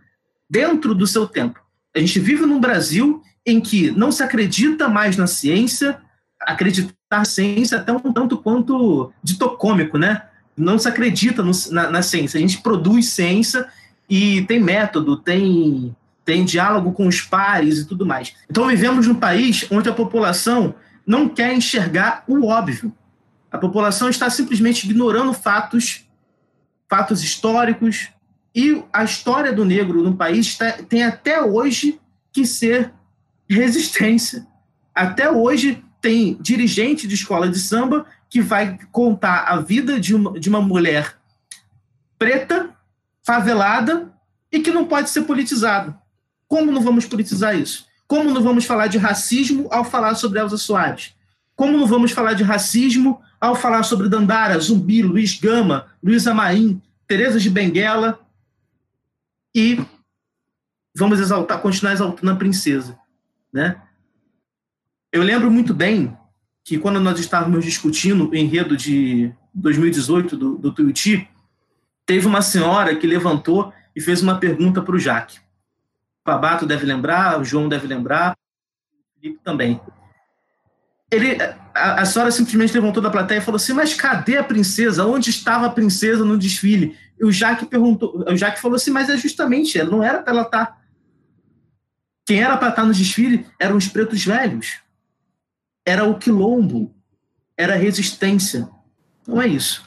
dentro 0.50 0.94
do 0.94 1.08
seu 1.08 1.26
tempo. 1.26 1.62
A 1.96 2.00
gente 2.00 2.20
vive 2.20 2.46
num 2.46 2.60
Brasil 2.60 3.22
em 3.46 3.62
que 3.62 3.92
não 3.92 4.12
se 4.12 4.22
acredita 4.22 4.90
mais 4.90 5.16
na 5.16 5.28
ciência, 5.28 6.02
acreditar 6.46 7.26
ciência 7.26 7.78
até 7.78 7.92
um 7.92 8.14
tanto 8.14 8.38
quanto 8.38 9.12
ditocômico, 9.24 9.98
né? 9.98 10.24
Não 10.56 10.78
se 10.78 10.88
acredita 10.88 11.42
no, 11.42 11.52
na, 11.72 11.90
na 11.90 12.02
ciência. 12.02 12.38
A 12.38 12.42
gente 12.42 12.62
produz 12.62 13.10
ciência 13.10 13.68
e 14.10 14.44
tem 14.44 14.60
método, 14.60 15.18
tem, 15.18 15.96
tem 16.24 16.46
diálogo 16.46 16.92
com 16.92 17.08
os 17.08 17.22
pares 17.22 17.80
e 17.80 17.86
tudo 17.86 18.06
mais. 18.06 18.34
Então 18.50 18.68
vivemos 18.68 19.08
num 19.08 19.16
país 19.16 19.66
onde 19.72 19.90
a 19.90 19.94
população 19.94 20.76
não 21.06 21.28
quer 21.28 21.54
enxergar 21.54 22.24
o 22.28 22.46
óbvio. 22.46 22.94
A 23.52 23.58
população 23.58 24.10
está 24.10 24.30
simplesmente 24.30 24.90
ignorando 24.90 25.34
fatos, 25.34 26.08
fatos 26.90 27.24
históricos, 27.24 28.10
e 28.56 28.84
a 28.94 29.04
história 29.04 29.52
do 29.52 29.66
negro 29.66 30.04
no 30.04 30.16
país 30.16 30.48
está, 30.48 30.72
tem 30.74 31.04
até 31.04 31.42
hoje 31.42 32.00
que 32.32 32.46
ser 32.46 32.94
resistência. 33.50 34.46
Até 34.94 35.30
hoje 35.30 35.84
tem 36.04 36.36
dirigente 36.42 37.08
de 37.08 37.16
escola 37.16 37.48
de 37.48 37.58
samba 37.58 38.06
que 38.30 38.42
vai 38.42 38.78
contar 38.92 39.46
a 39.46 39.62
vida 39.62 39.98
de 39.98 40.14
uma, 40.14 40.38
de 40.38 40.50
uma 40.50 40.60
mulher 40.60 41.16
preta, 42.20 42.72
favelada 43.26 44.14
e 44.52 44.60
que 44.60 44.70
não 44.70 44.86
pode 44.86 45.10
ser 45.10 45.22
politizada. 45.22 45.98
Como 46.46 46.74
não 46.74 46.82
vamos 46.82 47.06
politizar 47.06 47.58
isso? 47.58 47.88
Como 48.06 48.32
não 48.32 48.44
vamos 48.44 48.66
falar 48.66 48.88
de 48.88 48.98
racismo 48.98 49.70
ao 49.72 49.86
falar 49.86 50.16
sobre 50.16 50.42
Elza 50.42 50.58
Soares? 50.58 51.16
Como 51.56 51.78
não 51.78 51.88
vamos 51.88 52.12
falar 52.12 52.34
de 52.34 52.44
racismo 52.44 53.22
ao 53.40 53.56
falar 53.56 53.84
sobre 53.84 54.10
Dandara, 54.10 54.60
Zumbi, 54.60 55.02
Luiz 55.02 55.40
Gama, 55.40 55.88
Luiz 56.04 56.28
Amarim, 56.28 56.82
Teresa 57.08 57.40
de 57.40 57.50
Benguela 57.50 58.20
e 59.56 59.82
vamos 60.94 61.22
exaltar, 61.22 61.62
continuar 61.62 61.94
exaltando 61.94 62.30
a 62.30 62.36
princesa, 62.36 63.00
né? 63.54 63.82
Eu 65.14 65.22
lembro 65.22 65.52
muito 65.52 65.76
bem 65.76 66.18
que 66.66 66.80
quando 66.80 67.00
nós 67.00 67.20
estávamos 67.20 67.64
discutindo 67.64 68.28
o 68.28 68.36
enredo 68.36 68.76
de 68.76 69.32
2018 69.54 70.36
do, 70.36 70.58
do 70.58 70.72
Tuiuti, 70.72 71.30
teve 72.04 72.26
uma 72.26 72.42
senhora 72.42 72.96
que 72.96 73.06
levantou 73.06 73.72
e 73.96 74.02
fez 74.02 74.24
uma 74.24 74.40
pergunta 74.40 74.82
para 74.82 74.96
o 74.96 75.00
Jaque. 75.00 75.38
O 75.38 76.24
Pabato 76.24 76.66
deve 76.66 76.84
lembrar, 76.84 77.40
o 77.40 77.44
João 77.44 77.70
deve 77.70 77.86
lembrar, 77.86 78.32
o 78.32 79.22
Felipe 79.22 79.40
também. 79.44 79.80
Ele, 81.12 81.38
a, 81.76 82.02
a, 82.02 82.06
senhora 82.06 82.32
simplesmente 82.32 82.74
levantou 82.74 83.04
da 83.04 83.12
plateia 83.12 83.38
e 83.38 83.44
falou 83.44 83.58
assim: 83.58 83.74
Mas 83.74 83.94
cadê 83.94 84.38
a 84.38 84.44
princesa? 84.44 85.06
Onde 85.06 85.30
estava 85.30 85.68
a 85.68 85.70
princesa 85.70 86.26
no 86.26 86.40
desfile? 86.40 86.98
E 87.20 87.24
o 87.24 87.32
Jaque 87.32 87.68
perguntou, 87.68 88.26
o 88.28 88.36
Jaque 88.36 88.60
falou 88.60 88.78
assim: 88.78 88.90
Mas 88.90 89.10
é 89.10 89.18
justamente, 89.18 89.78
ela 89.78 89.92
não 89.92 90.02
era 90.02 90.24
para 90.24 90.34
ela 90.34 90.42
estar. 90.42 90.66
Tá. 90.66 90.78
Quem 92.26 92.42
era 92.42 92.58
para 92.58 92.70
estar 92.70 92.82
tá 92.82 92.88
no 92.88 92.94
desfile 92.96 93.46
eram 93.60 93.78
os 93.78 93.88
pretos 93.88 94.26
velhos 94.26 94.82
era 95.86 96.04
o 96.04 96.18
quilombo, 96.18 96.94
era 97.58 97.74
a 97.74 97.78
resistência. 97.78 98.68
Não 99.28 99.42
é 99.42 99.48
isso. 99.48 99.86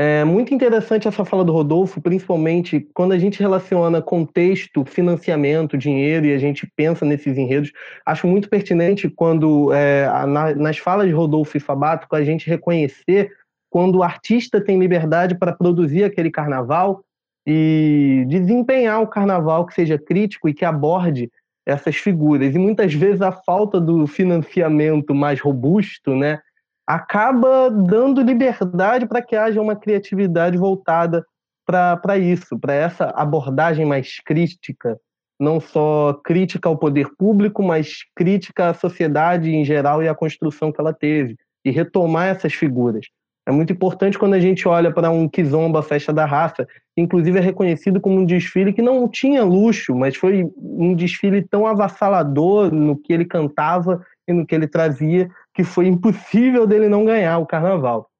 É 0.00 0.22
muito 0.22 0.54
interessante 0.54 1.08
essa 1.08 1.24
fala 1.24 1.44
do 1.44 1.52
Rodolfo, 1.52 2.00
principalmente 2.00 2.88
quando 2.94 3.10
a 3.10 3.18
gente 3.18 3.40
relaciona 3.40 4.00
contexto, 4.00 4.84
financiamento, 4.84 5.76
dinheiro 5.76 6.24
e 6.24 6.32
a 6.32 6.38
gente 6.38 6.70
pensa 6.76 7.04
nesses 7.04 7.36
enredos. 7.36 7.72
Acho 8.06 8.28
muito 8.28 8.48
pertinente 8.48 9.10
quando, 9.10 9.72
é, 9.72 10.06
na, 10.24 10.54
nas 10.54 10.78
falas 10.78 11.08
de 11.08 11.12
Rodolfo 11.12 11.56
e 11.56 11.60
Fabato, 11.60 12.06
a 12.14 12.22
gente 12.22 12.48
reconhecer 12.48 13.32
quando 13.68 13.96
o 13.96 14.02
artista 14.04 14.60
tem 14.60 14.78
liberdade 14.78 15.36
para 15.36 15.52
produzir 15.52 16.04
aquele 16.04 16.30
carnaval 16.30 17.02
e 17.44 18.24
desempenhar 18.28 19.02
o 19.02 19.08
carnaval 19.08 19.66
que 19.66 19.74
seja 19.74 19.98
crítico 19.98 20.48
e 20.48 20.54
que 20.54 20.64
aborde 20.64 21.28
essas 21.68 21.96
figuras. 21.96 22.54
E 22.54 22.58
muitas 22.58 22.94
vezes 22.94 23.20
a 23.20 23.30
falta 23.30 23.78
do 23.78 24.06
financiamento 24.06 25.14
mais 25.14 25.38
robusto, 25.38 26.16
né, 26.16 26.40
acaba 26.86 27.70
dando 27.70 28.22
liberdade 28.22 29.06
para 29.06 29.20
que 29.20 29.36
haja 29.36 29.60
uma 29.60 29.76
criatividade 29.76 30.56
voltada 30.56 31.22
para 31.66 32.16
isso, 32.16 32.58
para 32.58 32.72
essa 32.72 33.10
abordagem 33.10 33.84
mais 33.84 34.18
crítica, 34.24 34.98
não 35.38 35.60
só 35.60 36.14
crítica 36.24 36.66
ao 36.66 36.78
poder 36.78 37.10
público, 37.18 37.62
mas 37.62 37.98
crítica 38.16 38.70
à 38.70 38.74
sociedade 38.74 39.54
em 39.54 39.62
geral 39.62 40.02
e 40.02 40.08
à 40.08 40.14
construção 40.14 40.72
que 40.72 40.80
ela 40.80 40.94
teve, 40.94 41.36
e 41.62 41.70
retomar 41.70 42.28
essas 42.28 42.54
figuras. 42.54 43.04
É 43.48 43.50
muito 43.50 43.72
importante 43.72 44.18
quando 44.18 44.34
a 44.34 44.40
gente 44.40 44.68
olha 44.68 44.92
para 44.92 45.10
um 45.10 45.26
Kizomba, 45.26 45.82
Festa 45.82 46.12
da 46.12 46.26
Raça, 46.26 46.66
que 46.94 47.00
inclusive 47.00 47.38
é 47.38 47.40
reconhecido 47.40 47.98
como 47.98 48.20
um 48.20 48.26
desfile 48.26 48.74
que 48.74 48.82
não 48.82 49.08
tinha 49.08 49.42
luxo, 49.42 49.94
mas 49.94 50.14
foi 50.16 50.46
um 50.58 50.94
desfile 50.94 51.40
tão 51.40 51.66
avassalador 51.66 52.70
no 52.70 52.94
que 52.94 53.10
ele 53.10 53.24
cantava 53.24 54.04
e 54.28 54.34
no 54.34 54.44
que 54.44 54.54
ele 54.54 54.68
trazia, 54.68 55.30
que 55.54 55.64
foi 55.64 55.86
impossível 55.86 56.66
dele 56.66 56.90
não 56.90 57.06
ganhar 57.06 57.38
o 57.38 57.46
carnaval. 57.46 58.10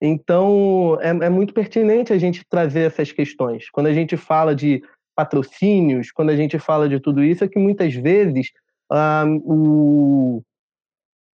Então, 0.00 0.96
é, 1.00 1.08
é 1.08 1.28
muito 1.28 1.52
pertinente 1.52 2.12
a 2.12 2.18
gente 2.18 2.44
trazer 2.48 2.82
essas 2.82 3.10
questões. 3.10 3.68
Quando 3.70 3.88
a 3.88 3.92
gente 3.92 4.16
fala 4.16 4.54
de 4.54 4.84
patrocínios, 5.16 6.12
quando 6.12 6.30
a 6.30 6.36
gente 6.36 6.60
fala 6.60 6.88
de 6.88 7.00
tudo 7.00 7.24
isso, 7.24 7.42
é 7.42 7.48
que 7.48 7.58
muitas 7.58 7.92
vezes 7.92 8.52
ah, 8.88 9.24
o, 9.42 10.44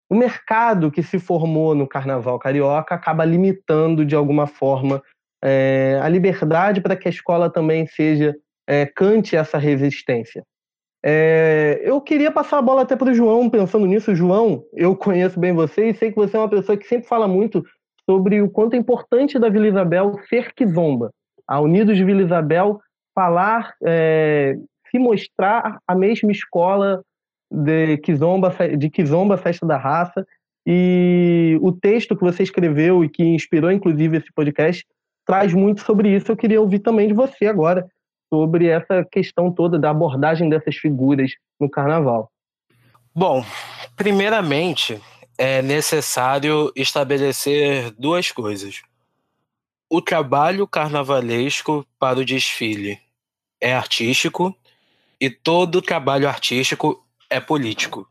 o 0.08 0.14
mercado 0.14 0.90
que 0.90 1.02
se 1.02 1.18
formou 1.18 1.74
no 1.74 1.86
carnaval 1.86 2.38
carioca 2.38 2.94
acaba 2.94 3.24
limitando 3.24 4.04
de 4.04 4.14
alguma 4.14 4.46
forma 4.46 5.02
é, 5.42 5.98
a 6.02 6.08
liberdade 6.08 6.80
para 6.80 6.96
que 6.96 7.08
a 7.08 7.10
escola 7.10 7.50
também 7.50 7.86
seja 7.86 8.34
é, 8.66 8.86
cante 8.86 9.36
essa 9.36 9.58
resistência. 9.58 10.44
É, 11.04 11.80
eu 11.84 12.00
queria 12.00 12.32
passar 12.32 12.58
a 12.58 12.62
bola 12.62 12.82
até 12.82 12.96
para 12.96 13.10
o 13.10 13.14
João, 13.14 13.48
pensando 13.48 13.86
nisso. 13.86 14.14
João, 14.14 14.64
eu 14.72 14.96
conheço 14.96 15.38
bem 15.38 15.52
você 15.52 15.90
e 15.90 15.94
sei 15.94 16.10
que 16.10 16.16
você 16.16 16.36
é 16.36 16.40
uma 16.40 16.48
pessoa 16.48 16.76
que 16.76 16.86
sempre 16.86 17.06
fala 17.06 17.28
muito 17.28 17.64
sobre 18.08 18.40
o 18.40 18.50
quanto 18.50 18.74
é 18.74 18.76
importante 18.76 19.38
da 19.38 19.48
Vila 19.48 19.68
Isabel 19.68 20.14
ser 20.28 20.52
quizomba. 20.54 21.10
A 21.46 21.60
Unidos 21.60 21.96
de 21.96 22.04
Vila 22.04 22.22
Isabel 22.22 22.80
falar, 23.14 23.74
é, 23.84 24.56
se 24.90 24.98
mostrar 24.98 25.78
a 25.86 25.94
mesma 25.94 26.32
escola 26.32 27.02
de 27.50 27.96
Kizomba, 27.98 28.54
de 28.76 28.90
Kizomba 28.90 29.36
Festa 29.36 29.66
da 29.66 29.76
Raça. 29.76 30.26
E 30.66 31.58
o 31.62 31.70
texto 31.70 32.16
que 32.16 32.22
você 32.22 32.42
escreveu 32.42 33.04
e 33.04 33.08
que 33.08 33.22
inspirou, 33.22 33.70
inclusive, 33.70 34.16
esse 34.16 34.32
podcast, 34.32 34.84
traz 35.24 35.54
muito 35.54 35.80
sobre 35.82 36.14
isso. 36.14 36.32
Eu 36.32 36.36
queria 36.36 36.60
ouvir 36.60 36.80
também 36.80 37.06
de 37.06 37.14
você 37.14 37.46
agora, 37.46 37.86
sobre 38.28 38.66
essa 38.66 39.04
questão 39.04 39.52
toda 39.52 39.78
da 39.78 39.90
abordagem 39.90 40.48
dessas 40.48 40.76
figuras 40.76 41.32
no 41.60 41.70
carnaval. 41.70 42.30
Bom, 43.14 43.44
primeiramente, 43.96 45.00
é 45.38 45.62
necessário 45.62 46.72
estabelecer 46.74 47.92
duas 47.92 48.30
coisas. 48.32 48.82
O 49.88 50.02
trabalho 50.02 50.66
carnavalesco 50.66 51.86
para 51.98 52.18
o 52.18 52.24
desfile 52.24 52.98
é 53.60 53.72
artístico 53.72 54.54
e 55.20 55.30
todo 55.30 55.80
trabalho 55.80 56.28
artístico 56.28 57.05
é 57.30 57.40
político. 57.40 58.08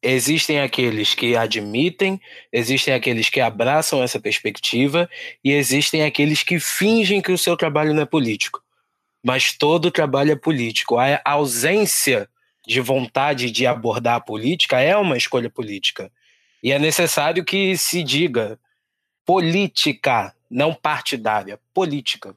Existem 0.00 0.60
aqueles 0.60 1.14
que 1.14 1.34
admitem, 1.34 2.20
existem 2.52 2.94
aqueles 2.94 3.28
que 3.28 3.40
abraçam 3.40 4.02
essa 4.02 4.20
perspectiva 4.20 5.10
e 5.42 5.52
existem 5.52 6.04
aqueles 6.04 6.42
que 6.42 6.60
fingem 6.60 7.20
que 7.20 7.32
o 7.32 7.38
seu 7.38 7.56
trabalho 7.56 7.92
não 7.92 8.02
é 8.02 8.06
político. 8.06 8.62
Mas 9.24 9.52
todo 9.52 9.90
trabalho 9.90 10.30
é 10.30 10.36
político. 10.36 10.98
A 10.98 11.20
ausência 11.24 12.28
de 12.64 12.80
vontade 12.80 13.50
de 13.50 13.66
abordar 13.66 14.16
a 14.16 14.20
política 14.20 14.78
é 14.78 14.96
uma 14.96 15.16
escolha 15.16 15.50
política. 15.50 16.12
E 16.62 16.70
é 16.70 16.78
necessário 16.78 17.44
que 17.44 17.76
se 17.76 18.04
diga 18.04 18.58
política, 19.26 20.34
não 20.48 20.72
partidária, 20.72 21.58
política. 21.74 22.36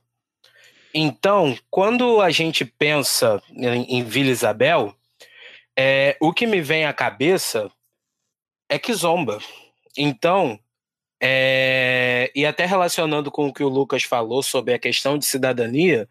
Então, 0.93 1.57
quando 1.69 2.19
a 2.21 2.31
gente 2.31 2.65
pensa 2.65 3.41
em 3.55 4.03
Vila 4.03 4.29
Isabel, 4.29 4.95
é, 5.83 6.15
o 6.19 6.31
que 6.31 6.45
me 6.45 6.61
vem 6.61 6.85
à 6.85 6.93
cabeça 6.93 7.71
é 8.69 8.77
que 8.77 8.93
zomba. 8.93 9.39
Então, 9.97 10.59
é, 11.19 12.31
e 12.35 12.45
até 12.45 12.67
relacionando 12.67 13.31
com 13.31 13.47
o 13.47 13.53
que 13.53 13.63
o 13.63 13.67
Lucas 13.67 14.03
falou 14.03 14.43
sobre 14.43 14.75
a 14.75 14.79
questão 14.79 15.17
de 15.17 15.25
cidadania, 15.25 16.07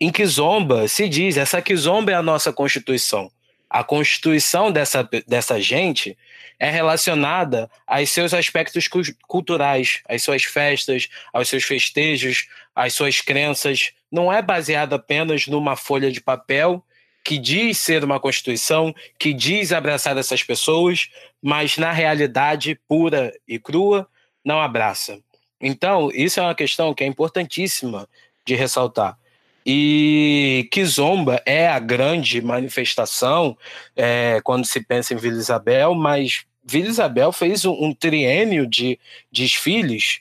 em 0.00 0.10
Kizomba 0.10 0.88
se 0.88 1.08
diz, 1.08 1.36
essa 1.36 1.62
Kizomba 1.62 2.10
é 2.10 2.14
a 2.14 2.22
nossa 2.22 2.52
Constituição. 2.52 3.30
A 3.68 3.84
Constituição 3.84 4.72
dessa, 4.72 5.08
dessa 5.24 5.60
gente 5.60 6.18
é 6.58 6.68
relacionada 6.68 7.70
aos 7.86 8.10
seus 8.10 8.34
aspectos 8.34 8.88
culturais, 9.28 10.02
às 10.08 10.24
suas 10.24 10.42
festas, 10.42 11.08
aos 11.32 11.48
seus 11.48 11.62
festejos, 11.62 12.48
às 12.74 12.92
suas 12.92 13.20
crenças. 13.20 13.92
Não 14.10 14.32
é 14.32 14.42
baseada 14.42 14.96
apenas 14.96 15.46
numa 15.46 15.76
folha 15.76 16.10
de 16.10 16.20
papel 16.20 16.84
que 17.24 17.38
diz 17.38 17.78
ser 17.78 18.02
uma 18.04 18.20
Constituição, 18.20 18.94
que 19.18 19.32
diz 19.32 19.72
abraçar 19.72 20.16
essas 20.16 20.42
pessoas, 20.42 21.08
mas 21.42 21.76
na 21.76 21.92
realidade 21.92 22.78
pura 22.88 23.32
e 23.46 23.58
crua 23.58 24.08
não 24.44 24.60
abraça. 24.60 25.18
Então, 25.60 26.10
isso 26.14 26.40
é 26.40 26.42
uma 26.42 26.54
questão 26.54 26.94
que 26.94 27.04
é 27.04 27.06
importantíssima 27.06 28.08
de 28.46 28.54
ressaltar. 28.54 29.18
E 29.64 30.66
Kizomba 30.72 31.42
é 31.44 31.68
a 31.68 31.78
grande 31.78 32.40
manifestação 32.40 33.56
é, 33.94 34.40
quando 34.42 34.64
se 34.64 34.80
pensa 34.80 35.12
em 35.12 35.18
Vila 35.18 35.36
Isabel, 35.36 35.94
mas 35.94 36.44
Vila 36.64 36.88
Isabel 36.88 37.30
fez 37.30 37.66
um, 37.66 37.72
um 37.72 37.94
triênio 37.94 38.66
de 38.66 38.98
desfiles 39.30 40.20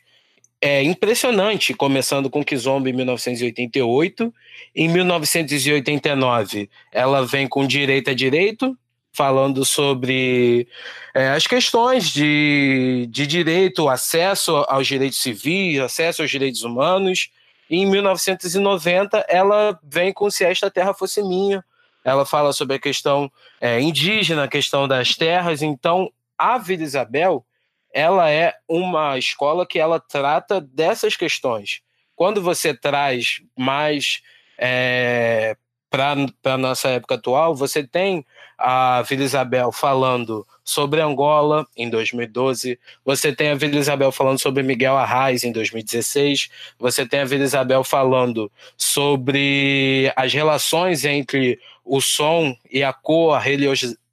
é, 0.61 0.83
impressionante, 0.83 1.73
começando 1.73 2.29
com 2.29 2.43
Kizomba 2.43 2.89
em 2.89 2.93
1988. 2.93 4.33
Em 4.75 4.89
1989, 4.89 6.69
ela 6.91 7.25
vem 7.25 7.47
com 7.47 7.65
Direito 7.65 8.09
a 8.09 8.13
Direito, 8.13 8.77
falando 9.13 9.63
sobre 9.63 10.67
é, 11.15 11.29
as 11.29 11.47
questões 11.47 12.09
de, 12.09 13.07
de 13.09 13.25
direito, 13.25 13.89
acesso 13.89 14.57
aos 14.67 14.87
direitos 14.87 15.21
civis, 15.21 15.79
acesso 15.79 16.21
aos 16.21 16.31
direitos 16.31 16.63
humanos. 16.63 17.29
E 17.69 17.77
em 17.77 17.85
1990, 17.85 19.25
ela 19.29 19.79
vem 19.83 20.11
com 20.11 20.29
Se 20.29 20.43
Esta 20.43 20.69
Terra 20.69 20.93
Fosse 20.93 21.23
Minha. 21.23 21.63
Ela 22.03 22.25
fala 22.25 22.51
sobre 22.51 22.75
a 22.75 22.79
questão 22.79 23.31
é, 23.61 23.79
indígena, 23.79 24.43
a 24.43 24.47
questão 24.47 24.87
das 24.87 25.15
terras. 25.15 25.61
Então, 25.61 26.11
a 26.37 26.57
Vila 26.57 26.83
Isabel, 26.83 27.45
ela 27.93 28.29
é 28.29 28.53
uma 28.67 29.17
escola 29.17 29.65
que 29.65 29.79
ela 29.79 29.99
trata 29.99 30.61
dessas 30.61 31.15
questões. 31.15 31.81
Quando 32.15 32.41
você 32.41 32.73
traz 32.73 33.41
mais 33.57 34.21
é, 34.57 35.55
para 35.89 36.15
a 36.43 36.57
nossa 36.57 36.89
época 36.89 37.15
atual, 37.15 37.55
você 37.55 37.83
tem 37.83 38.25
a 38.57 39.01
Vila 39.01 39.23
Isabel 39.23 39.71
falando 39.71 40.45
sobre 40.63 41.01
Angola 41.01 41.65
em 41.75 41.89
2012, 41.89 42.77
você 43.03 43.33
tem 43.33 43.49
a 43.49 43.55
Vila 43.55 43.77
Isabel 43.77 44.11
falando 44.11 44.37
sobre 44.37 44.61
Miguel 44.61 44.97
Arraes 44.97 45.43
em 45.43 45.51
2016, 45.51 46.49
você 46.77 47.07
tem 47.07 47.21
a 47.21 47.25
Vila 47.25 47.43
Isabel 47.43 47.83
falando 47.83 48.51
sobre 48.77 50.11
as 50.15 50.31
relações 50.31 51.05
entre 51.05 51.59
o 51.83 51.99
som 52.01 52.55
e 52.69 52.83
a 52.83 52.93
cor, 52.93 53.33
a 53.33 53.39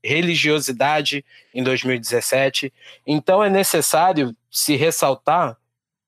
religiosidade 0.06 1.24
em 1.54 1.62
2017. 1.62 2.72
Então 3.06 3.42
é 3.42 3.50
necessário 3.50 4.34
se 4.50 4.76
ressaltar 4.76 5.56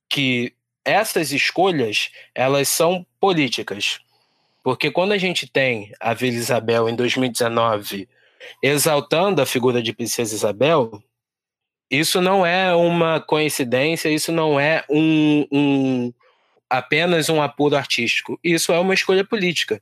que 0.09 0.55
essas 0.85 1.33
escolhas 1.33 2.11
elas 2.35 2.69
são 2.69 3.05
políticas 3.21 4.01
porque 4.69 4.91
quando 4.91 5.13
a 5.13 5.19
gente 5.19 5.47
tem 5.47 5.93
a 5.99 6.13
Vila 6.13 6.37
Isabel 6.37 6.91
em 6.91 6.95
2019 6.95 8.07
exaltando 8.63 9.41
a 9.41 9.47
figura 9.47 9.83
de 9.83 9.95
Princesa 9.95 10.35
Isabel, 10.35 11.03
isso 11.91 12.21
não 12.21 12.45
é 12.45 12.75
uma 12.75 13.19
coincidência, 13.19 14.11
isso 14.11 14.31
não 14.31 14.61
é 14.61 14.85
um, 14.91 15.47
um 15.51 16.13
apenas 16.69 17.31
um 17.31 17.41
apuro 17.41 17.77
artístico, 17.77 18.39
isso 18.45 18.71
é 18.71 18.79
uma 18.79 18.93
escolha 18.93 19.25
política. 19.25 19.81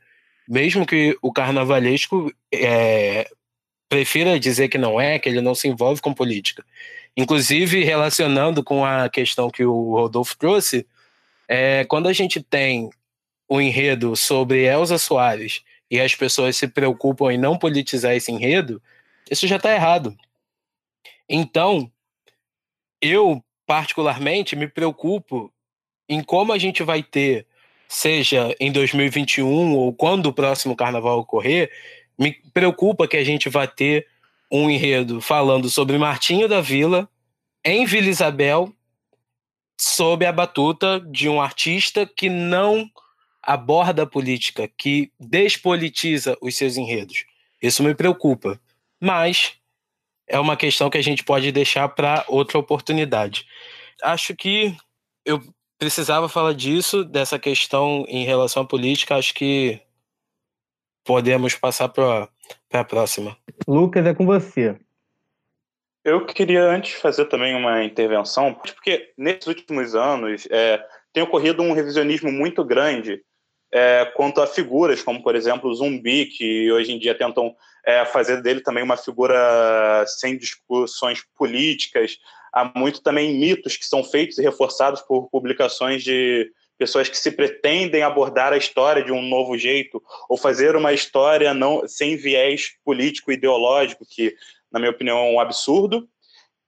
Mesmo 0.48 0.86
que 0.86 1.18
o 1.20 1.32
carnavalesco 1.32 2.32
é, 2.54 3.28
prefira 3.88 4.38
dizer 4.38 4.68
que 4.68 4.78
não 4.78 5.00
é, 5.00 5.18
que 5.18 5.28
ele 5.28 5.40
não 5.40 5.54
se 5.54 5.68
envolve 5.68 6.00
com 6.00 6.12
política. 6.12 6.64
Inclusive, 7.16 7.82
relacionando 7.82 8.62
com 8.62 8.84
a 8.84 9.08
questão 9.08 9.50
que 9.50 9.64
o 9.64 9.94
Rodolfo 9.94 10.36
trouxe, 10.36 10.86
é, 11.48 11.84
quando 11.84 12.08
a 12.08 12.12
gente 12.12 12.42
tem 12.42 12.90
o 13.48 13.60
enredo 13.60 14.16
sobre 14.16 14.64
Elza 14.64 14.98
Soares 14.98 15.62
e 15.90 16.00
as 16.00 16.14
pessoas 16.14 16.56
se 16.56 16.66
preocupam 16.66 17.32
em 17.32 17.38
não 17.38 17.56
politizar 17.56 18.14
esse 18.14 18.32
enredo, 18.32 18.82
isso 19.30 19.46
já 19.46 19.56
está 19.56 19.72
errado. 19.72 20.16
Então, 21.28 21.90
eu, 23.00 23.42
particularmente, 23.66 24.56
me 24.56 24.68
preocupo 24.68 25.52
em 26.08 26.22
como 26.22 26.52
a 26.52 26.58
gente 26.58 26.82
vai 26.82 27.02
ter, 27.02 27.46
seja 27.88 28.54
em 28.60 28.70
2021 28.70 29.74
ou 29.74 29.92
quando 29.92 30.26
o 30.26 30.32
próximo 30.32 30.76
carnaval 30.76 31.20
ocorrer, 31.20 31.70
me 32.18 32.32
preocupa 32.52 33.06
que 33.06 33.16
a 33.16 33.24
gente 33.24 33.48
vai 33.48 33.68
ter 33.68 34.06
um 34.50 34.70
enredo 34.70 35.20
falando 35.20 35.68
sobre 35.68 35.98
Martinho 35.98 36.48
da 36.48 36.60
Vila 36.60 37.08
em 37.64 37.84
Vila 37.84 38.08
Isabel 38.08 38.72
sob 39.78 40.24
a 40.24 40.32
batuta 40.32 41.00
de 41.00 41.28
um 41.28 41.40
artista 41.40 42.06
que 42.06 42.28
não 42.28 42.88
aborda 43.42 44.02
a 44.02 44.06
política, 44.06 44.68
que 44.76 45.12
despolitiza 45.20 46.36
os 46.40 46.56
seus 46.56 46.76
enredos. 46.76 47.24
Isso 47.62 47.82
me 47.82 47.94
preocupa. 47.94 48.60
Mas 49.00 49.54
é 50.26 50.38
uma 50.38 50.56
questão 50.56 50.90
que 50.90 50.98
a 50.98 51.02
gente 51.02 51.22
pode 51.22 51.52
deixar 51.52 51.88
para 51.90 52.24
outra 52.28 52.58
oportunidade. 52.58 53.46
Acho 54.02 54.34
que 54.34 54.74
eu 55.24 55.42
precisava 55.78 56.28
falar 56.28 56.54
disso, 56.54 57.04
dessa 57.04 57.38
questão 57.38 58.04
em 58.08 58.24
relação 58.24 58.62
à 58.62 58.66
política. 58.66 59.16
Acho 59.16 59.34
que 59.34 59.80
podemos 61.06 61.54
passar 61.54 61.88
para 61.88 62.28
a 62.72 62.84
próxima. 62.84 63.36
Lucas, 63.66 64.04
é 64.04 64.12
com 64.12 64.26
você. 64.26 64.76
Eu 66.04 66.24
queria 66.26 66.64
antes 66.64 66.94
fazer 66.94 67.24
também 67.26 67.54
uma 67.54 67.82
intervenção, 67.82 68.52
porque 68.54 69.12
nesses 69.16 69.46
últimos 69.46 69.94
anos 69.94 70.46
é, 70.50 70.84
tem 71.12 71.22
ocorrido 71.22 71.62
um 71.62 71.72
revisionismo 71.72 72.30
muito 72.30 72.64
grande 72.64 73.22
é, 73.72 74.04
quanto 74.14 74.40
a 74.40 74.46
figuras, 74.46 75.02
como 75.02 75.22
por 75.22 75.34
exemplo 75.34 75.68
o 75.68 75.74
Zumbi, 75.74 76.26
que 76.26 76.70
hoje 76.70 76.92
em 76.92 76.98
dia 76.98 77.14
tentam 77.14 77.54
é, 77.84 78.04
fazer 78.04 78.40
dele 78.40 78.60
também 78.60 78.84
uma 78.84 78.96
figura 78.96 80.04
sem 80.06 80.36
discussões 80.36 81.24
políticas. 81.36 82.18
Há 82.52 82.72
muito 82.78 83.02
também 83.02 83.38
mitos 83.38 83.76
que 83.76 83.84
são 83.84 84.04
feitos 84.04 84.38
e 84.38 84.42
reforçados 84.42 85.02
por 85.02 85.28
publicações 85.28 86.02
de 86.02 86.50
pessoas 86.78 87.08
que 87.08 87.16
se 87.18 87.30
pretendem 87.30 88.02
abordar 88.02 88.52
a 88.52 88.56
história 88.56 89.02
de 89.02 89.12
um 89.12 89.22
novo 89.22 89.56
jeito 89.56 90.02
ou 90.28 90.36
fazer 90.36 90.76
uma 90.76 90.92
história 90.92 91.54
não 91.54 91.86
sem 91.88 92.16
viés 92.16 92.72
político 92.84 93.32
ideológico, 93.32 94.04
que 94.08 94.34
na 94.70 94.78
minha 94.78 94.90
opinião 94.90 95.18
é 95.18 95.30
um 95.30 95.40
absurdo. 95.40 96.08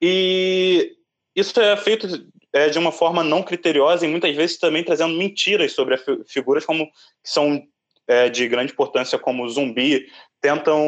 E 0.00 0.96
isso 1.34 1.58
é 1.60 1.76
feito 1.76 2.06
é, 2.52 2.68
de 2.68 2.78
uma 2.78 2.92
forma 2.92 3.22
não 3.22 3.42
criteriosa 3.42 4.06
e 4.06 4.08
muitas 4.08 4.34
vezes 4.34 4.58
também 4.58 4.82
trazendo 4.82 5.16
mentiras 5.16 5.72
sobre 5.72 5.94
as 5.94 6.02
figuras 6.26 6.64
como 6.64 6.86
que 6.86 7.30
são 7.30 7.62
é, 8.06 8.28
de 8.28 8.48
grande 8.48 8.72
importância 8.72 9.18
como 9.18 9.48
zumbi 9.48 10.06
tentam 10.40 10.80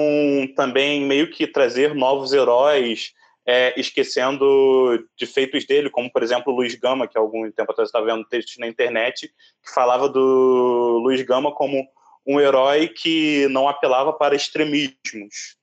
também 0.57 1.03
meio 1.03 1.31
que 1.31 1.47
trazer 1.47 1.95
novos 1.95 2.33
heróis 2.33 3.13
é, 3.51 3.75
esquecendo 3.77 5.05
de 5.17 5.27
feitos 5.27 5.67
dele 5.67 5.91
como 5.91 6.11
por 6.13 6.23
exemplo 6.23 6.53
o 6.53 6.57
Luiz 6.57 6.75
Gama 6.77 7.09
que 7.09 7.19
há 7.19 7.21
algum 7.21 7.51
tempo 7.51 7.73
atrás 7.73 7.89
estava 7.89 8.07
vendo 8.07 8.25
textos 8.29 8.57
na 8.59 8.69
internet 8.69 9.29
que 9.63 9.75
falava 9.75 10.09
do 10.09 11.01
Luiz 11.03 11.21
Gama 11.23 11.53
como 11.53 11.85
um 12.27 12.41
herói 12.41 12.87
que 12.87 13.49
não 13.49 13.69
apelava 13.69 14.13
para 14.13 14.37
extremismos 14.37 15.57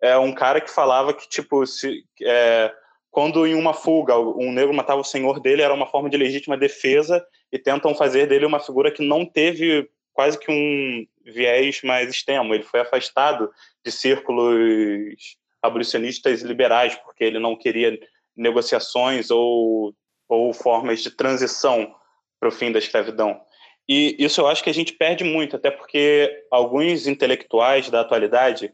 é 0.00 0.16
um 0.16 0.32
cara 0.32 0.60
que 0.60 0.70
falava 0.70 1.12
que 1.12 1.28
tipo 1.28 1.66
se 1.66 2.04
é, 2.22 2.72
quando 3.10 3.46
em 3.46 3.54
uma 3.54 3.74
fuga 3.74 4.16
um 4.18 4.52
negro 4.52 4.72
matava 4.72 5.00
o 5.00 5.04
senhor 5.04 5.40
dele, 5.40 5.62
era 5.62 5.74
uma 5.74 5.86
forma 5.86 6.08
de 6.08 6.16
legítima 6.16 6.56
defesa 6.56 7.24
e 7.50 7.58
tentam 7.58 7.94
fazer 7.94 8.26
dele 8.26 8.46
uma 8.46 8.60
figura 8.60 8.90
que 8.90 9.06
não 9.06 9.26
teve 9.26 9.90
quase 10.12 10.38
que 10.38 10.50
um 10.50 11.04
viés 11.24 11.82
mais 11.82 12.08
extremo. 12.08 12.54
Ele 12.54 12.62
foi 12.62 12.80
afastado 12.80 13.50
de 13.84 13.90
círculos 13.90 15.36
abolicionistas 15.62 16.42
liberais, 16.42 16.94
porque 16.96 17.24
ele 17.24 17.38
não 17.38 17.56
queria 17.56 17.98
negociações 18.36 19.30
ou, 19.30 19.94
ou 20.28 20.52
formas 20.52 21.02
de 21.02 21.10
transição 21.10 21.94
para 22.38 22.48
o 22.48 22.52
fim 22.52 22.72
da 22.72 22.78
escravidão. 22.78 23.40
E 23.88 24.16
isso 24.18 24.40
eu 24.40 24.46
acho 24.46 24.62
que 24.62 24.70
a 24.70 24.74
gente 24.74 24.92
perde 24.92 25.24
muito, 25.24 25.56
até 25.56 25.70
porque 25.70 26.44
alguns 26.50 27.06
intelectuais 27.06 27.90
da 27.90 28.00
atualidade, 28.00 28.72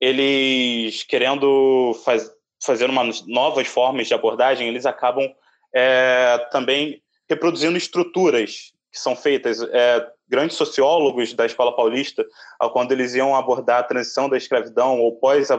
eles 0.00 1.02
querendo 1.02 1.92
fazer 2.04 2.32
fazendo 2.64 2.90
uma, 2.90 3.04
novas 3.26 3.68
formas 3.68 4.08
de 4.08 4.14
abordagem, 4.14 4.66
eles 4.66 4.86
acabam 4.86 5.30
é, 5.74 6.38
também 6.50 7.02
reproduzindo 7.28 7.76
estruturas 7.76 8.72
que 8.90 8.98
são 8.98 9.14
feitas. 9.14 9.60
É, 9.60 10.06
grandes 10.28 10.56
sociólogos 10.56 11.32
da 11.34 11.46
Escola 11.46 11.74
Paulista, 11.74 12.24
quando 12.72 12.92
eles 12.92 13.14
iam 13.14 13.34
abordar 13.34 13.80
a 13.80 13.84
transição 13.84 14.28
da 14.28 14.36
escravidão 14.36 15.00
ou 15.00 15.16
pós 15.16 15.50
é, 15.50 15.58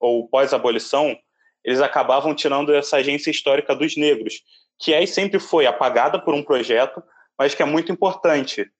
ou 0.00 0.28
pós-abolição, 0.28 1.16
eles 1.64 1.80
acabavam 1.80 2.34
tirando 2.34 2.74
essa 2.74 2.98
agência 2.98 3.30
histórica 3.30 3.74
dos 3.74 3.96
negros, 3.96 4.42
que 4.78 4.92
aí 4.92 5.06
sempre 5.06 5.40
foi 5.40 5.66
apagada 5.66 6.18
por 6.18 6.34
um 6.34 6.42
projeto, 6.42 7.02
mas 7.38 7.54
que 7.54 7.62
é 7.62 7.66
muito 7.66 7.90
importante. 7.90 8.70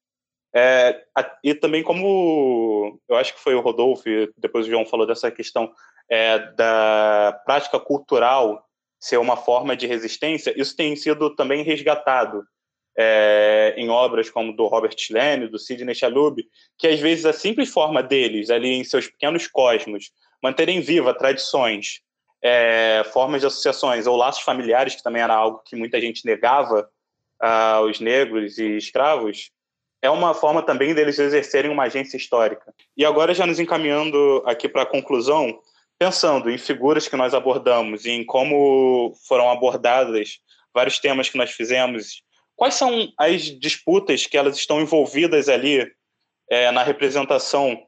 É, 0.55 1.03
e 1.43 1.55
também 1.55 1.83
como 1.83 3.01
eu 3.09 3.17
acho 3.17 3.35
que 3.35 3.41
foi 3.41 3.55
o 3.55 3.61
Rodolfo, 3.61 4.05
depois 4.37 4.67
o 4.67 4.71
João 4.71 4.87
falou 4.87 5.07
dessa 5.07 5.31
questão 5.31 5.73
é, 6.09 6.39
da 6.53 7.41
prática 7.45 7.81
cultural 7.81 8.65
ser 9.01 9.19
uma 9.19 9.37
forma 9.37 9.77
de 9.77 9.87
resistência, 9.87 10.55
isso 10.57 10.77
tem 10.77 10.95
sido 10.95 11.35
também 11.35 11.63
resgatado 11.63 12.47
é, 12.97 13.75
em 13.77 13.89
obras 13.89 14.31
como 14.31 14.55
do 14.55 14.67
Robert 14.67 14.97
Lane, 15.11 15.49
do 15.49 15.59
Sidney 15.59 15.95
Chalub, 15.95 16.45
que 16.79 16.87
às 16.87 17.01
vezes 17.01 17.25
a 17.25 17.33
simples 17.33 17.69
forma 17.69 18.03
deles, 18.03 18.51
ali 18.51 18.75
em 18.75 18.85
seus 18.85 19.09
pequenos 19.09 19.47
cosmos, 19.47 20.11
manterem 20.43 20.81
viva 20.81 21.15
tradições, 21.15 22.01
é, 22.43 23.03
formas 23.13 23.41
de 23.41 23.47
associações 23.47 24.07
ou 24.07 24.17
laços 24.17 24.43
familiares, 24.43 24.95
que 24.95 25.03
também 25.03 25.23
era 25.23 25.35
algo 25.35 25.63
que 25.65 25.75
muita 25.75 26.01
gente 26.01 26.27
negava 26.27 26.89
aos 27.41 28.01
negros 28.01 28.59
e 28.59 28.77
escravos, 28.77 29.51
é 30.01 30.11
uma 30.11 30.35
forma 30.35 30.63
também 30.63 30.95
deles 30.95 31.19
exercerem 31.19 31.71
uma 31.71 31.85
agência 31.85 32.17
histórica. 32.17 32.75
E 32.97 33.05
agora, 33.05 33.35
já 33.35 33.47
nos 33.47 33.59
encaminhando 33.59 34.43
aqui 34.47 34.69
para 34.69 34.83
a 34.83 34.87
conclusão, 34.87 35.59
pensando 35.99 36.51
em 36.51 36.59
figuras 36.59 37.09
que 37.09 37.17
nós 37.17 37.33
abordamos 37.33 38.05
e 38.05 38.11
em 38.11 38.25
como 38.25 39.15
foram 39.27 39.51
abordadas 39.51 40.41
vários 40.75 40.99
temas 40.99 41.31
que 41.31 41.39
nós 41.39 41.53
fizemos, 41.53 42.23
quais 42.57 42.75
são 42.75 43.09
as 43.19 43.43
disputas 43.43 44.27
que 44.27 44.37
elas 44.37 44.57
estão 44.57 44.81
envolvidas 44.81 45.49
ali 45.49 45.87
é, 46.51 46.71
na 46.71 46.83
representação 46.83 47.79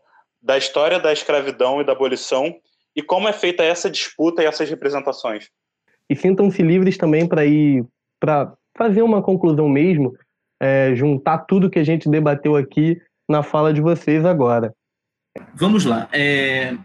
da 0.42 0.56
história 0.56 0.98
da 0.98 1.12
escravidão 1.12 1.80
e 1.80 1.84
da 1.84 1.92
abolição 1.92 2.54
e 2.94 3.02
como 3.02 3.28
é 3.28 3.32
feita 3.32 3.62
essa 3.62 3.90
disputa 3.90 4.42
e 4.42 4.46
essas 4.46 4.70
representações? 4.70 5.48
E 6.08 6.16
sintam-se 6.16 6.62
livres 6.62 6.96
também 6.96 7.28
para 7.28 7.44
ir 7.44 7.84
para 8.18 8.52
fazer 8.76 9.02
uma 9.02 9.22
conclusão 9.22 9.68
mesmo, 9.68 10.16
é, 10.60 10.94
juntar 10.94 11.38
tudo 11.38 11.70
que 11.70 11.78
a 11.78 11.84
gente 11.84 12.08
debateu 12.08 12.56
aqui 12.56 13.00
na 13.28 13.42
fala 13.42 13.72
de 13.72 13.80
vocês 13.80 14.24
agora. 14.24 14.72
Vamos 15.54 15.84
lá. 15.84 16.08
É, 16.12 16.76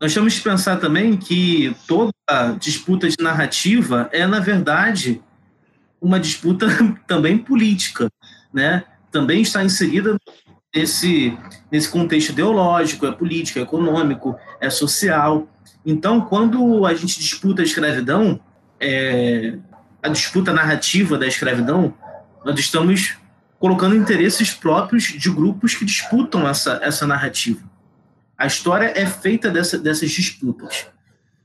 nós 0.00 0.12
temos 0.12 0.36
que 0.36 0.44
pensar 0.44 0.78
também 0.78 1.16
que 1.16 1.74
toda 1.86 2.12
disputa 2.58 3.08
de 3.08 3.16
narrativa 3.22 4.08
é, 4.12 4.26
na 4.26 4.40
verdade, 4.40 5.22
uma 6.04 6.20
disputa 6.20 6.66
também 7.08 7.38
política, 7.38 8.10
né? 8.52 8.84
Também 9.10 9.40
está 9.40 9.64
inserida 9.64 10.18
nesse, 10.74 11.36
nesse 11.72 11.88
contexto 11.88 12.30
ideológico, 12.30 13.06
é 13.06 13.12
político, 13.12 13.58
é 13.58 13.62
econômico, 13.62 14.36
é 14.60 14.68
social. 14.68 15.48
Então, 15.86 16.20
quando 16.20 16.84
a 16.84 16.92
gente 16.92 17.18
disputa 17.18 17.62
a 17.62 17.64
escravidão, 17.64 18.38
é, 18.78 19.56
a 20.02 20.08
disputa 20.08 20.52
narrativa 20.52 21.16
da 21.16 21.26
escravidão, 21.26 21.94
nós 22.44 22.58
estamos 22.60 23.16
colocando 23.58 23.96
interesses 23.96 24.52
próprios 24.52 25.04
de 25.04 25.30
grupos 25.30 25.74
que 25.74 25.86
disputam 25.86 26.46
essa, 26.46 26.80
essa 26.82 27.06
narrativa. 27.06 27.62
A 28.36 28.46
história 28.46 28.92
é 28.94 29.06
feita 29.06 29.50
dessa, 29.50 29.78
dessas 29.78 30.10
disputas. 30.10 30.86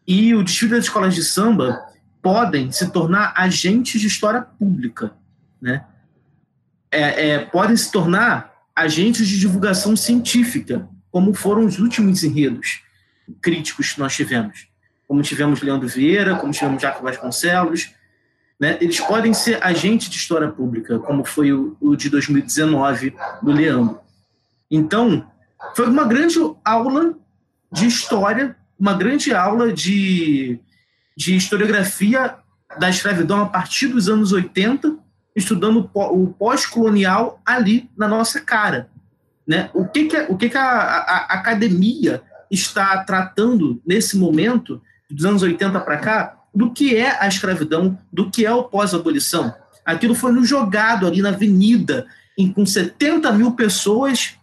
E 0.06 0.36
o 0.36 0.44
desfile 0.44 0.72
das 0.72 0.86
escolas 0.86 1.16
de 1.16 1.24
samba 1.24 1.89
podem 2.22 2.72
se 2.72 2.92
tornar 2.92 3.34
agentes 3.36 4.00
de 4.00 4.08
história 4.08 4.42
pública, 4.42 5.14
né? 5.62 5.86
É, 6.92 7.30
é, 7.30 7.40
podem 7.46 7.78
se 7.78 7.92
tornar 7.92 8.54
agentes 8.76 9.28
de 9.28 9.40
divulgação 9.40 9.96
científica, 9.96 10.88
como 11.12 11.34
foram 11.34 11.66
os 11.66 11.80
últimos 11.80 12.24
enredos 12.24 12.82
críticos 13.42 13.94
que 13.94 14.00
nós 14.00 14.16
tivemos. 14.16 14.68
Como 15.08 15.22
tivemos 15.22 15.62
Leandro 15.62 15.88
Vieira, 15.88 16.36
como 16.36 16.52
tivemos 16.52 16.82
Jaco 16.82 17.04
Vasconcelos. 17.04 17.92
Né? 18.60 18.78
Eles 18.82 19.00
podem 19.00 19.34
ser 19.34 19.64
agentes 19.64 20.10
de 20.10 20.18
história 20.18 20.50
pública, 20.50 21.00
como 21.00 21.24
foi 21.24 21.54
o, 21.54 21.78
o 21.80 21.96
de 21.96 22.10
2019 22.10 23.16
do 23.42 23.52
Leandro. 23.52 24.00
Então, 24.70 25.30
foi 25.76 25.88
uma 25.88 26.06
grande 26.06 26.38
aula 26.64 27.16
de 27.72 27.88
história, 27.88 28.56
uma 28.80 28.94
grande 28.94 29.34
aula 29.34 29.72
de, 29.72 30.60
de 31.20 31.36
historiografia 31.36 32.36
da 32.80 32.90
escravidão 32.90 33.42
a 33.42 33.46
partir 33.46 33.88
dos 33.88 34.08
anos 34.08 34.32
80, 34.32 34.96
estudando 35.36 35.92
o 35.94 36.28
pós-colonial 36.28 37.42
ali 37.46 37.90
na 37.98 38.08
nossa 38.08 38.40
cara. 38.40 38.90
Né? 39.46 39.70
O 39.74 39.86
que, 39.86 40.06
que, 40.06 40.18
o 40.30 40.38
que, 40.38 40.48
que 40.48 40.58
a, 40.58 40.64
a, 40.64 41.18
a 41.18 41.34
academia 41.34 42.22
está 42.50 43.04
tratando 43.04 43.82
nesse 43.86 44.18
momento, 44.18 44.82
dos 45.12 45.26
anos 45.26 45.44
80 45.44 45.78
para 45.82 45.98
cá, 45.98 46.38
do 46.56 46.72
que 46.72 46.96
é 46.96 47.22
a 47.22 47.28
escravidão, 47.28 48.00
do 48.14 48.32
que 48.32 48.46
é 48.46 48.54
o 48.54 48.64
pós-abolição. 48.64 49.54
Aquilo 49.86 50.16
foi 50.16 50.32
nos 50.32 50.48
jogado 50.48 51.06
ali 51.06 51.22
na 51.22 51.30
avenida, 51.30 52.08
em, 52.38 52.50
com 52.50 52.66
70 52.66 53.30
mil 53.34 53.52
pessoas 53.56 54.36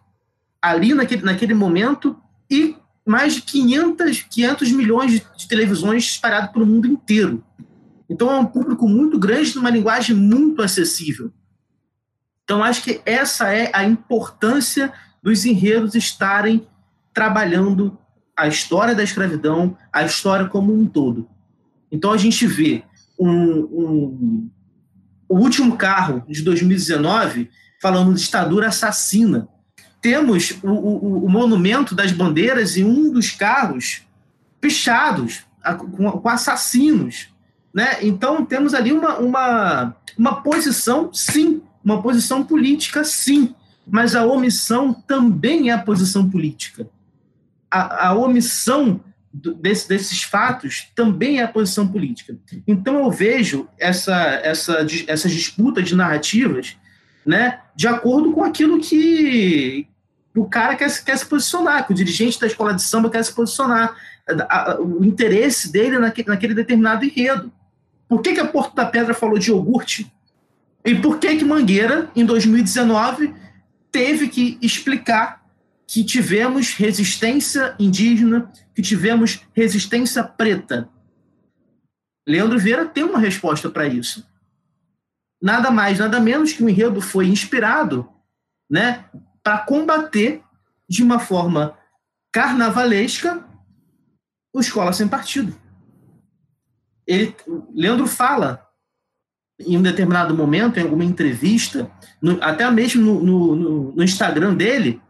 ali 0.61 0.93
naquele, 0.93 1.23
naquele 1.23 1.55
momento 1.55 2.15
e 2.51 2.77
mais 3.07 3.37
de 3.37 3.43
500, 3.43 4.23
500 4.29 4.73
milhões 4.73 5.13
de, 5.13 5.49
televisões 5.49 6.05
espalhadas 6.05 6.51
pelo 6.51 6.67
mundo 6.67 6.89
inteiro. 6.89 7.45
Então 8.11 8.31
é 8.31 8.39
um 8.39 8.47
público 8.47 8.89
muito 8.89 9.17
grande, 9.17 9.55
numa 9.55 9.71
linguagem 9.71 10.17
muito 10.17 10.61
acessível. 10.61 11.33
Então 12.43 12.65
acho 12.65 12.83
que 12.83 13.01
essa 13.07 13.53
é 13.53 13.71
a 13.73 13.85
importância 13.85 14.93
dos 15.23 15.45
enredos 15.45 15.95
estarem 15.95 16.67
trabalhando 17.15 17.97
a 18.37 18.49
história 18.49 18.95
da 18.95 19.03
escravidão, 19.03 19.79
a 19.93 20.05
história 20.05 20.47
como 20.47 20.75
um 20.75 20.87
todo. 20.87 21.29
Então 21.91 22.13
a 22.13 22.19
gente 22.19 22.47
vê 22.47 22.83
um, 23.19 23.31
um, 23.31 24.51
o 25.29 25.39
último 25.39 25.77
carro 25.77 26.25
de 26.29 26.43
2019 26.43 27.49
falando 27.81 28.15
de 28.15 28.23
ditadura 28.23 28.69
assassina, 28.69 29.49
temos 30.07 30.57
o, 30.63 30.69
o, 30.69 31.25
o, 31.25 31.29
monumento 31.29 31.93
das 31.93 32.13
bandeiras 32.13 32.77
e 32.77 32.85
um 32.85 33.11
dos 33.11 33.33
carros 33.33 34.03
pichados 34.61 35.45
com, 35.79 36.13
com, 36.13 36.29
assassinos. 36.29 37.35
Né? 37.75 37.99
Então, 38.03 38.45
temos 38.45 38.73
ali 38.73 38.93
uma, 38.93 39.19
uma, 39.19 39.97
uma 40.17 40.43
posição, 40.43 41.13
sim, 41.13 41.61
uma 41.85 42.01
posição 42.01 42.45
política, 42.45 43.03
sim, 43.03 43.53
mas 43.85 44.15
a 44.15 44.25
omissão 44.25 44.95
também 44.95 45.71
é 45.71 45.73
a 45.73 45.83
posição 45.83 46.31
política. 46.31 46.89
A, 47.69 48.11
a 48.11 48.15
omissão 48.15 49.01
desse, 49.33 49.89
desses 49.89 50.23
fatos 50.23 50.87
também 50.95 51.41
é 51.41 51.43
a 51.43 51.49
posição 51.49 51.89
política. 51.89 52.39
Então, 52.65 52.99
eu 53.01 53.11
vejo 53.11 53.67
essa, 53.77 54.15
essa, 54.15 54.87
essas 55.09 55.33
disputas 55.33 55.89
de 55.89 55.97
narrativas 55.97 56.77
né, 57.27 57.59
de 57.75 57.89
acordo 57.89 58.31
com 58.31 58.45
aquilo 58.45 58.79
que 58.79 59.89
o 60.41 60.47
cara 60.47 60.77
quer, 60.77 61.05
quer 61.05 61.17
se 61.17 61.27
posicionar, 61.27 61.87
que 61.87 61.93
o 61.93 61.97
dirigente 61.97 62.41
da 62.41 62.47
escola 62.47 62.75
de 62.75 62.83
samba 62.83 63.11
quer 63.11 63.25
se 63.25 63.33
posicionar, 63.33 63.97
o 64.81 65.05
interesse 65.05 65.71
dele 65.71 65.99
naquele, 65.99 66.29
naquele 66.29 66.55
determinado 66.55 67.05
enredo. 67.05 67.53
Por 68.09 68.21
que, 68.21 68.35
que 68.35 68.41
a 68.41 68.47
Porto 68.47 68.75
da 68.75 68.87
Pedra 68.87 69.15
falou 69.15 69.39
de 69.39 69.51
iogurte? 69.51 70.13
E 70.85 70.95
por 70.95 71.19
que, 71.19 71.37
que 71.37 71.45
Mangueira, 71.45 72.11
em 72.15 72.25
2019, 72.25 73.35
teve 73.91 74.29
que 74.29 74.59
explicar 74.61 75.45
que 75.87 76.05
tivemos 76.05 76.75
resistência 76.75 77.75
indígena, 77.79 78.51
que 78.75 78.83
tivemos 78.83 79.41
resistência 79.55 80.23
preta? 80.23 80.89
Leandro 82.27 82.59
Vieira 82.59 82.87
tem 82.87 83.05
uma 83.05 83.19
resposta 83.19 83.71
para 83.71 83.87
isso 83.87 84.27
nada 85.41 85.71
mais, 85.71 85.99
nada 85.99 86.19
menos 86.21 86.53
que 86.53 86.65
o 86.65 86.69
enredo 86.69 87.01
foi 87.01 87.27
inspirado 87.27 88.09
né, 88.71 89.05
para 89.47 89.59
combater 89.59 90.43
de 90.89 91.05
uma 91.05 91.21
forma 91.21 91.79
carnavalesca 92.33 93.47
o 94.53 94.59
Escola 94.59 94.93
Sem 94.93 95.07
Partido. 95.07 95.55
Ele, 97.07 97.33
Leandro 97.73 98.09
fala 98.09 98.67
em 99.61 99.79
um 99.79 99.83
determinado 99.83 100.35
momento, 100.35 100.81
em 100.81 100.83
alguma 100.83 101.05
entrevista, 101.05 101.89
no, 102.21 102.43
até 102.43 102.69
mesmo 102.73 103.01
no, 103.01 103.23
no, 103.23 103.93
no, 103.93 104.03
Instagram 104.03 104.53
dele, 104.57 105.01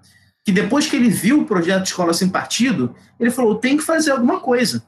que 0.45 0.53
depois 0.53 0.87
que 0.87 0.97
ele 0.97 1.09
viu 1.09 1.41
o 1.41 1.47
projeto 1.47 1.87
Escola 1.87 2.13
Sem 2.13 2.29
Partido, 2.29 2.95
ele 3.19 3.31
falou: 3.31 3.55
tem 3.55 3.79
que 3.79 3.85
fazer 3.85 4.11
alguma 4.11 4.39
coisa. 4.39 4.85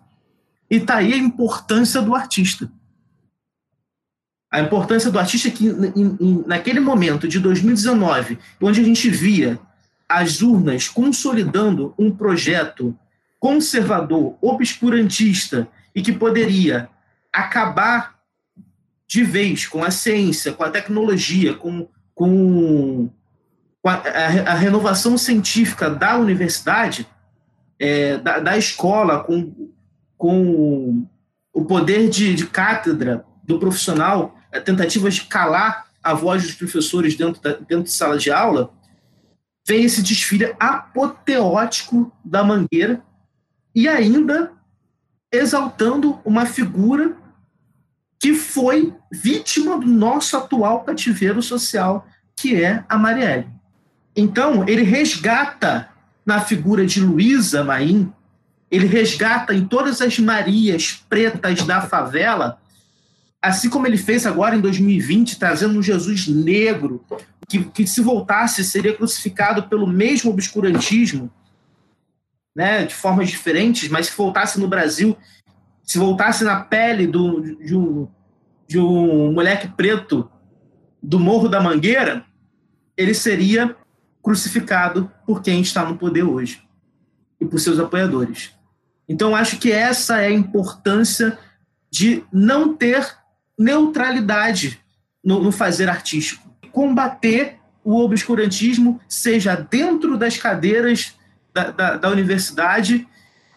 E 0.70 0.76
está 0.76 0.96
aí 0.96 1.14
a 1.14 1.16
importância 1.16 2.02
do 2.02 2.14
artista. 2.14 2.70
A 4.50 4.60
importância 4.60 5.10
do 5.10 5.18
artista 5.18 5.48
é 5.48 5.50
que, 5.50 5.70
naquele 6.46 6.80
momento 6.80 7.28
de 7.28 7.38
2019, 7.38 8.38
onde 8.60 8.80
a 8.80 8.84
gente 8.84 9.10
via 9.10 9.58
as 10.08 10.40
urnas 10.40 10.88
consolidando 10.88 11.94
um 11.98 12.10
projeto 12.10 12.96
conservador, 13.38 14.36
obscurantista 14.40 15.68
e 15.94 16.00
que 16.00 16.12
poderia 16.12 16.88
acabar 17.32 18.18
de 19.06 19.22
vez 19.22 19.66
com 19.66 19.84
a 19.84 19.90
ciência, 19.90 20.52
com 20.52 20.64
a 20.64 20.70
tecnologia, 20.70 21.54
com, 21.54 21.86
com, 22.14 23.10
a, 23.84 23.92
a, 23.92 24.52
a, 24.52 24.54
renovação 24.54 25.16
científica 25.16 25.88
da 25.88 26.16
universidade, 26.18 27.06
é, 27.78 28.18
da, 28.18 28.38
da, 28.38 28.58
escola, 28.58 29.22
com, 29.22 29.70
com 30.16 31.06
o 31.52 31.64
poder 31.64 32.08
de, 32.08 32.34
de 32.34 32.46
cátedra 32.46 33.24
do 33.44 33.58
profissional, 33.58 34.37
tentativas 34.64 35.14
de 35.14 35.22
calar 35.22 35.86
a 36.02 36.14
voz 36.14 36.42
dos 36.42 36.54
professores 36.54 37.16
dentro, 37.16 37.42
da, 37.42 37.52
dentro 37.52 37.84
de 37.84 37.92
sala 37.92 38.18
de 38.18 38.30
aula, 38.30 38.72
vem 39.66 39.84
esse 39.84 40.02
desfile 40.02 40.54
apoteótico 40.58 42.10
da 42.24 42.42
Mangueira 42.42 43.02
e 43.74 43.86
ainda 43.86 44.52
exaltando 45.30 46.18
uma 46.24 46.46
figura 46.46 47.14
que 48.18 48.34
foi 48.34 48.94
vítima 49.12 49.78
do 49.78 49.86
nosso 49.86 50.36
atual 50.36 50.82
cativeiro 50.82 51.42
social, 51.42 52.06
que 52.34 52.62
é 52.62 52.82
a 52.88 52.98
Marielle. 52.98 53.46
Então, 54.16 54.66
ele 54.66 54.82
resgata 54.82 55.88
na 56.26 56.40
figura 56.40 56.84
de 56.84 57.00
Luísa 57.00 57.62
Maim, 57.62 58.12
ele 58.70 58.86
resgata 58.86 59.54
em 59.54 59.64
todas 59.64 60.00
as 60.02 60.18
Marias 60.18 61.04
pretas 61.08 61.62
da 61.62 61.82
favela 61.82 62.60
assim 63.40 63.70
como 63.70 63.86
ele 63.86 63.96
fez 63.96 64.26
agora 64.26 64.56
em 64.56 64.60
2020, 64.60 65.38
trazendo 65.38 65.78
um 65.78 65.82
Jesus 65.82 66.26
negro, 66.26 67.04
que, 67.48 67.64
que 67.64 67.86
se 67.86 68.00
voltasse 68.00 68.64
seria 68.64 68.94
crucificado 68.94 69.64
pelo 69.64 69.86
mesmo 69.86 70.30
obscurantismo, 70.30 71.30
né, 72.54 72.84
de 72.84 72.94
formas 72.94 73.28
diferentes, 73.28 73.88
mas 73.88 74.06
se 74.06 74.16
voltasse 74.16 74.58
no 74.58 74.68
Brasil, 74.68 75.16
se 75.82 75.98
voltasse 75.98 76.44
na 76.44 76.60
pele 76.60 77.06
do, 77.06 77.56
de, 77.64 77.74
um, 77.74 78.08
de 78.66 78.78
um 78.78 79.32
moleque 79.32 79.68
preto 79.68 80.28
do 81.02 81.20
Morro 81.20 81.48
da 81.48 81.60
Mangueira, 81.60 82.24
ele 82.96 83.14
seria 83.14 83.76
crucificado 84.20 85.10
por 85.24 85.40
quem 85.40 85.60
está 85.60 85.88
no 85.88 85.96
poder 85.96 86.24
hoje 86.24 86.62
e 87.40 87.46
por 87.46 87.60
seus 87.60 87.78
apoiadores. 87.78 88.52
Então, 89.08 89.34
acho 89.34 89.58
que 89.58 89.72
essa 89.72 90.20
é 90.20 90.26
a 90.26 90.32
importância 90.32 91.38
de 91.90 92.24
não 92.30 92.74
ter 92.74 93.17
neutralidade 93.58 94.80
no, 95.24 95.42
no 95.42 95.50
fazer 95.50 95.88
artístico. 95.88 96.48
Combater 96.70 97.56
o 97.82 98.00
obscurantismo, 98.02 99.00
seja 99.08 99.54
dentro 99.56 100.16
das 100.16 100.36
cadeiras 100.36 101.16
da, 101.52 101.70
da, 101.70 101.96
da 101.96 102.08
universidade, 102.10 103.08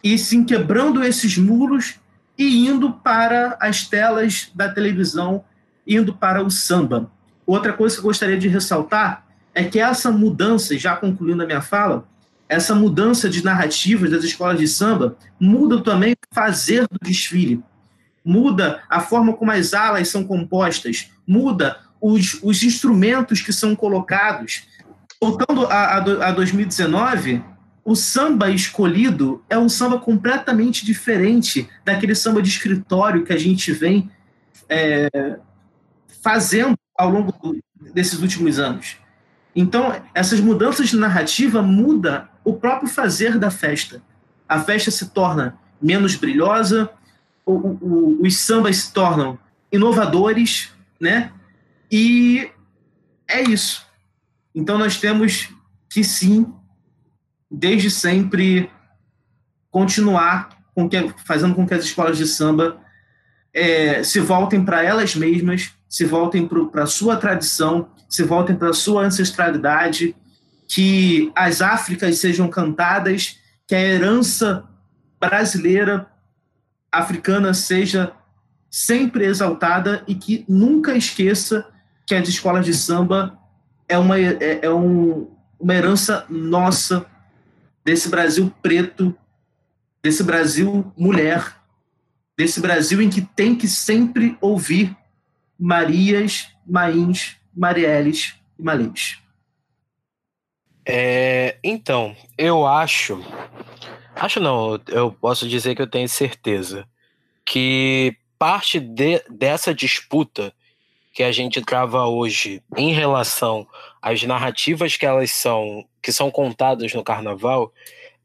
e 0.03 0.17
sim 0.17 0.43
quebrando 0.43 1.03
esses 1.03 1.37
muros 1.37 1.99
e 2.37 2.67
indo 2.67 2.93
para 2.93 3.57
as 3.59 3.87
telas 3.87 4.49
da 4.55 4.69
televisão, 4.69 5.43
indo 5.85 6.13
para 6.13 6.43
o 6.43 6.49
samba. 6.49 7.11
Outra 7.45 7.73
coisa 7.73 7.95
que 7.95 7.99
eu 7.99 8.05
gostaria 8.05 8.37
de 8.37 8.47
ressaltar 8.47 9.25
é 9.53 9.63
que 9.63 9.79
essa 9.79 10.09
mudança, 10.09 10.77
já 10.77 10.95
concluindo 10.95 11.43
a 11.43 11.45
minha 11.45 11.61
fala, 11.61 12.07
essa 12.47 12.73
mudança 12.73 13.29
de 13.29 13.43
narrativas 13.43 14.09
das 14.09 14.23
escolas 14.23 14.59
de 14.59 14.67
samba 14.67 15.15
muda 15.39 15.81
também 15.81 16.13
o 16.13 16.35
fazer 16.35 16.87
do 16.87 16.97
desfile, 17.01 17.63
muda 18.24 18.82
a 18.89 18.99
forma 18.99 19.34
como 19.34 19.51
as 19.51 19.74
alas 19.74 20.09
são 20.09 20.24
compostas, 20.24 21.11
muda 21.28 21.80
os, 21.99 22.39
os 22.41 22.63
instrumentos 22.63 23.41
que 23.41 23.53
são 23.53 23.76
colocados. 23.76 24.63
Voltando 25.22 25.65
a, 25.67 25.97
a, 25.97 26.28
a 26.28 26.32
2019, 26.32 27.43
o 27.84 27.95
samba 27.95 28.49
escolhido 28.49 29.43
é 29.49 29.57
um 29.57 29.69
samba 29.69 29.99
completamente 29.99 30.86
diferente 30.86 31.67
daquele 31.84 32.15
samba 32.15 32.41
de 32.41 32.49
escritório 32.49 33.24
que 33.24 33.34
a 33.34 33.38
gente 33.38 33.72
vem 33.72 34.09
é, 34.69 35.39
fazendo 36.22 36.78
ao 36.97 37.09
longo 37.09 37.34
desses 37.93 38.22
últimos 38.22 38.59
anos. 38.59 38.97
Então, 39.55 40.01
essas 40.13 40.39
mudanças 40.39 40.89
de 40.89 40.97
narrativa 40.97 41.61
mudam 41.61 42.28
o 42.43 42.53
próprio 42.53 42.89
fazer 42.89 43.38
da 43.38 43.51
festa. 43.51 44.01
A 44.47 44.59
festa 44.59 44.91
se 44.91 45.09
torna 45.09 45.57
menos 45.82 46.15
brilhosa, 46.15 46.89
o, 47.45 47.53
o, 47.53 48.21
os 48.21 48.37
sambas 48.37 48.77
se 48.77 48.93
tornam 48.93 49.37
inovadores, 49.71 50.71
né? 50.99 51.31
E 51.91 52.49
é 53.27 53.41
isso. 53.41 53.85
Então 54.53 54.77
nós 54.77 54.97
temos 54.97 55.49
que 55.89 56.03
sim, 56.03 56.53
desde 57.49 57.89
sempre, 57.89 58.69
continuar 59.69 60.49
com 60.73 60.87
que, 60.87 61.13
fazendo 61.25 61.55
com 61.55 61.67
que 61.67 61.73
as 61.73 61.85
escolas 61.85 62.17
de 62.17 62.25
samba 62.25 62.79
é, 63.53 64.03
se 64.03 64.19
voltem 64.19 64.63
para 64.63 64.83
elas 64.83 65.15
mesmas, 65.15 65.71
se 65.89 66.05
voltem 66.05 66.47
para 66.47 66.83
a 66.83 66.87
sua 66.87 67.17
tradição, 67.17 67.89
se 68.07 68.23
voltem 68.23 68.55
para 68.55 68.69
a 68.69 68.73
sua 68.73 69.03
ancestralidade, 69.03 70.15
que 70.67 71.31
as 71.35 71.61
Áfricas 71.61 72.19
sejam 72.19 72.49
cantadas, 72.49 73.37
que 73.67 73.75
a 73.75 73.81
herança 73.81 74.65
brasileira, 75.19 76.11
africana, 76.91 77.53
seja 77.53 78.13
sempre 78.69 79.25
exaltada 79.25 80.03
e 80.07 80.15
que 80.15 80.45
nunca 80.47 80.95
esqueça 80.95 81.67
que 82.05 82.15
as 82.15 82.27
escolas 82.27 82.65
de 82.65 82.73
samba 82.73 83.37
é 83.87 83.97
uma, 83.97 84.19
é, 84.19 84.59
é 84.63 84.69
um, 84.69 85.29
uma 85.59 85.73
herança 85.73 86.25
nossa 86.29 87.05
desse 87.83 88.09
Brasil 88.09 88.51
preto, 88.61 89.15
desse 90.01 90.23
Brasil 90.23 90.91
mulher, 90.97 91.55
desse 92.37 92.59
Brasil 92.59 93.01
em 93.01 93.09
que 93.09 93.21
tem 93.21 93.55
que 93.55 93.67
sempre 93.67 94.37
ouvir 94.41 94.95
Marias, 95.59 96.47
Mains, 96.65 97.37
Marielles 97.55 98.35
e 98.57 98.63
Malês. 98.63 99.19
É, 100.85 101.57
então, 101.63 102.15
eu 102.37 102.65
acho. 102.65 103.23
Acho 104.16 104.39
não, 104.39 104.80
eu 104.88 105.12
posso 105.12 105.47
dizer 105.47 105.76
que 105.76 105.82
eu 105.82 105.89
tenho 105.89 106.07
certeza 106.07 106.88
que 107.45 108.16
parte 108.38 108.80
de, 108.80 109.24
dessa 109.30 109.74
disputa 109.74 110.53
que 111.14 111.24
a 111.24 111.32
gente 111.32 111.62
trava 111.62 112.05
hoje 112.07 112.64
em 112.78 112.93
relação 112.93 113.68
às 114.01 114.24
narrativas 114.24 114.95
que 114.95 115.05
elas 115.05 115.32
são 115.32 115.86
que 116.01 116.12
são 116.12 116.32
contadas 116.32 116.93
no 116.93 117.03
carnaval, 117.03 117.72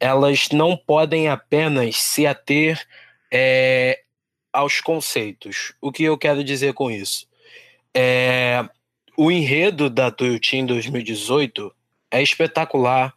elas 0.00 0.48
não 0.50 0.76
podem 0.76 1.28
apenas 1.28 1.96
se 1.96 2.26
ater 2.26 2.86
é, 3.30 4.02
aos 4.52 4.80
conceitos. 4.80 5.74
O 5.80 5.92
que 5.92 6.04
eu 6.04 6.16
quero 6.16 6.42
dizer 6.42 6.72
com 6.72 6.90
isso? 6.90 7.26
É, 7.94 8.66
o 9.16 9.30
enredo 9.30 9.90
da 9.90 10.14
em 10.52 10.64
2018 10.64 11.74
é 12.10 12.22
espetacular, 12.22 13.14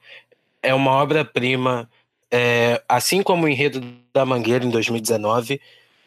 é 0.62 0.74
uma 0.74 0.92
obra-prima, 0.92 1.90
é, 2.32 2.82
assim 2.88 3.24
como 3.24 3.46
o 3.46 3.50
enredo 3.50 3.82
da 4.14 4.26
Mangueira 4.26 4.66
em 4.66 4.70
2019. 4.70 5.62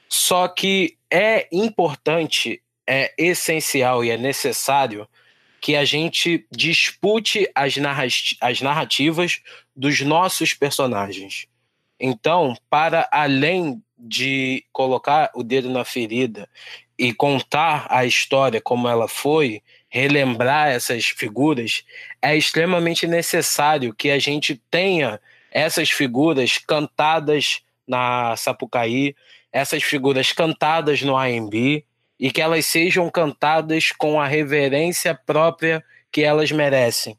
Só 0.08 0.46
que 0.48 0.96
é 1.10 1.48
importante, 1.50 2.62
é 2.86 3.12
essencial 3.16 4.04
e 4.04 4.10
é 4.10 4.16
necessário 4.16 5.08
que 5.60 5.76
a 5.76 5.84
gente 5.84 6.44
dispute 6.50 7.48
as, 7.54 7.74
as 8.40 8.60
narrativas 8.60 9.40
dos 9.74 10.00
nossos 10.00 10.54
personagens. 10.54 11.46
Então, 12.00 12.56
para 12.68 13.08
além 13.12 13.80
de 13.96 14.64
colocar 14.72 15.30
o 15.34 15.44
dedo 15.44 15.70
na 15.70 15.84
ferida 15.84 16.48
e 16.98 17.14
contar 17.14 17.86
a 17.88 18.04
história 18.04 18.60
como 18.60 18.88
ela 18.88 19.06
foi, 19.06 19.62
relembrar 19.88 20.68
essas 20.68 21.04
figuras, 21.04 21.84
é 22.20 22.36
extremamente 22.36 23.06
necessário 23.06 23.94
que 23.94 24.10
a 24.10 24.18
gente 24.18 24.60
tenha 24.68 25.20
essas 25.52 25.90
figuras 25.90 26.58
cantadas 26.58 27.60
na 27.86 28.36
Sapucaí, 28.36 29.14
essas 29.52 29.82
figuras 29.82 30.32
cantadas 30.32 31.02
no 31.02 31.16
AMB 31.16 31.84
e 32.18 32.30
que 32.30 32.40
elas 32.40 32.66
sejam 32.66 33.10
cantadas 33.10 33.92
com 33.92 34.20
a 34.20 34.26
reverência 34.26 35.14
própria 35.14 35.84
que 36.10 36.22
elas 36.22 36.50
merecem. 36.50 37.16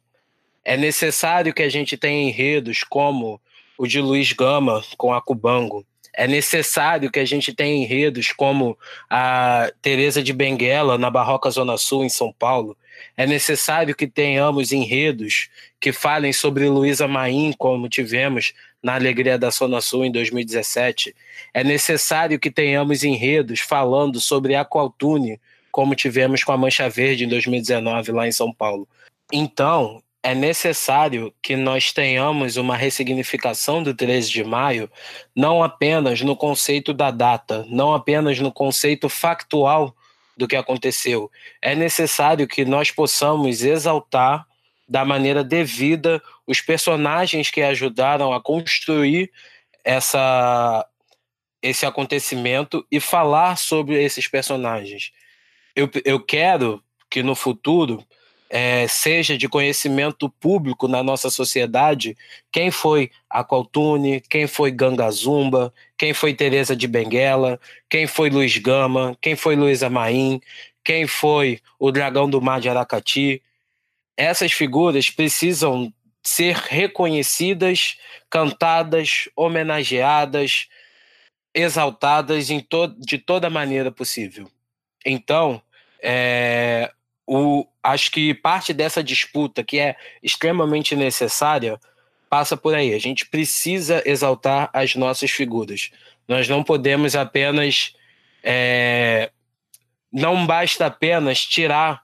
É 0.65 0.77
necessário 0.77 1.53
que 1.53 1.63
a 1.63 1.69
gente 1.69 1.97
tenha 1.97 2.29
enredos 2.29 2.84
como 2.84 3.39
o 3.77 3.86
de 3.86 3.99
Luiz 3.99 4.31
Gama 4.31 4.84
com 4.97 5.13
a 5.13 5.21
Cubango, 5.21 5.86
é 6.13 6.27
necessário 6.27 7.11
que 7.11 7.19
a 7.19 7.25
gente 7.25 7.53
tenha 7.53 7.84
enredos 7.84 8.31
como 8.31 8.77
a 9.09 9.71
Teresa 9.81 10.21
de 10.21 10.31
Benguela 10.31 10.97
na 10.97 11.09
Barroca 11.09 11.49
Zona 11.49 11.75
Sul, 11.75 12.05
em 12.05 12.09
São 12.09 12.31
Paulo. 12.31 12.77
É 13.16 13.26
necessário 13.26 13.96
que 13.96 14.08
tenhamos 14.08 14.72
enredos 14.72 15.50
que 15.80 15.91
falem 15.91 16.34
sobre 16.34 16.68
Luísa 16.68 17.08
Maim, 17.08 17.54
como 17.58 17.89
tivemos 17.89 18.54
na 18.82 18.96
Alegria 18.96 19.38
da 19.38 19.50
Zona 19.50 19.82
Sul 19.82 20.06
em 20.06 20.12
2017. 20.12 21.16
É 21.54 21.64
necessário 21.64 22.39
que 22.39 22.52
tenhamos 22.52 23.04
enredos 23.04 23.60
falando 23.60 24.20
sobre 24.20 24.56
Aqualtune, 24.56 25.39
como 25.72 25.96
tivemos 25.96 26.44
com 26.44 26.52
a 26.52 26.58
Mancha 26.58 26.89
Verde 26.89 27.26
em 27.26 27.28
2019 27.28 28.12
lá 28.12 28.28
em 28.28 28.32
São 28.32 28.54
Paulo. 28.54 28.88
Então, 29.32 30.04
é 30.22 30.34
necessário 30.34 31.34
que 31.41 31.56
nós 31.58 31.91
tenhamos 31.91 32.56
uma 32.56 32.78
ressignificação 32.78 33.84
do 33.84 33.94
13 33.94 34.32
de 34.32 34.44
maio, 34.44 34.89
não 35.36 35.62
apenas 35.62 36.22
no 36.22 36.36
conceito 36.36 36.94
da 36.94 37.12
data, 37.12 37.66
não 37.68 37.94
apenas 37.94 38.39
no 38.39 38.52
conceito 38.52 39.10
factual 39.10 39.94
do 40.36 40.47
que 40.47 40.55
aconteceu. 40.55 41.31
É 41.61 41.75
necessário 41.75 42.47
que 42.47 42.65
nós 42.65 42.91
possamos 42.91 43.63
exaltar 43.63 44.45
da 44.88 45.05
maneira 45.05 45.43
devida 45.43 46.21
os 46.45 46.61
personagens 46.61 47.49
que 47.49 47.61
ajudaram 47.61 48.34
a 48.34 48.41
construir 48.41 49.31
essa, 49.84 50.86
esse 51.61 51.86
acontecimento 51.86 52.86
e 52.91 52.99
falar 52.99 53.57
sobre 53.57 54.01
esses 54.03 54.27
personagens. 54.27 55.11
Eu, 55.75 55.89
eu 56.05 56.19
quero 56.19 56.84
que 57.09 57.23
no 57.23 57.36
futuro 57.36 58.05
é, 58.49 58.88
seja 58.88 59.36
de 59.36 59.49
conhecimento 59.49 60.29
público 60.29 60.88
na 60.88 61.01
nossa 61.01 61.29
sociedade 61.31 62.15
quem 62.51 62.69
foi 62.69 63.09
Aqualtune, 63.27 64.21
quem 64.21 64.45
foi 64.45 64.69
Ganga 64.69 65.09
Zumba, 65.09 65.73
quem 66.04 66.14
foi 66.14 66.34
Teresa 66.34 66.76
de 66.76 66.86
Benguela, 66.86 67.58
quem 67.89 68.06
foi 68.06 68.30
Luiz 68.30 68.58
Gama, 68.58 69.18
quem 69.22 69.38
foi 69.38 69.56
Luísa 69.56 69.89
Maim, 69.89 70.41
quem 70.84 71.08
foi 71.08 71.62
o 71.80 71.93
Dragão 71.93 72.30
do 72.30 72.41
Mar 72.41 72.60
de 72.60 72.68
Aracati. 72.68 73.41
Essas 74.18 74.51
figuras 74.51 75.10
precisam 75.10 75.93
ser 76.22 76.56
reconhecidas, 76.56 77.97
cantadas, 78.30 79.30
homenageadas, 79.34 80.68
exaltadas 81.54 82.49
to 82.68 82.93
de 82.99 83.18
toda 83.18 83.49
maneira 83.49 83.89
possível. 83.89 84.51
Então, 85.06 85.62
é, 86.01 86.91
o, 87.26 87.66
acho 87.82 88.12
que 88.12 88.34
parte 88.34 88.74
dessa 88.74 89.01
disputa, 89.01 89.64
que 89.64 89.80
é 89.80 89.95
extremamente 90.22 90.97
necessária, 90.97 91.80
passa 92.34 92.57
por 92.57 92.73
aí. 92.73 92.95
A 92.95 92.99
gente 92.99 93.27
precisa 93.27 94.01
exaltar 94.07 94.67
as 94.73 94.95
nossas 94.95 95.29
figuras. 95.29 95.91
Nós 96.27 96.49
não 96.49 96.63
podemos 96.63 97.15
apenas. 97.15 97.93
É, 98.43 99.29
não 100.11 100.43
basta 100.47 100.88
apenas 100.88 101.45
tirar 101.45 102.01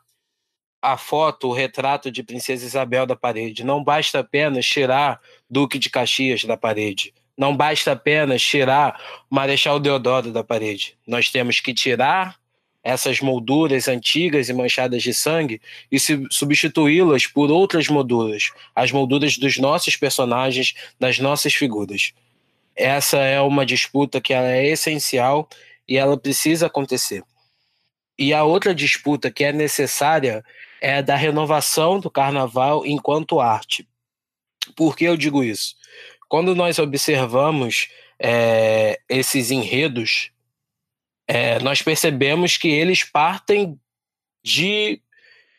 a 0.80 0.98
foto, 0.98 1.48
o 1.48 1.52
retrato 1.52 2.12
de 2.12 2.22
Princesa 2.22 2.64
Isabel 2.64 3.08
da 3.08 3.16
parede. 3.16 3.64
Não 3.64 3.84
basta 3.84 4.20
apenas 4.20 4.68
tirar 4.68 5.20
Duque 5.50 5.80
de 5.80 5.90
Caxias 5.90 6.44
da 6.44 6.56
parede. 6.56 7.12
Não 7.36 7.58
basta 7.58 7.94
apenas 7.94 8.40
tirar 8.40 9.02
Marechal 9.32 9.80
Deodoro 9.80 10.32
da 10.32 10.44
parede. 10.44 10.96
Nós 11.08 11.32
temos 11.32 11.60
que 11.60 11.74
tirar 11.74 12.39
essas 12.84 13.20
molduras 13.20 13.88
antigas 13.88 14.50
e 14.50 14.54
manchadas 14.54 15.04
de 15.04 15.14
sangue 15.14 15.62
e 15.92 16.00
substituí-las 16.00 17.28
por 17.28 17.52
outras 17.52 17.88
molduras, 17.88 18.52
as 18.76 18.92
molduras 18.92 19.38
dos 19.38 19.58
nossos 19.58 19.96
personagens, 19.96 20.74
das 21.00 21.20
nossas 21.20 21.54
figuras. 21.54 22.14
Essa 22.76 23.18
é 23.18 23.42
uma 23.42 23.66
disputa 23.66 24.22
que 24.22 24.34
ela 24.34 24.50
é 24.50 24.68
essencial 24.68 25.48
e 25.88 25.98
ela 25.98 26.18
precisa 26.18 26.68
acontecer. 26.68 27.24
E 28.18 28.34
a 28.34 28.44
outra 28.44 28.74
disputa 28.74 29.30
que 29.32 29.44
é 29.44 29.52
necessária 29.52 30.44
é 30.82 30.98
a 30.98 31.02
da 31.02 31.16
renovação 31.16 32.00
do 32.00 32.10
carnaval 32.10 32.86
enquanto 32.86 33.40
arte. 33.40 33.88
Por 34.76 34.96
que 34.96 35.06
eu 35.06 35.18
digo 35.18 35.44
isso? 35.44 35.80
quando 36.30 36.56
nós 36.56 36.78
observamos 36.78 37.90
é, 38.20 39.00
esses 39.10 39.50
enredos, 39.50 40.32
é, 41.32 41.60
nós 41.60 41.80
percebemos 41.80 42.58
que 42.58 42.68
eles 42.68 43.04
partem 43.04 43.80
de 44.44 45.00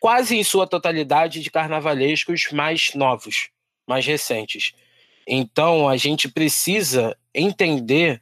quase 0.01 0.37
em 0.37 0.43
sua 0.43 0.67
totalidade 0.67 1.41
de 1.41 1.49
carnavalescos 1.49 2.49
mais 2.51 2.93
novos, 2.95 3.51
mais 3.87 4.05
recentes. 4.05 4.73
Então 5.29 5.89
a 5.89 5.97
gente 5.97 6.29
precisa 6.29 7.17
entender 7.33 8.21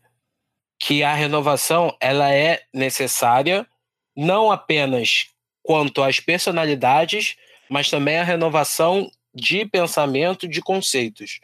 que 0.79 1.03
a 1.03 1.15
renovação 1.15 1.97
ela 2.03 2.31
é 2.31 2.65
necessária 2.71 3.67
não 4.15 4.53
apenas 4.53 5.29
quanto 5.63 6.03
às 6.03 6.21
personalidades, 6.21 7.35
mas 7.71 7.89
também 7.89 8.19
a 8.19 8.25
renovação 8.25 9.11
de 9.35 9.65
pensamento, 9.65 10.47
de 10.47 10.61
conceitos. 10.61 11.41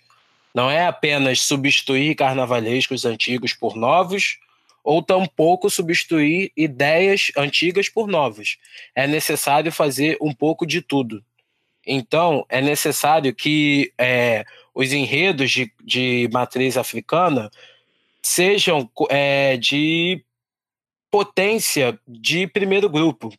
Não 0.54 0.70
é 0.70 0.86
apenas 0.86 1.40
substituir 1.40 2.14
carnavalescos 2.14 3.06
antigos 3.06 3.54
por 3.54 3.74
novos, 3.74 4.38
ou 4.84 5.02
tampouco 5.02 5.70
substituir 5.70 6.52
ideias 6.54 7.32
antigas 7.36 7.88
por 7.88 8.06
novas. 8.06 8.58
É 8.94 9.06
necessário 9.06 9.72
fazer 9.72 10.18
um 10.20 10.32
pouco 10.32 10.66
de 10.66 10.82
tudo. 10.82 11.24
Então, 11.86 12.44
é 12.50 12.60
necessário 12.60 13.34
que 13.34 13.92
é, 13.98 14.44
os 14.74 14.92
enredos 14.92 15.50
de, 15.50 15.72
de 15.82 16.28
matriz 16.32 16.76
africana 16.76 17.50
sejam 18.22 18.88
é, 19.08 19.56
de 19.56 20.22
potência 21.10 21.98
de 22.06 22.46
primeiro 22.46 22.88
grupo. 22.88 23.32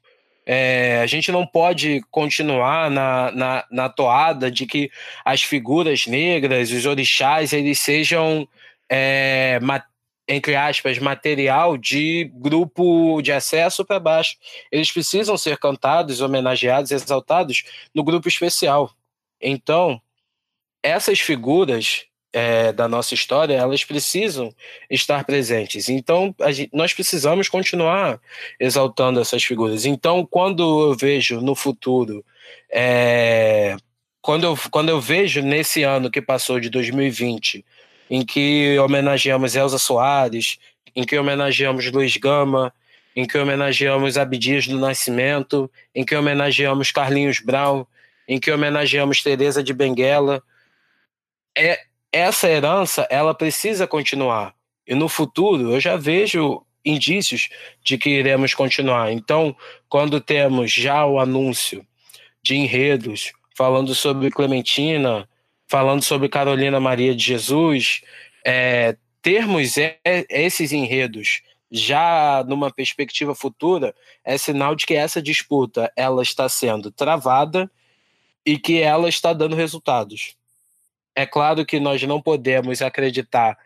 É, 0.48 1.02
a 1.02 1.08
gente 1.08 1.32
não 1.32 1.46
pode 1.46 2.02
continuar 2.12 2.90
na, 2.92 3.32
na, 3.32 3.66
na, 3.72 3.90
toada 3.90 4.52
de 4.52 4.68
que 4.68 4.92
as 5.24 5.42
figuras 5.42 6.06
negras, 6.06 6.72
os 6.72 6.86
orixás, 6.86 7.52
eles 7.52 7.80
sejam, 7.80 8.48
é, 8.88 9.60
entre 10.28 10.56
aspas, 10.56 10.98
material 10.98 11.78
de 11.78 12.32
grupo 12.34 13.22
de 13.22 13.32
acesso 13.32 13.86
para 13.86 14.00
baixo. 14.00 14.38
Eles 14.72 14.92
precisam 14.92 15.38
ser 15.38 15.58
cantados, 15.58 16.22
homenageados, 16.22 16.92
exaltados 16.92 17.64
no 17.94 18.04
grupo 18.04 18.28
especial. 18.28 18.92
Então, 19.40 20.02
essas 20.82 21.20
figuras 21.20 22.06
é, 22.36 22.74
da 22.74 22.86
nossa 22.88 23.14
história, 23.14 23.54
elas 23.54 23.86
precisam 23.86 24.54
estar 24.90 25.24
presentes. 25.24 25.88
Então, 25.88 26.36
gente, 26.50 26.70
nós 26.74 26.94
precisamos 26.94 27.48
continuar 27.48 28.20
exaltando 28.60 29.22
essas 29.22 29.42
figuras. 29.42 29.86
Então, 29.86 30.26
quando 30.26 30.90
eu 30.90 30.96
vejo 30.96 31.40
no 31.40 31.56
futuro, 31.56 32.26
é, 32.70 33.78
quando, 34.22 34.44
eu, 34.44 34.58
quando 34.70 34.90
eu 34.90 35.00
vejo 35.00 35.42
nesse 35.42 35.84
ano 35.84 36.12
que 36.12 36.22
passou 36.22 36.60
de 36.60 36.70
2020, 36.70 37.64
em 38.10 38.26
que 38.26 38.78
homenageamos 38.80 39.56
Elza 39.56 39.78
Soares, 39.78 40.58
em 40.96 41.04
que 41.04 41.18
homenageamos 41.18 41.92
Luiz 41.92 42.16
Gama, 42.18 42.74
em 43.16 43.26
que 43.26 43.38
homenageamos 43.38 44.18
Abdias 44.18 44.68
do 44.68 44.80
Nascimento, 44.80 45.72
em 45.94 46.04
que 46.04 46.16
homenageamos 46.16 46.92
Carlinhos 46.92 47.40
Brown, 47.40 47.86
em 48.28 48.40
que 48.40 48.52
homenageamos 48.52 49.24
Teresa 49.24 49.64
de 49.64 49.74
Benguela, 49.74 50.44
é, 51.58 51.80
essa 52.12 52.50
herança 52.50 53.08
ela 53.10 53.34
precisa 53.34 53.88
continuar. 53.88 54.54
E 54.88 54.94
no 54.94 55.08
futuro 55.08 55.72
eu 55.72 55.80
já 55.80 55.96
vejo 55.96 56.62
indícios 56.84 57.50
de 57.84 57.98
que 57.98 58.10
iremos 58.10 58.54
continuar. 58.54 59.12
Então, 59.12 59.56
quando 59.90 60.22
temos 60.22 60.72
já 60.72 61.06
o 61.06 61.20
anúncio 61.20 61.86
de 62.44 62.56
enredos 62.56 63.34
falando 63.56 63.96
sobre 63.96 64.30
Clementina, 64.30 65.28
falando 65.76 66.04
sobre 66.04 66.30
Carolina 66.30 66.80
Maria 66.80 67.14
de 67.14 67.22
Jesus, 67.22 68.00
é, 68.46 68.96
termos 69.22 69.76
esses 70.30 70.72
enredos 70.72 71.42
já 71.70 72.46
numa 72.48 72.72
perspectiva 72.72 73.36
futura 73.36 73.94
é 74.24 74.38
sinal 74.38 74.74
de 74.74 74.86
que 74.86 74.94
essa 74.94 75.22
disputa 75.22 75.92
ela 75.94 76.24
está 76.24 76.48
sendo 76.48 76.90
travada 76.92 77.70
e 78.46 78.58
que 78.58 78.80
ela 78.80 79.10
está 79.10 79.34
dando 79.34 79.54
resultados. 79.54 80.38
É 81.14 81.26
claro 81.26 81.66
que 81.66 81.78
nós 81.78 82.02
não 82.04 82.22
podemos 82.22 82.82
acreditar 82.82 83.58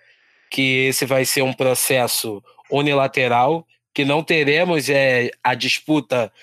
que 0.49 0.87
esse 0.87 1.05
vai 1.05 1.25
ser 1.25 1.43
um 1.43 1.53
processo 1.53 2.43
unilateral, 2.71 3.67
que 3.93 4.03
não 4.03 4.23
teremos 4.23 4.89
é, 4.89 5.29
a 5.43 5.53
disputa 5.53 6.33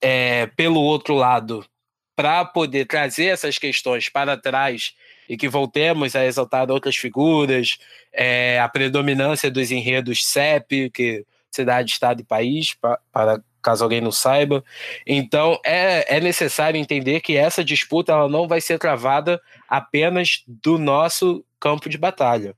é, 0.00 0.46
pelo 0.54 0.80
outro 0.80 1.16
lado 1.16 1.66
para 2.14 2.44
poder 2.44 2.86
trazer 2.86 3.26
essas 3.26 3.58
questões 3.58 4.08
para 4.08 4.36
trás 4.36 4.94
e 5.28 5.36
que 5.36 5.48
voltemos 5.48 6.14
a 6.14 6.24
exaltar 6.24 6.70
outras 6.70 6.96
figuras, 6.96 7.78
é, 8.12 8.60
a 8.60 8.68
predominância 8.68 9.50
dos 9.50 9.70
enredos 9.70 10.26
CEP, 10.26 10.90
que 10.90 11.24
cidade, 11.50 11.92
estado 11.92 12.20
e 12.20 12.24
país, 12.24 12.76
para 13.12 13.40
caso 13.62 13.82
alguém 13.82 14.00
não 14.00 14.12
saiba. 14.12 14.64
Então, 15.04 15.58
é, 15.64 16.16
é 16.16 16.20
necessário 16.20 16.78
entender 16.78 17.20
que 17.20 17.36
essa 17.36 17.64
disputa 17.64 18.12
ela 18.12 18.28
não 18.28 18.46
vai 18.46 18.60
ser 18.60 18.78
travada 18.78 19.40
apenas 19.68 20.44
do 20.46 20.78
nosso 20.78 21.44
campo 21.58 21.88
de 21.88 21.98
batalha. 21.98 22.54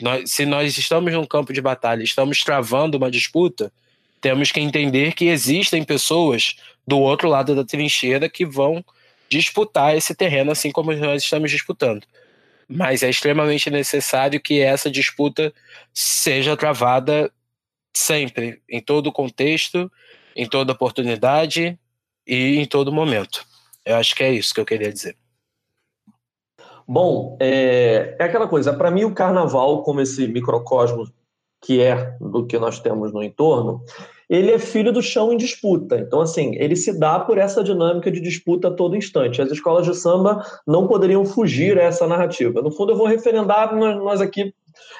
Nós, 0.00 0.30
se 0.32 0.44
nós 0.44 0.76
estamos 0.76 1.12
num 1.12 1.26
campo 1.26 1.52
de 1.52 1.60
batalha, 1.60 2.02
estamos 2.02 2.42
travando 2.42 2.96
uma 2.96 3.10
disputa, 3.10 3.72
temos 4.20 4.50
que 4.50 4.60
entender 4.60 5.14
que 5.14 5.26
existem 5.26 5.84
pessoas 5.84 6.56
do 6.86 6.98
outro 6.98 7.28
lado 7.28 7.54
da 7.54 7.64
trincheira 7.64 8.28
que 8.28 8.44
vão 8.44 8.84
disputar 9.30 9.96
esse 9.96 10.14
terreno, 10.14 10.50
assim 10.50 10.72
como 10.72 10.92
nós 10.92 11.22
estamos 11.22 11.50
disputando. 11.50 12.04
Mas 12.68 13.02
é 13.02 13.08
extremamente 13.08 13.70
necessário 13.70 14.40
que 14.40 14.60
essa 14.60 14.90
disputa 14.90 15.52
seja 15.92 16.56
travada 16.56 17.32
sempre, 17.94 18.60
em 18.68 18.80
todo 18.80 19.12
contexto, 19.12 19.90
em 20.36 20.48
toda 20.48 20.72
oportunidade 20.72 21.78
e 22.26 22.56
em 22.58 22.64
todo 22.64 22.92
momento. 22.92 23.44
Eu 23.84 23.96
acho 23.96 24.14
que 24.14 24.22
é 24.22 24.32
isso 24.32 24.54
que 24.54 24.60
eu 24.60 24.66
queria 24.66 24.92
dizer. 24.92 25.16
Bom, 26.86 27.36
é, 27.40 28.16
é 28.18 28.24
aquela 28.24 28.48
coisa, 28.48 28.72
para 28.72 28.90
mim 28.90 29.04
o 29.04 29.14
carnaval, 29.14 29.82
como 29.82 30.00
esse 30.00 30.26
microcosmo 30.26 31.08
que 31.62 31.80
é 31.80 32.16
do 32.20 32.46
que 32.46 32.58
nós 32.58 32.80
temos 32.80 33.12
no 33.12 33.22
entorno, 33.22 33.84
ele 34.30 34.52
é 34.52 34.58
filho 34.60 34.92
do 34.92 35.02
chão 35.02 35.32
em 35.32 35.36
disputa. 35.36 35.98
Então, 35.98 36.20
assim, 36.20 36.54
ele 36.54 36.76
se 36.76 36.96
dá 36.96 37.18
por 37.18 37.36
essa 37.36 37.64
dinâmica 37.64 38.12
de 38.12 38.20
disputa 38.20 38.68
a 38.68 38.70
todo 38.70 38.96
instante. 38.96 39.42
As 39.42 39.50
escolas 39.50 39.84
de 39.84 39.94
samba 39.96 40.46
não 40.64 40.86
poderiam 40.86 41.24
fugir 41.24 41.76
a 41.76 41.82
essa 41.82 42.06
narrativa. 42.06 42.62
No 42.62 42.70
fundo, 42.70 42.92
eu 42.92 42.96
vou 42.96 43.08
referendar, 43.08 43.74
nós 43.74 44.20
aqui 44.20 44.54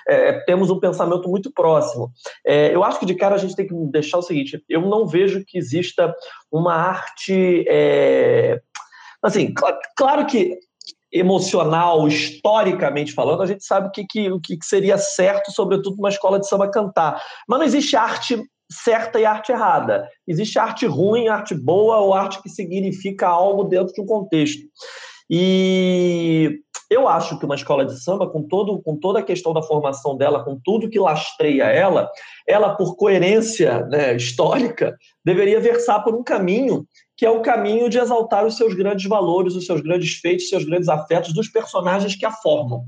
é, 0.08 0.40
temos 0.40 0.68
um 0.68 0.80
pensamento 0.80 1.28
muito 1.28 1.48
próximo. 1.52 2.10
É, 2.44 2.74
eu 2.74 2.82
acho 2.82 2.98
que 2.98 3.06
de 3.06 3.14
cara 3.14 3.36
a 3.36 3.38
gente 3.38 3.54
tem 3.54 3.68
que 3.68 3.74
deixar 3.92 4.18
o 4.18 4.22
seguinte: 4.22 4.60
eu 4.68 4.80
não 4.82 5.06
vejo 5.06 5.44
que 5.46 5.56
exista 5.56 6.12
uma 6.50 6.74
arte. 6.74 7.64
É, 7.68 8.60
assim, 9.22 9.54
cl 9.56 9.78
claro 9.96 10.26
que 10.26 10.58
emocional, 11.12 12.06
historicamente 12.06 13.12
falando, 13.12 13.42
a 13.42 13.46
gente 13.46 13.64
sabe 13.64 13.88
o 13.88 13.90
que, 13.90 14.04
que, 14.06 14.30
o 14.30 14.40
que 14.40 14.56
seria 14.62 14.96
certo, 14.96 15.50
sobretudo 15.50 15.96
uma 15.98 16.08
escola 16.08 16.38
de 16.38 16.48
samba 16.48 16.70
cantar. 16.70 17.20
Mas 17.48 17.58
não 17.58 17.66
existe 17.66 17.96
arte 17.96 18.40
certa 18.70 19.18
e 19.18 19.24
arte 19.24 19.52
errada. 19.52 20.08
Existe 20.26 20.58
arte 20.58 20.86
ruim, 20.86 21.28
arte 21.28 21.54
boa 21.54 21.98
ou 21.98 22.14
arte 22.14 22.40
que 22.42 22.48
significa 22.48 23.26
algo 23.26 23.64
dentro 23.64 23.92
de 23.92 24.00
um 24.00 24.06
contexto. 24.06 24.62
E 25.28 26.60
Eu 26.90 27.06
acho 27.06 27.38
que 27.38 27.44
uma 27.44 27.54
escola 27.54 27.86
de 27.86 28.02
samba, 28.02 28.28
com, 28.28 28.42
todo, 28.42 28.82
com 28.82 28.96
toda 28.96 29.20
a 29.20 29.22
questão 29.22 29.52
da 29.52 29.62
formação 29.62 30.16
dela, 30.16 30.44
com 30.44 30.58
tudo 30.64 30.90
que 30.90 30.98
lastreia 30.98 31.64
ela, 31.64 32.10
ela, 32.48 32.74
por 32.74 32.96
coerência 32.96 33.86
né, 33.86 34.16
histórica, 34.16 34.96
deveria 35.24 35.60
versar 35.60 36.02
por 36.02 36.16
um 36.16 36.24
caminho 36.24 36.84
que 37.16 37.26
é 37.26 37.30
o 37.30 37.42
caminho 37.42 37.88
de 37.90 37.98
exaltar 37.98 38.46
os 38.46 38.56
seus 38.56 38.74
grandes 38.74 39.06
valores, 39.06 39.54
os 39.54 39.66
seus 39.66 39.82
grandes 39.82 40.14
feitos, 40.14 40.44
os 40.44 40.50
seus 40.50 40.64
grandes 40.64 40.88
afetos 40.88 41.34
dos 41.34 41.48
personagens 41.48 42.16
que 42.16 42.24
a 42.24 42.32
formam. 42.32 42.82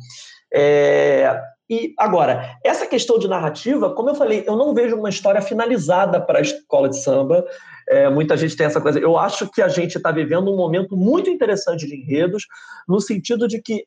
É, 0.53 1.39
e 1.73 1.95
agora, 1.97 2.59
essa 2.62 2.87
questão 2.87 3.18
de 3.18 3.27
narrativa, 3.27 3.95
como 3.95 4.11
eu 4.11 4.14
falei, 4.14 4.45
eu 4.47 4.57
não 4.57 4.75
vejo 4.75 4.95
uma 4.95 5.09
história 5.09 5.41
finalizada 5.41 6.20
para 6.20 6.39
a 6.39 6.43
escola 6.43 6.87
de 6.87 7.03
samba. 7.03 7.47
É, 7.89 8.11
muita 8.11 8.37
gente 8.37 8.55
tem 8.55 8.66
essa 8.66 8.79
coisa. 8.79 8.99
Eu 8.99 9.16
acho 9.16 9.51
que 9.51 9.62
a 9.62 9.68
gente 9.68 9.97
está 9.97 10.12
vivendo 10.12 10.53
um 10.53 10.57
momento 10.57 10.95
muito 10.95 11.31
interessante 11.31 11.87
de 11.87 11.97
enredos, 11.97 12.45
no 12.87 13.01
sentido 13.01 13.49
de 13.49 13.59
que 13.62 13.87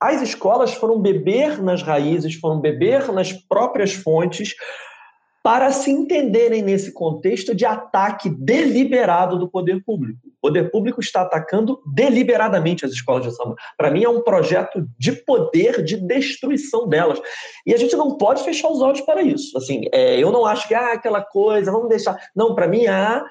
as 0.00 0.22
escolas 0.22 0.72
foram 0.72 0.98
beber 0.98 1.62
nas 1.62 1.82
raízes, 1.82 2.34
foram 2.36 2.62
beber 2.62 3.12
nas 3.12 3.30
próprias 3.30 3.92
fontes, 3.92 4.54
para 5.48 5.72
se 5.72 5.90
entenderem 5.90 6.60
nesse 6.60 6.92
contexto 6.92 7.54
de 7.54 7.64
ataque 7.64 8.28
deliberado 8.28 9.38
do 9.38 9.48
poder 9.48 9.82
público. 9.82 10.18
O 10.26 10.40
poder 10.42 10.70
público 10.70 11.00
está 11.00 11.22
atacando 11.22 11.80
deliberadamente 11.94 12.84
as 12.84 12.92
escolas 12.92 13.22
de 13.22 13.34
samba. 13.34 13.56
Para 13.74 13.90
mim, 13.90 14.04
é 14.04 14.08
um 14.10 14.20
projeto 14.20 14.86
de 14.98 15.10
poder, 15.12 15.82
de 15.82 15.96
destruição 15.96 16.86
delas. 16.86 17.18
E 17.64 17.72
a 17.72 17.78
gente 17.78 17.96
não 17.96 18.18
pode 18.18 18.44
fechar 18.44 18.68
os 18.68 18.82
olhos 18.82 19.00
para 19.00 19.22
isso. 19.22 19.56
Assim, 19.56 19.84
é, 19.90 20.22
eu 20.22 20.30
não 20.30 20.44
acho 20.44 20.68
que 20.68 20.74
ah, 20.74 20.92
aquela 20.92 21.22
coisa, 21.22 21.72
vamos 21.72 21.88
deixar. 21.88 22.14
Não, 22.36 22.54
para 22.54 22.68
mim, 22.68 22.86
há 22.86 23.24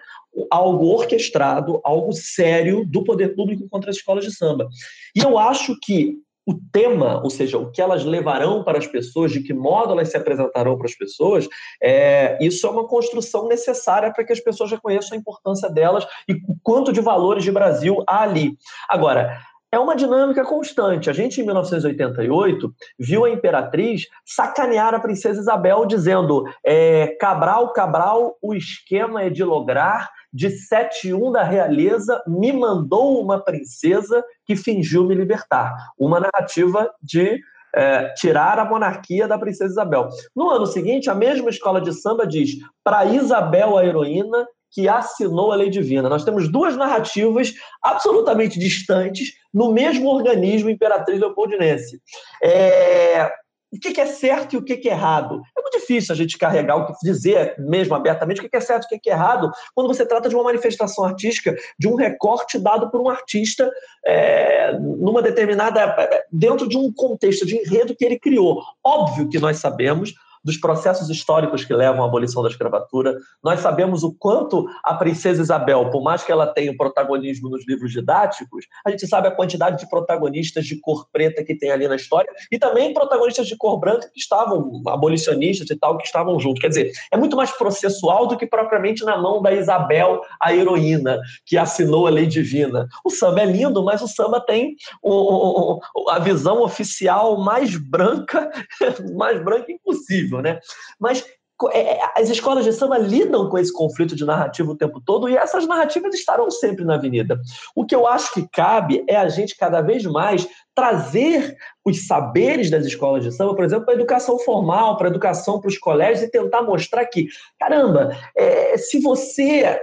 algo 0.50 0.88
orquestrado, 0.88 1.80
algo 1.84 2.14
sério 2.14 2.84
do 2.84 3.04
poder 3.04 3.36
público 3.36 3.68
contra 3.70 3.92
as 3.92 3.98
escolas 3.98 4.26
de 4.26 4.36
samba. 4.36 4.68
E 5.16 5.20
eu 5.20 5.38
acho 5.38 5.78
que 5.84 6.18
o 6.48 6.54
tema, 6.72 7.22
ou 7.22 7.30
seja, 7.30 7.58
o 7.58 7.70
que 7.70 7.82
elas 7.82 8.06
levarão 8.06 8.64
para 8.64 8.78
as 8.78 8.88
pessoas, 8.88 9.34
de 9.34 9.42
que 9.42 9.54
modo 9.54 9.92
elas 9.92 10.10
se 10.10 10.16
apresentarão 10.16 10.78
para 10.78 10.88
as 10.88 10.96
pessoas, 10.96 11.46
é, 11.84 12.38
isso 12.40 12.66
é 12.66 12.70
uma 12.70 12.88
construção 12.88 13.50
necessária 13.50 14.14
para 14.14 14.24
que 14.24 14.32
as 14.32 14.40
pessoas 14.40 14.72
reconheçam 14.72 15.18
a 15.18 15.20
importância 15.20 15.70
delas 15.70 16.08
e 16.26 16.34
o 16.34 16.56
quanto 16.64 16.94
de 16.94 17.02
valores 17.02 17.44
de 17.44 17.52
Brasil 17.52 18.02
há 18.08 18.22
ali. 18.22 18.58
Agora, 18.90 19.42
é 19.72 19.80
uma 19.80 19.96
dinâmica 19.96 20.44
constante. 20.44 21.10
A 21.10 21.14
gente, 21.14 21.42
em 21.42 21.46
1988, 21.46 22.74
viu 22.98 23.26
a 23.26 23.30
imperatriz 23.30 24.04
sacanear 24.26 24.94
a 24.94 25.00
princesa 25.00 25.42
Isabel, 25.42 25.86
dizendo: 25.86 26.44
é, 26.66 27.16
Cabral, 27.20 27.74
Cabral, 27.74 28.38
o 28.42 28.54
esquema 28.54 29.24
é 29.24 29.30
de 29.30 29.44
lograr 29.44 30.10
de 30.32 30.50
71 30.50 31.32
da 31.32 31.44
realeza 31.44 32.22
me 32.28 32.52
mandou 32.52 33.22
uma 33.22 33.40
princesa 33.40 34.24
que 34.46 34.56
fingiu 34.56 35.06
me 35.06 35.16
libertar. 35.16 35.74
Uma 35.98 36.20
narrativa 36.20 36.92
de 37.02 37.40
é, 37.74 38.14
tirar 38.14 38.60
a 38.60 38.66
monarquia 38.66 39.28
da 39.28 39.38
princesa 39.38 39.72
Isabel. 39.72 40.10
No 40.36 40.50
ano 40.50 40.66
seguinte, 40.66 41.10
a 41.10 41.16
mesma 41.16 41.50
escola 41.50 41.82
de 41.82 41.94
samba 41.94 42.26
diz 42.26 42.52
para 42.84 43.06
Isabel 43.06 43.78
a 43.78 43.86
heroína 43.86 44.48
que 44.72 44.88
assinou 44.88 45.52
a 45.52 45.56
lei 45.56 45.70
divina. 45.70 46.10
Nós 46.10 46.24
temos 46.24 46.52
duas 46.52 46.76
narrativas 46.76 47.54
absolutamente 47.82 48.60
distantes 48.60 49.34
no 49.54 49.72
mesmo 49.72 50.10
organismo 50.10 50.70
imperatriz 50.70 51.20
leopoldinense. 51.20 52.00
É, 52.44 53.32
o 53.72 53.80
que 53.80 54.00
é 54.00 54.06
certo 54.06 54.54
e 54.54 54.58
o 54.58 54.64
que 54.64 54.88
é 54.88 54.92
errado. 54.92 55.42
É 55.58 55.62
muito 55.62 55.80
difícil 55.80 56.14
a 56.14 56.18
gente 56.18 56.38
carregar, 56.38 56.78
o 56.78 56.86
que 56.86 56.94
dizer 57.04 57.56
mesmo 57.58 57.96
abertamente 57.96 58.40
o 58.40 58.50
que 58.50 58.56
é 58.56 58.62
certo 58.62 58.88
e 58.92 58.96
o 58.96 59.00
que 59.00 59.10
é 59.10 59.14
errado, 59.14 59.52
quando 59.76 59.88
você 59.88 60.06
trata 60.06 60.30
de 60.30 60.36
uma 60.36 60.44
manifestação 60.46 61.04
artística, 61.04 61.56
de 61.78 61.88
um 61.88 61.96
recorte 61.96 62.58
dado 62.58 62.90
por 62.90 63.02
um 63.02 63.10
artista 63.10 63.70
é, 64.06 64.74
numa 64.80 65.22
determinada. 65.22 65.96
dentro 66.32 66.68
de 66.68 66.78
um 66.78 66.92
contexto 66.94 67.46
de 67.46 67.58
enredo 67.58 67.96
que 67.96 68.06
ele 68.06 68.20
criou. 68.20 68.62
Óbvio 68.84 69.28
que 69.30 69.40
nós 69.40 69.58
sabemos 69.58 70.14
dos 70.48 70.56
processos 70.56 71.10
históricos 71.10 71.66
que 71.66 71.74
levam 71.74 72.02
à 72.02 72.08
abolição 72.08 72.42
da 72.42 72.48
escravatura. 72.48 73.18
Nós 73.44 73.60
sabemos 73.60 74.02
o 74.02 74.14
quanto 74.14 74.66
a 74.82 74.94
princesa 74.94 75.42
Isabel, 75.42 75.90
por 75.90 76.02
mais 76.02 76.24
que 76.24 76.32
ela 76.32 76.48
tenha 76.48 76.72
o 76.72 76.78
protagonismo 76.78 77.50
nos 77.50 77.68
livros 77.68 77.92
didáticos, 77.92 78.66
a 78.86 78.90
gente 78.90 79.06
sabe 79.08 79.28
a 79.28 79.32
quantidade 79.32 79.78
de 79.78 79.90
protagonistas 79.90 80.66
de 80.66 80.80
cor 80.80 81.06
preta 81.12 81.44
que 81.44 81.54
tem 81.54 81.70
ali 81.70 81.86
na 81.86 81.98
história 81.98 82.32
e 82.50 82.58
também 82.58 82.94
protagonistas 82.94 83.46
de 83.46 83.58
cor 83.58 83.78
branca 83.78 84.10
que 84.10 84.18
estavam, 84.18 84.82
abolicionistas 84.88 85.70
e 85.70 85.76
tal, 85.76 85.98
que 85.98 86.06
estavam 86.06 86.40
juntos. 86.40 86.62
Quer 86.62 86.70
dizer, 86.70 86.92
é 87.12 87.18
muito 87.18 87.36
mais 87.36 87.52
processual 87.52 88.26
do 88.26 88.38
que 88.38 88.48
propriamente 88.48 89.04
na 89.04 89.18
mão 89.18 89.42
da 89.42 89.52
Isabel, 89.52 90.22
a 90.42 90.54
heroína, 90.54 91.20
que 91.46 91.58
assinou 91.58 92.08
a 92.08 92.10
lei 92.10 92.26
divina. 92.26 92.88
O 93.04 93.10
samba 93.10 93.42
é 93.42 93.46
lindo, 93.46 93.84
mas 93.84 94.02
o 94.02 94.08
samba 94.08 94.40
tem 94.40 94.78
o, 95.04 95.82
o, 95.94 96.10
a 96.10 96.20
visão 96.20 96.62
oficial 96.62 97.38
mais 97.38 97.76
branca, 97.76 98.50
mais 99.14 99.44
branca 99.44 99.70
impossível 99.70 100.37
possível, 100.38 100.42
né? 100.42 100.60
Mas 101.00 101.26
é, 101.72 101.80
é, 101.80 102.00
as 102.16 102.30
escolas 102.30 102.64
de 102.64 102.72
samba 102.72 103.00
lidam 103.00 103.50
com 103.50 103.58
esse 103.58 103.74
conflito 103.74 104.16
de 104.16 104.24
narrativa 104.24 104.72
o 104.72 104.78
tempo 104.78 105.02
todo 105.02 105.28
e 105.28 105.36
essas 105.36 105.68
narrativas 105.68 106.14
estarão 106.14 106.52
sempre 106.52 106.86
na 106.86 106.96
avenida. 106.96 107.40
O 107.76 107.84
que 107.84 107.96
eu 107.96 108.06
acho 108.06 108.32
que 108.32 108.48
cabe 108.48 109.04
é 109.08 109.16
a 109.16 109.28
gente 109.28 109.58
cada 109.58 109.82
vez 109.82 110.06
mais 110.06 110.48
trazer 110.76 111.58
os 111.84 112.06
saberes 112.06 112.70
das 112.70 112.86
escolas 112.86 113.24
de 113.24 113.32
samba, 113.32 113.56
por 113.56 113.66
exemplo, 113.66 113.86
para 113.86 113.96
a 113.96 113.98
educação 113.98 114.38
formal, 114.38 114.98
para 114.98 115.08
a 115.08 115.10
educação 115.10 115.60
para 115.60 115.70
os 115.70 115.80
colégios 115.80 116.28
e 116.28 116.32
tentar 116.32 116.62
mostrar 116.62 117.04
que, 117.08 117.28
caramba, 117.60 118.16
é, 118.36 118.78
se 118.78 119.00
você 119.00 119.82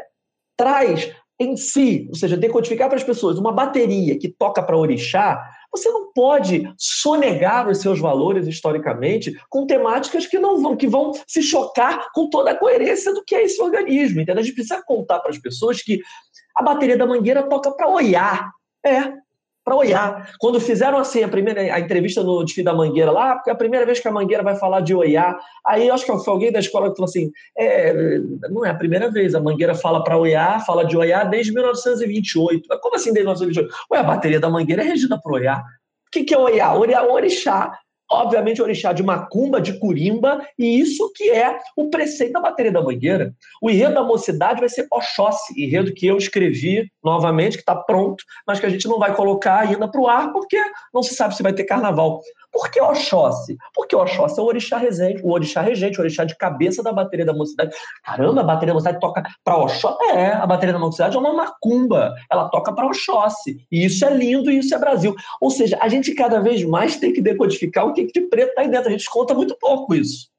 traz 0.57 1.13
em 1.41 1.57
si, 1.57 2.07
ou 2.09 2.15
seja, 2.15 2.37
decodificar 2.37 2.89
para 2.89 2.97
as 2.97 3.03
pessoas 3.03 3.37
uma 3.37 3.51
bateria 3.51 4.17
que 4.17 4.29
toca 4.29 4.63
para 4.63 4.77
orixá, 4.77 5.45
você 5.77 5.91
não 5.91 6.13
pode 6.13 6.73
sonegar 6.79 7.69
os 7.69 7.79
seus 7.79 7.99
valores 7.99 8.47
historicamente 8.47 9.37
com 9.49 9.67
temáticas 9.67 10.27
que 10.27 10.39
não 10.39 10.61
vão, 10.61 10.77
que 10.77 10.87
vão 10.87 11.13
se 11.27 11.43
chocar 11.43 12.11
com 12.13 12.31
toda 12.31 12.53
a 12.53 12.57
coerência 12.57 13.13
do 13.13 13.25
que 13.25 13.35
é 13.35 13.45
esse 13.45 13.61
organismo. 13.61 14.21
Entendeu? 14.21 14.41
A 14.41 14.45
gente 14.45 14.55
precisa 14.55 14.83
contar 14.85 15.21
para 15.21 15.31
as 15.31 15.39
pessoas 15.39 15.83
que 15.83 16.01
a 16.57 16.63
bateria 16.63 16.97
da 16.97 17.07
mangueira 17.07 17.43
toca 17.49 17.73
para 17.73 17.89
olhar. 17.89 18.51
É, 18.87 19.13
para 19.65 19.75
olhar. 19.75 20.33
Quando 20.39 20.61
fizeram 20.61 20.99
assim 20.99 21.23
a 21.23 21.29
primeira 21.29 21.63
a 21.63 21.81
entrevista 21.81 22.23
no 22.23 22.45
desfile 22.45 22.67
da 22.67 22.75
Mangueira 22.75 23.11
lá, 23.11 23.37
porque 23.37 23.49
é 23.49 23.53
a 23.53 23.57
primeira 23.57 23.87
vez 23.87 23.99
que 23.99 24.07
a 24.07 24.13
Mangueira 24.13 24.43
vai 24.43 24.57
falar 24.57 24.81
de 24.81 24.95
Oiá, 24.95 25.37
aí 25.67 25.89
acho 25.89 26.05
que 26.05 26.13
foi 26.19 26.33
alguém 26.33 26.53
da 26.53 26.59
escola 26.59 26.91
que 26.91 26.97
falou 26.97 27.09
assim, 27.09 27.33
é, 27.57 28.19
não 28.51 28.65
é 28.65 28.71
a 28.71 28.75
primeira 28.75 29.11
vez, 29.11 29.35
a 29.35 29.41
Mangueira 29.41 29.75
fala 29.75 30.05
para 30.05 30.19
Oiá, 30.19 30.61
fala 30.61 30.85
de 30.85 30.97
Oiá 30.97 31.25
desde 31.25 31.53
1928. 31.53 32.69
Como 32.81 32.95
assim 32.95 33.13
desde 33.13 33.23
1928? 33.23 33.75
Ué, 33.91 33.99
a 33.99 34.03
bateria 34.03 34.39
da 34.39 34.51
Mangueira 34.51 34.83
é 34.83 34.87
regida 34.87 35.19
por 35.19 35.33
Oiá. 35.33 35.65
O 36.07 36.11
que, 36.13 36.25
que 36.25 36.35
é? 36.35 36.39
Oiá 36.39 36.75
é 36.93 37.03
orixá 37.03 37.73
obviamente, 38.11 38.63
orixá 38.63 38.93
de 38.93 39.03
macumba, 39.03 39.61
de 39.61 39.79
curimba, 39.79 40.47
e 40.59 40.81
isso 40.81 41.11
que 41.15 41.31
é 41.31 41.59
o 41.77 41.89
preceito 41.89 42.33
da 42.33 42.41
bateria 42.41 42.73
da 42.73 42.83
mangueira. 42.83 43.35
O 43.61 43.71
enredo 43.71 43.95
da 43.95 44.03
mocidade 44.03 44.61
vai 44.61 44.69
ser 44.69 44.87
Oxóssi, 44.91 45.55
enredo 45.63 45.93
que 45.93 46.07
eu 46.07 46.17
escrevi 46.17 46.91
novamente, 47.03 47.57
que 47.57 47.63
está 47.63 47.75
pronto, 47.75 48.23
mas 48.47 48.61
que 48.61 48.67
a 48.67 48.69
gente 48.69 48.87
não 48.87 48.99
vai 48.99 49.15
colocar 49.15 49.61
ainda 49.61 49.89
para 49.89 50.01
o 50.01 50.09
ar, 50.09 50.33
porque 50.33 50.59
não 50.93 51.03
se 51.03 51.15
sabe 51.15 51.37
se 51.37 51.43
vai 51.43 51.53
ter 51.53 51.65
carnaval. 51.65 52.21
Por 52.55 52.71
que 52.71 52.81
Oxóssi? 52.81 53.59
Porque 53.75 53.97
Oxóssi 53.97 54.39
é 54.39 54.43
o 54.43 54.47
orixá 54.47 54.79
regente, 54.79 55.21
o 55.25 55.33
orixá 55.33 55.61
regente, 55.61 55.99
o 55.99 56.03
orixá 56.03 56.23
de 56.25 56.37
cabeça 56.37 56.85
da 56.85 56.93
bateria 56.93 57.27
da 57.27 57.35
mocidade. 57.35 57.75
Caramba, 58.05 58.43
a 58.43 58.45
bateria 58.45 58.69
da 58.69 58.75
mocidade 58.75 59.01
toca 59.01 59.25
para 59.43 59.57
Oxóssi? 59.57 60.05
É, 60.13 60.35
a 60.35 60.47
bateria 60.47 60.73
da 60.73 60.79
mocidade 60.79 61.17
é 61.17 61.19
uma 61.19 61.33
macumba, 61.33 62.15
ela 62.31 62.49
toca 62.49 62.73
para 62.73 62.87
Oxóssi. 62.87 63.59
E 63.73 63.85
isso 63.85 64.05
é 64.05 64.15
lindo 64.15 64.53
e 64.53 64.59
isso 64.59 64.73
é 64.73 64.79
Brasil. 64.79 65.17
Ou 65.41 65.51
seja, 65.51 65.77
a 65.81 65.89
gente 65.89 66.15
cada 66.15 66.39
vez 66.41 66.63
mais 66.63 66.97
tem 66.97 67.13
que 67.13 67.21
decodificar 67.21 67.89
o 67.89 67.93
que 67.93 68.07
de 68.07 68.21
preto 68.21 68.51
está 68.51 68.63
aí 68.63 68.69
dentro. 68.69 68.89
A 68.89 68.93
gente 68.93 69.11
conta 69.11 69.35
muito 69.35 69.57
pouco 69.59 69.93
isso. 69.93 70.33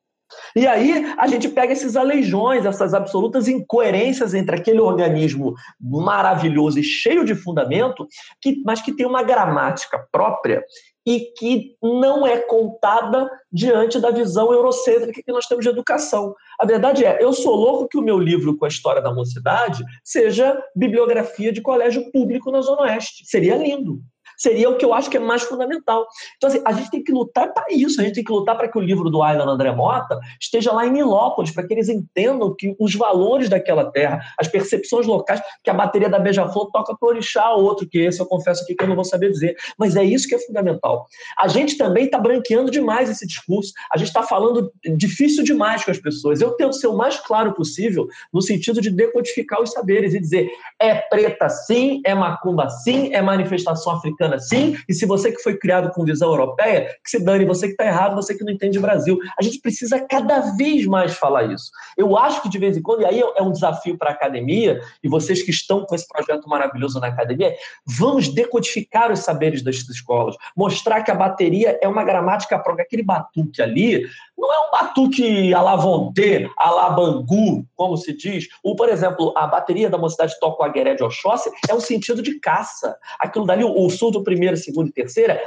E 0.56 0.66
aí 0.66 1.14
a 1.18 1.28
gente 1.28 1.50
pega 1.50 1.74
esses 1.74 1.96
aleijões, 1.98 2.66
essas 2.66 2.94
absolutas 2.94 3.48
incoerências 3.48 4.34
entre 4.34 4.56
aquele 4.56 4.80
organismo 4.80 5.54
maravilhoso 5.80 6.80
e 6.80 6.84
cheio 6.84 7.26
de 7.26 7.36
fundamento, 7.36 8.08
que, 8.42 8.62
mas 8.66 8.82
que 8.82 8.94
tem 8.94 9.06
uma 9.06 9.22
gramática 9.22 10.08
própria 10.12 10.64
e 11.06 11.32
que 11.38 11.76
não 11.82 12.26
é 12.26 12.40
contada 12.40 13.30
diante 13.52 14.00
da 14.00 14.10
visão 14.10 14.52
eurocêntrica 14.52 15.22
que 15.24 15.32
nós 15.32 15.46
temos 15.46 15.64
de 15.64 15.70
educação. 15.70 16.34
A 16.60 16.66
verdade 16.66 17.06
é, 17.06 17.24
eu 17.24 17.32
sou 17.32 17.56
louco 17.56 17.88
que 17.88 17.98
o 17.98 18.02
meu 18.02 18.18
livro 18.18 18.58
com 18.58 18.66
a 18.66 18.70
história 18.70 19.02
da 19.02 19.14
mocidade 19.14 19.84
seja 20.04 20.58
bibliografia 20.76 21.52
de 21.52 21.62
colégio 21.62 22.12
público 22.12 22.52
na 22.52 22.62
Zona 22.62 22.84
Oeste. 22.84 23.26
Seria 23.26 23.56
lindo 23.56 24.02
seria 24.38 24.70
o 24.70 24.78
que 24.78 24.86
eu 24.86 24.94
acho 24.94 25.10
que 25.10 25.18
é 25.18 25.20
mais 25.20 25.44
fundamental. 25.44 26.08
Então, 26.38 26.50
assim, 26.50 26.62
a 26.66 26.74
gente 26.74 26.92
tem 26.92 27.04
que 27.04 27.12
lutar 27.12 27.54
para 27.54 27.66
isso, 27.70 28.00
a 28.00 28.04
gente 28.04 28.16
tem 28.16 28.24
que 28.24 28.32
lutar 28.32 28.58
para 28.58 28.68
que 28.68 28.78
o 28.78 28.82
livro 28.82 29.10
do 29.10 29.22
Aylan 29.22 29.46
André 29.46 29.72
Mota 29.72 30.20
esteja 30.40 30.72
lá 30.72 30.86
em 30.86 30.92
Milópolis, 30.92 31.52
para 31.52 31.66
que 31.66 31.74
eles 31.74 31.90
entendam 31.90 32.54
que 32.56 32.76
os 32.80 32.96
valores 32.96 33.50
daquela 33.50 33.92
terra, 33.92 34.20
as 34.40 34.48
percepções 34.48 35.06
locais, 35.06 35.42
que 35.64 35.70
a 35.70 35.74
bateria 35.74 36.10
da 36.10 36.20
Beija-Flor 36.20 36.72
toca 36.72 36.96
para 36.96 37.10
orixá 37.10 37.52
outro, 37.52 37.88
que 37.88 38.00
esse 38.00 38.20
eu 38.20 38.26
confesso 38.26 38.64
aqui 38.64 38.76
que 38.76 38.84
eu 38.84 38.88
não 38.88 38.96
vou 38.96 39.06
saber 39.06 39.32
dizer, 39.32 39.56
mas 39.78 39.96
é 39.96 40.04
isso 40.04 40.28
que 40.28 40.36
é 40.36 40.40
fundamental. 40.40 41.06
A 41.40 41.48
gente 41.48 41.78
também 41.78 42.06
está 42.06 42.20
branqueando 42.20 42.72
demais 42.72 43.10
esse 43.10 43.26
discurso, 43.26 43.74
a 43.92 43.98
gente 43.98 44.08
está 44.08 44.24
falando 44.24 44.72
difícil 44.96 45.44
demais 45.44 45.84
com 45.84 45.92
as 45.92 46.00
pessoas. 46.00 46.42
Eu 46.42 46.52
tento 46.52 46.74
ser 46.74 46.88
o 46.88 46.98
mais 46.98 47.18
claro 47.20 47.54
possível 47.54 48.08
no 48.34 48.42
sentido 48.42 48.82
de 48.82 48.90
decodificar 48.90 49.62
os 49.62 49.72
saberes 49.72 50.14
e 50.14 50.20
dizer 50.20 50.50
é 50.80 50.96
preta 50.96 51.50
sim, 51.50 52.02
é 52.06 52.14
macumba 52.14 52.70
sim, 52.70 53.14
é 53.14 53.22
manifestação 53.22 53.94
africana 53.94 54.25
americana 54.26 54.40
sim, 54.40 54.76
e 54.88 54.94
se 54.94 55.06
você 55.06 55.32
que 55.32 55.42
foi 55.42 55.58
criado 55.58 55.92
com 55.92 56.04
visão 56.04 56.30
europeia, 56.30 56.96
que 57.04 57.10
se 57.10 57.24
dane, 57.24 57.46
você 57.46 57.68
que 57.68 57.74
está 57.74 57.86
errado, 57.86 58.16
você 58.16 58.36
que 58.36 58.44
não 58.44 58.52
entende 58.52 58.80
Brasil. 58.80 59.20
A 59.40 59.44
gente 59.44 59.60
precisa 59.60 60.00
cada 60.00 60.40
vez 60.56 60.86
mais 60.86 61.16
falar 61.16 61.44
isso. 61.52 61.72
Eu 61.98 62.18
acho 62.18 62.42
que 62.42 62.50
de 62.50 62.58
vez 62.58 62.76
em 62.76 62.82
quando, 62.82 63.02
e 63.02 63.06
aí 63.06 63.20
é 63.20 63.42
um 63.42 63.52
desafio 63.52 63.98
para 63.98 64.10
a 64.10 64.14
academia, 64.14 64.82
e 65.04 65.08
vocês 65.08 65.42
que 65.42 65.52
estão 65.52 65.86
com 65.86 65.96
esse 65.96 66.08
projeto 66.08 66.48
maravilhoso 66.48 67.00
na 67.00 67.08
academia, 67.08 67.56
vamos 67.86 68.28
decodificar 68.30 69.12
os 69.12 69.20
saberes 69.20 69.62
das 69.62 69.76
escolas, 69.76 70.36
mostrar 70.56 71.04
que 71.04 71.12
a 71.12 71.16
bateria 71.16 71.78
é 71.82 71.88
uma 71.88 72.04
gramática 72.04 72.58
própria, 72.60 72.84
aquele 72.84 73.04
batuque 73.04 73.62
ali, 73.62 74.06
não 74.38 74.54
é 74.54 74.68
um 74.68 74.72
batuque 74.72 75.54
à 75.54 75.62
la 75.62 75.76
Vonté, 75.76 76.50
à 76.58 76.70
la 76.70 76.90
Bangu, 76.90 77.66
como 77.76 77.96
se 77.96 78.14
diz. 78.14 78.48
Ou, 78.62 78.76
por 78.76 78.90
exemplo, 78.90 79.34
a 79.36 79.48
bateria 79.48 79.90
da 79.90 79.98
Mocidade 79.98 80.38
Toca 80.40 80.62
o 80.62 80.66
Agueré 80.66 80.94
de 80.94 81.04
Oxóssi 81.04 81.50
é 81.70 81.74
um 81.74 81.80
sentido 81.80 82.22
de 82.22 82.40
caça. 82.40 82.98
Aquilo 83.20 83.46
dali, 83.46 83.64
o 83.64 83.90
sul 83.90 84.12
do 84.16 84.24
primeiro, 84.24 84.58
segundo 84.58 84.90
e 84.90 84.92
terceira, 84.92 85.42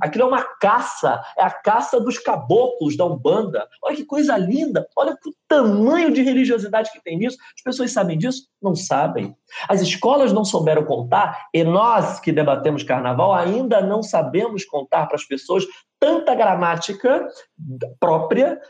aquilo 0.00 0.24
é 0.24 0.26
uma 0.26 0.42
caça, 0.60 1.20
é 1.38 1.42
a 1.42 1.50
caça 1.50 2.00
dos 2.00 2.18
caboclos 2.18 2.96
da 2.96 3.04
Umbanda. 3.04 3.66
Olha 3.82 3.96
que 3.96 4.04
coisa 4.04 4.36
linda, 4.36 4.86
olha 4.96 5.12
o 5.12 5.32
tamanho 5.48 6.12
de 6.12 6.22
religiosidade 6.22 6.90
que 6.92 7.02
tem 7.02 7.18
nisso. 7.18 7.36
As 7.56 7.62
pessoas 7.62 7.92
sabem 7.92 8.18
disso? 8.18 8.48
Não 8.60 8.74
sabem. 8.74 9.34
As 9.68 9.80
escolas 9.80 10.32
não 10.32 10.44
souberam 10.44 10.84
contar, 10.84 11.46
e 11.54 11.62
nós 11.62 12.20
que 12.20 12.32
debatemos 12.32 12.82
carnaval 12.82 13.32
ainda 13.34 13.80
não 13.80 14.02
sabemos 14.02 14.64
contar 14.64 15.06
para 15.06 15.16
as 15.16 15.24
pessoas 15.24 15.64
tanta 16.00 16.34
gramática 16.34 17.28
própria 18.00 18.60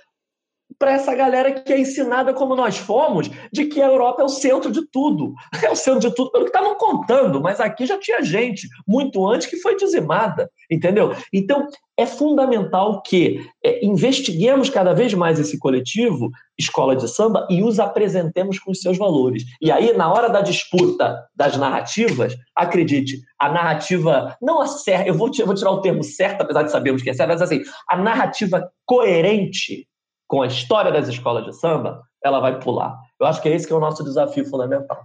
para 0.78 0.92
essa 0.92 1.14
galera 1.14 1.52
que 1.52 1.72
é 1.72 1.78
ensinada 1.78 2.32
como 2.32 2.56
nós 2.56 2.76
fomos, 2.76 3.30
de 3.52 3.66
que 3.66 3.80
a 3.80 3.86
Europa 3.86 4.22
é 4.22 4.24
o 4.24 4.28
centro 4.28 4.70
de 4.70 4.86
tudo. 4.90 5.34
É 5.62 5.70
o 5.70 5.76
centro 5.76 6.00
de 6.00 6.14
tudo 6.14 6.30
pelo 6.32 6.44
que 6.44 6.50
estavam 6.50 6.74
contando, 6.74 7.40
mas 7.40 7.60
aqui 7.60 7.86
já 7.86 7.96
tinha 7.96 8.20
gente, 8.20 8.68
muito 8.86 9.24
antes, 9.28 9.46
que 9.46 9.58
foi 9.58 9.76
dizimada, 9.76 10.50
entendeu? 10.68 11.14
Então, 11.32 11.68
é 11.96 12.04
fundamental 12.04 13.00
que 13.02 13.46
é, 13.64 13.84
investiguemos 13.84 14.68
cada 14.68 14.92
vez 14.92 15.14
mais 15.14 15.38
esse 15.38 15.58
coletivo, 15.58 16.30
escola 16.58 16.96
de 16.96 17.08
samba, 17.08 17.46
e 17.48 17.62
os 17.62 17.78
apresentemos 17.78 18.58
com 18.58 18.72
os 18.72 18.80
seus 18.80 18.98
valores. 18.98 19.44
E 19.60 19.70
aí, 19.70 19.96
na 19.96 20.12
hora 20.12 20.28
da 20.28 20.40
disputa 20.40 21.24
das 21.34 21.56
narrativas, 21.56 22.34
acredite, 22.56 23.20
a 23.38 23.48
narrativa, 23.48 24.36
não 24.42 24.60
a 24.60 24.66
certa, 24.66 25.08
eu 25.08 25.14
vou, 25.14 25.30
vou 25.44 25.54
tirar 25.54 25.70
o 25.70 25.80
termo 25.80 26.02
certo, 26.02 26.42
apesar 26.42 26.64
de 26.64 26.72
sabermos 26.72 27.02
que 27.02 27.10
é 27.10 27.14
certo, 27.14 27.28
mas 27.30 27.42
assim, 27.42 27.62
a 27.88 27.96
narrativa 27.96 28.68
coerente 28.84 29.86
com 30.32 30.40
a 30.40 30.46
história 30.46 30.90
das 30.90 31.08
escolas 31.08 31.44
de 31.44 31.52
samba, 31.52 32.08
ela 32.24 32.40
vai 32.40 32.58
pular. 32.58 32.98
Eu 33.20 33.26
acho 33.26 33.42
que 33.42 33.50
é 33.50 33.54
esse 33.54 33.66
que 33.66 33.72
é 33.74 33.76
o 33.76 33.80
nosso 33.80 34.02
desafio 34.02 34.46
fundamental. 34.46 35.04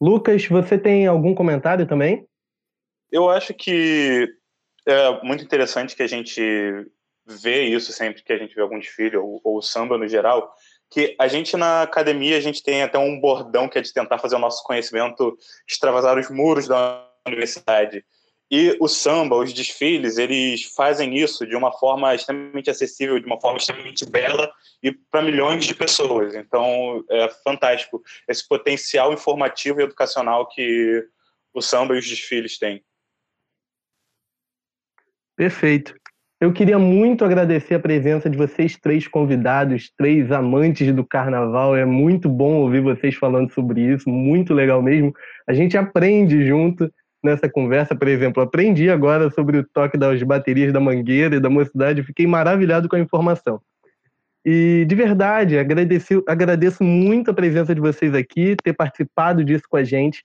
Lucas, 0.00 0.46
você 0.46 0.78
tem 0.78 1.08
algum 1.08 1.34
comentário 1.34 1.84
também? 1.84 2.24
Eu 3.10 3.28
acho 3.28 3.52
que 3.52 4.32
é 4.86 5.24
muito 5.24 5.42
interessante 5.42 5.96
que 5.96 6.04
a 6.04 6.06
gente 6.06 6.40
vê 7.26 7.64
isso 7.64 7.92
sempre 7.92 8.22
que 8.22 8.32
a 8.32 8.38
gente 8.38 8.54
vê 8.54 8.60
algum 8.60 8.78
desfile, 8.78 9.16
ou, 9.16 9.40
ou 9.42 9.60
samba 9.60 9.98
no 9.98 10.06
geral, 10.06 10.54
que 10.88 11.16
a 11.18 11.26
gente 11.26 11.56
na 11.56 11.82
academia, 11.82 12.36
a 12.36 12.40
gente 12.40 12.62
tem 12.62 12.84
até 12.84 12.96
um 12.96 13.20
bordão 13.20 13.68
que 13.68 13.76
é 13.76 13.82
de 13.82 13.92
tentar 13.92 14.18
fazer 14.18 14.36
o 14.36 14.38
nosso 14.38 14.62
conhecimento 14.62 15.36
extravasar 15.68 16.16
os 16.16 16.30
muros 16.30 16.68
da 16.68 17.04
universidade. 17.26 18.04
E 18.50 18.76
o 18.80 18.88
samba, 18.88 19.36
os 19.36 19.52
desfiles, 19.52 20.16
eles 20.16 20.64
fazem 20.74 21.18
isso 21.18 21.46
de 21.46 21.54
uma 21.54 21.70
forma 21.70 22.14
extremamente 22.14 22.70
acessível, 22.70 23.18
de 23.18 23.26
uma 23.26 23.38
forma 23.38 23.58
extremamente 23.58 24.08
bela 24.08 24.50
e 24.82 24.90
para 24.90 25.20
milhões 25.20 25.66
de 25.66 25.74
pessoas. 25.74 26.34
Então, 26.34 27.04
é 27.10 27.28
fantástico 27.44 28.02
esse 28.26 28.46
potencial 28.48 29.12
informativo 29.12 29.80
e 29.80 29.84
educacional 29.84 30.48
que 30.48 31.06
o 31.52 31.60
samba 31.60 31.94
e 31.94 31.98
os 31.98 32.08
desfiles 32.08 32.58
têm. 32.58 32.82
Perfeito. 35.36 35.94
Eu 36.40 36.52
queria 36.52 36.78
muito 36.78 37.24
agradecer 37.24 37.74
a 37.74 37.80
presença 37.80 38.30
de 38.30 38.38
vocês 38.38 38.76
três 38.76 39.08
convidados, 39.08 39.90
três 39.96 40.30
amantes 40.30 40.94
do 40.94 41.04
carnaval. 41.04 41.76
É 41.76 41.84
muito 41.84 42.28
bom 42.28 42.54
ouvir 42.58 42.80
vocês 42.80 43.16
falando 43.16 43.52
sobre 43.52 43.80
isso, 43.80 44.08
muito 44.08 44.54
legal 44.54 44.80
mesmo. 44.80 45.12
A 45.48 45.52
gente 45.52 45.76
aprende 45.76 46.46
junto 46.46 46.90
nessa 47.22 47.48
conversa, 47.48 47.94
por 47.94 48.08
exemplo, 48.08 48.42
aprendi 48.42 48.90
agora 48.90 49.30
sobre 49.30 49.58
o 49.58 49.64
toque 49.64 49.98
das 49.98 50.22
baterias 50.22 50.72
da 50.72 50.80
Mangueira 50.80 51.36
e 51.36 51.40
da 51.40 51.50
Mocidade, 51.50 52.02
fiquei 52.02 52.26
maravilhado 52.26 52.88
com 52.88 52.96
a 52.96 53.00
informação. 53.00 53.60
E 54.44 54.84
de 54.86 54.94
verdade, 54.94 55.58
agradeço, 55.58 56.22
agradeço 56.26 56.82
muito 56.82 57.30
a 57.30 57.34
presença 57.34 57.74
de 57.74 57.80
vocês 57.80 58.14
aqui, 58.14 58.56
ter 58.62 58.72
participado 58.72 59.44
disso 59.44 59.64
com 59.68 59.76
a 59.76 59.84
gente. 59.84 60.24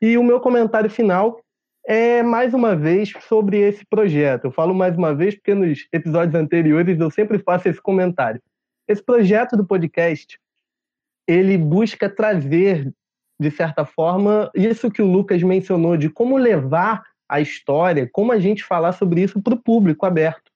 E 0.00 0.18
o 0.18 0.22
meu 0.22 0.38
comentário 0.38 0.90
final 0.90 1.40
é 1.86 2.22
mais 2.22 2.54
uma 2.54 2.76
vez 2.76 3.12
sobre 3.28 3.58
esse 3.58 3.84
projeto. 3.84 4.44
Eu 4.44 4.52
falo 4.52 4.74
mais 4.74 4.96
uma 4.96 5.14
vez 5.14 5.34
porque 5.34 5.54
nos 5.54 5.86
episódios 5.92 6.34
anteriores 6.34 6.98
eu 7.00 7.10
sempre 7.10 7.38
faço 7.38 7.68
esse 7.68 7.80
comentário. 7.80 8.40
Esse 8.86 9.02
projeto 9.02 9.56
do 9.56 9.66
podcast, 9.66 10.38
ele 11.26 11.56
busca 11.56 12.08
trazer 12.08 12.92
de 13.44 13.50
certa 13.50 13.84
forma, 13.84 14.50
isso 14.54 14.90
que 14.90 15.02
o 15.02 15.06
Lucas 15.06 15.42
mencionou, 15.42 15.98
de 15.98 16.08
como 16.08 16.38
levar 16.38 17.02
a 17.28 17.40
história, 17.40 18.08
como 18.10 18.32
a 18.32 18.38
gente 18.38 18.64
falar 18.64 18.92
sobre 18.92 19.22
isso 19.22 19.40
para 19.42 19.54
o 19.54 19.62
público 19.62 20.06
aberto. 20.06 20.50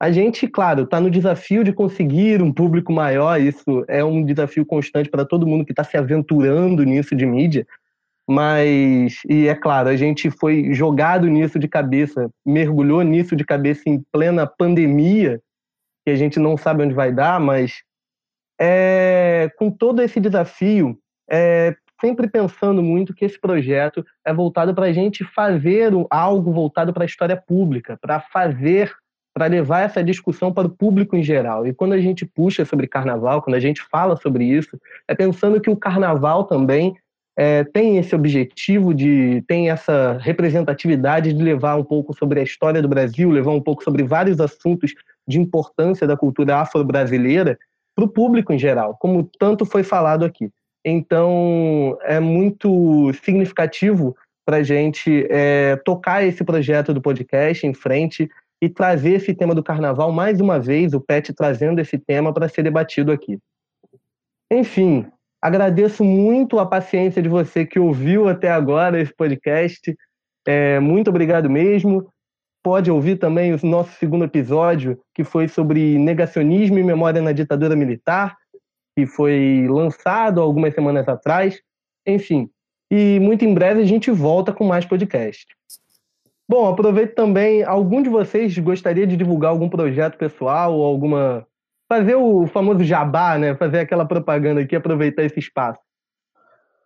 A 0.00 0.12
gente, 0.12 0.46
claro, 0.46 0.84
está 0.84 1.00
no 1.00 1.10
desafio 1.10 1.64
de 1.64 1.72
conseguir 1.72 2.40
um 2.40 2.52
público 2.52 2.92
maior, 2.92 3.40
isso 3.40 3.84
é 3.88 4.04
um 4.04 4.24
desafio 4.24 4.64
constante 4.64 5.10
para 5.10 5.24
todo 5.24 5.46
mundo 5.46 5.64
que 5.64 5.72
está 5.72 5.82
se 5.82 5.96
aventurando 5.96 6.84
nisso 6.84 7.16
de 7.16 7.26
mídia, 7.26 7.66
mas, 8.30 9.18
e 9.28 9.48
é 9.48 9.54
claro, 9.56 9.88
a 9.88 9.96
gente 9.96 10.30
foi 10.30 10.72
jogado 10.72 11.26
nisso 11.26 11.58
de 11.58 11.66
cabeça, 11.66 12.30
mergulhou 12.46 13.02
nisso 13.02 13.34
de 13.34 13.44
cabeça 13.44 13.82
em 13.86 14.00
plena 14.12 14.46
pandemia, 14.46 15.40
que 16.06 16.12
a 16.12 16.16
gente 16.16 16.38
não 16.38 16.56
sabe 16.56 16.84
onde 16.84 16.94
vai 16.94 17.10
dar, 17.10 17.40
mas 17.40 17.82
é, 18.60 19.50
com 19.58 19.70
todo 19.70 20.00
esse 20.00 20.20
desafio, 20.20 20.96
é, 21.28 21.74
sempre 22.00 22.28
pensando 22.28 22.82
muito 22.82 23.14
que 23.14 23.24
esse 23.24 23.38
projeto 23.38 24.04
é 24.24 24.32
voltado 24.32 24.74
para 24.74 24.86
a 24.86 24.92
gente 24.92 25.24
fazer 25.24 25.92
algo 26.10 26.52
voltado 26.52 26.92
para 26.92 27.04
a 27.04 27.06
história 27.06 27.36
pública, 27.36 27.98
para 28.00 28.20
fazer, 28.20 28.92
para 29.34 29.46
levar 29.46 29.80
essa 29.80 30.02
discussão 30.02 30.52
para 30.52 30.66
o 30.66 30.70
público 30.70 31.16
em 31.16 31.22
geral. 31.22 31.66
E 31.66 31.74
quando 31.74 31.92
a 31.92 32.00
gente 32.00 32.24
puxa 32.24 32.64
sobre 32.64 32.86
carnaval, 32.86 33.42
quando 33.42 33.56
a 33.56 33.60
gente 33.60 33.82
fala 33.82 34.16
sobre 34.16 34.44
isso, 34.44 34.78
é 35.06 35.14
pensando 35.14 35.60
que 35.60 35.70
o 35.70 35.76
carnaval 35.76 36.44
também 36.44 36.94
é, 37.36 37.62
tem 37.62 37.98
esse 37.98 38.14
objetivo 38.16 38.92
de, 38.92 39.44
tem 39.46 39.70
essa 39.70 40.18
representatividade 40.20 41.32
de 41.32 41.42
levar 41.42 41.76
um 41.76 41.84
pouco 41.84 42.12
sobre 42.12 42.40
a 42.40 42.42
história 42.42 42.82
do 42.82 42.88
Brasil, 42.88 43.30
levar 43.30 43.52
um 43.52 43.60
pouco 43.60 43.84
sobre 43.84 44.02
vários 44.02 44.40
assuntos 44.40 44.92
de 45.26 45.38
importância 45.38 46.06
da 46.06 46.16
cultura 46.16 46.56
afro-brasileira 46.56 47.56
para 47.94 48.04
o 48.04 48.08
público 48.08 48.52
em 48.52 48.58
geral, 48.58 48.96
como 48.98 49.28
tanto 49.38 49.64
foi 49.64 49.84
falado 49.84 50.24
aqui. 50.24 50.50
Então, 50.84 51.98
é 52.02 52.20
muito 52.20 53.12
significativo 53.24 54.16
para 54.46 54.58
a 54.58 54.62
gente 54.62 55.26
é, 55.28 55.76
tocar 55.84 56.24
esse 56.24 56.42
projeto 56.42 56.94
do 56.94 57.02
podcast 57.02 57.66
em 57.66 57.74
frente 57.74 58.28
e 58.62 58.68
trazer 58.68 59.14
esse 59.14 59.34
tema 59.34 59.54
do 59.54 59.62
carnaval 59.62 60.10
mais 60.10 60.40
uma 60.40 60.58
vez, 60.58 60.94
o 60.94 61.00
PET 61.00 61.32
trazendo 61.32 61.80
esse 61.80 61.98
tema 61.98 62.32
para 62.32 62.48
ser 62.48 62.62
debatido 62.62 63.12
aqui. 63.12 63.38
Enfim, 64.50 65.06
agradeço 65.40 66.02
muito 66.02 66.58
a 66.58 66.66
paciência 66.66 67.20
de 67.20 67.28
você 67.28 67.66
que 67.66 67.78
ouviu 67.78 68.28
até 68.28 68.50
agora 68.50 69.00
esse 69.00 69.14
podcast. 69.14 69.94
É, 70.46 70.80
muito 70.80 71.08
obrigado 71.08 71.50
mesmo. 71.50 72.08
Pode 72.62 72.90
ouvir 72.90 73.16
também 73.16 73.52
o 73.52 73.58
nosso 73.62 73.92
segundo 73.98 74.24
episódio, 74.24 74.98
que 75.14 75.22
foi 75.22 75.46
sobre 75.46 75.98
negacionismo 75.98 76.78
e 76.78 76.82
memória 76.82 77.20
na 77.20 77.32
ditadura 77.32 77.76
militar 77.76 78.36
que 78.98 79.06
foi 79.06 79.64
lançado 79.70 80.40
algumas 80.40 80.74
semanas 80.74 81.06
atrás. 81.06 81.62
Enfim, 82.04 82.50
e 82.90 83.20
muito 83.20 83.44
em 83.44 83.54
breve 83.54 83.80
a 83.80 83.84
gente 83.84 84.10
volta 84.10 84.52
com 84.52 84.64
mais 84.64 84.84
podcast. 84.84 85.46
Bom, 86.48 86.68
aproveito 86.68 87.14
também, 87.14 87.62
algum 87.62 88.02
de 88.02 88.08
vocês 88.08 88.58
gostaria 88.58 89.06
de 89.06 89.16
divulgar 89.16 89.52
algum 89.52 89.68
projeto 89.68 90.18
pessoal 90.18 90.74
ou 90.74 90.84
alguma 90.84 91.46
fazer 91.88 92.16
o 92.16 92.48
famoso 92.48 92.82
jabá, 92.82 93.38
né? 93.38 93.54
Fazer 93.54 93.78
aquela 93.78 94.04
propaganda 94.04 94.62
aqui, 94.62 94.74
aproveitar 94.74 95.22
esse 95.22 95.38
espaço. 95.38 95.80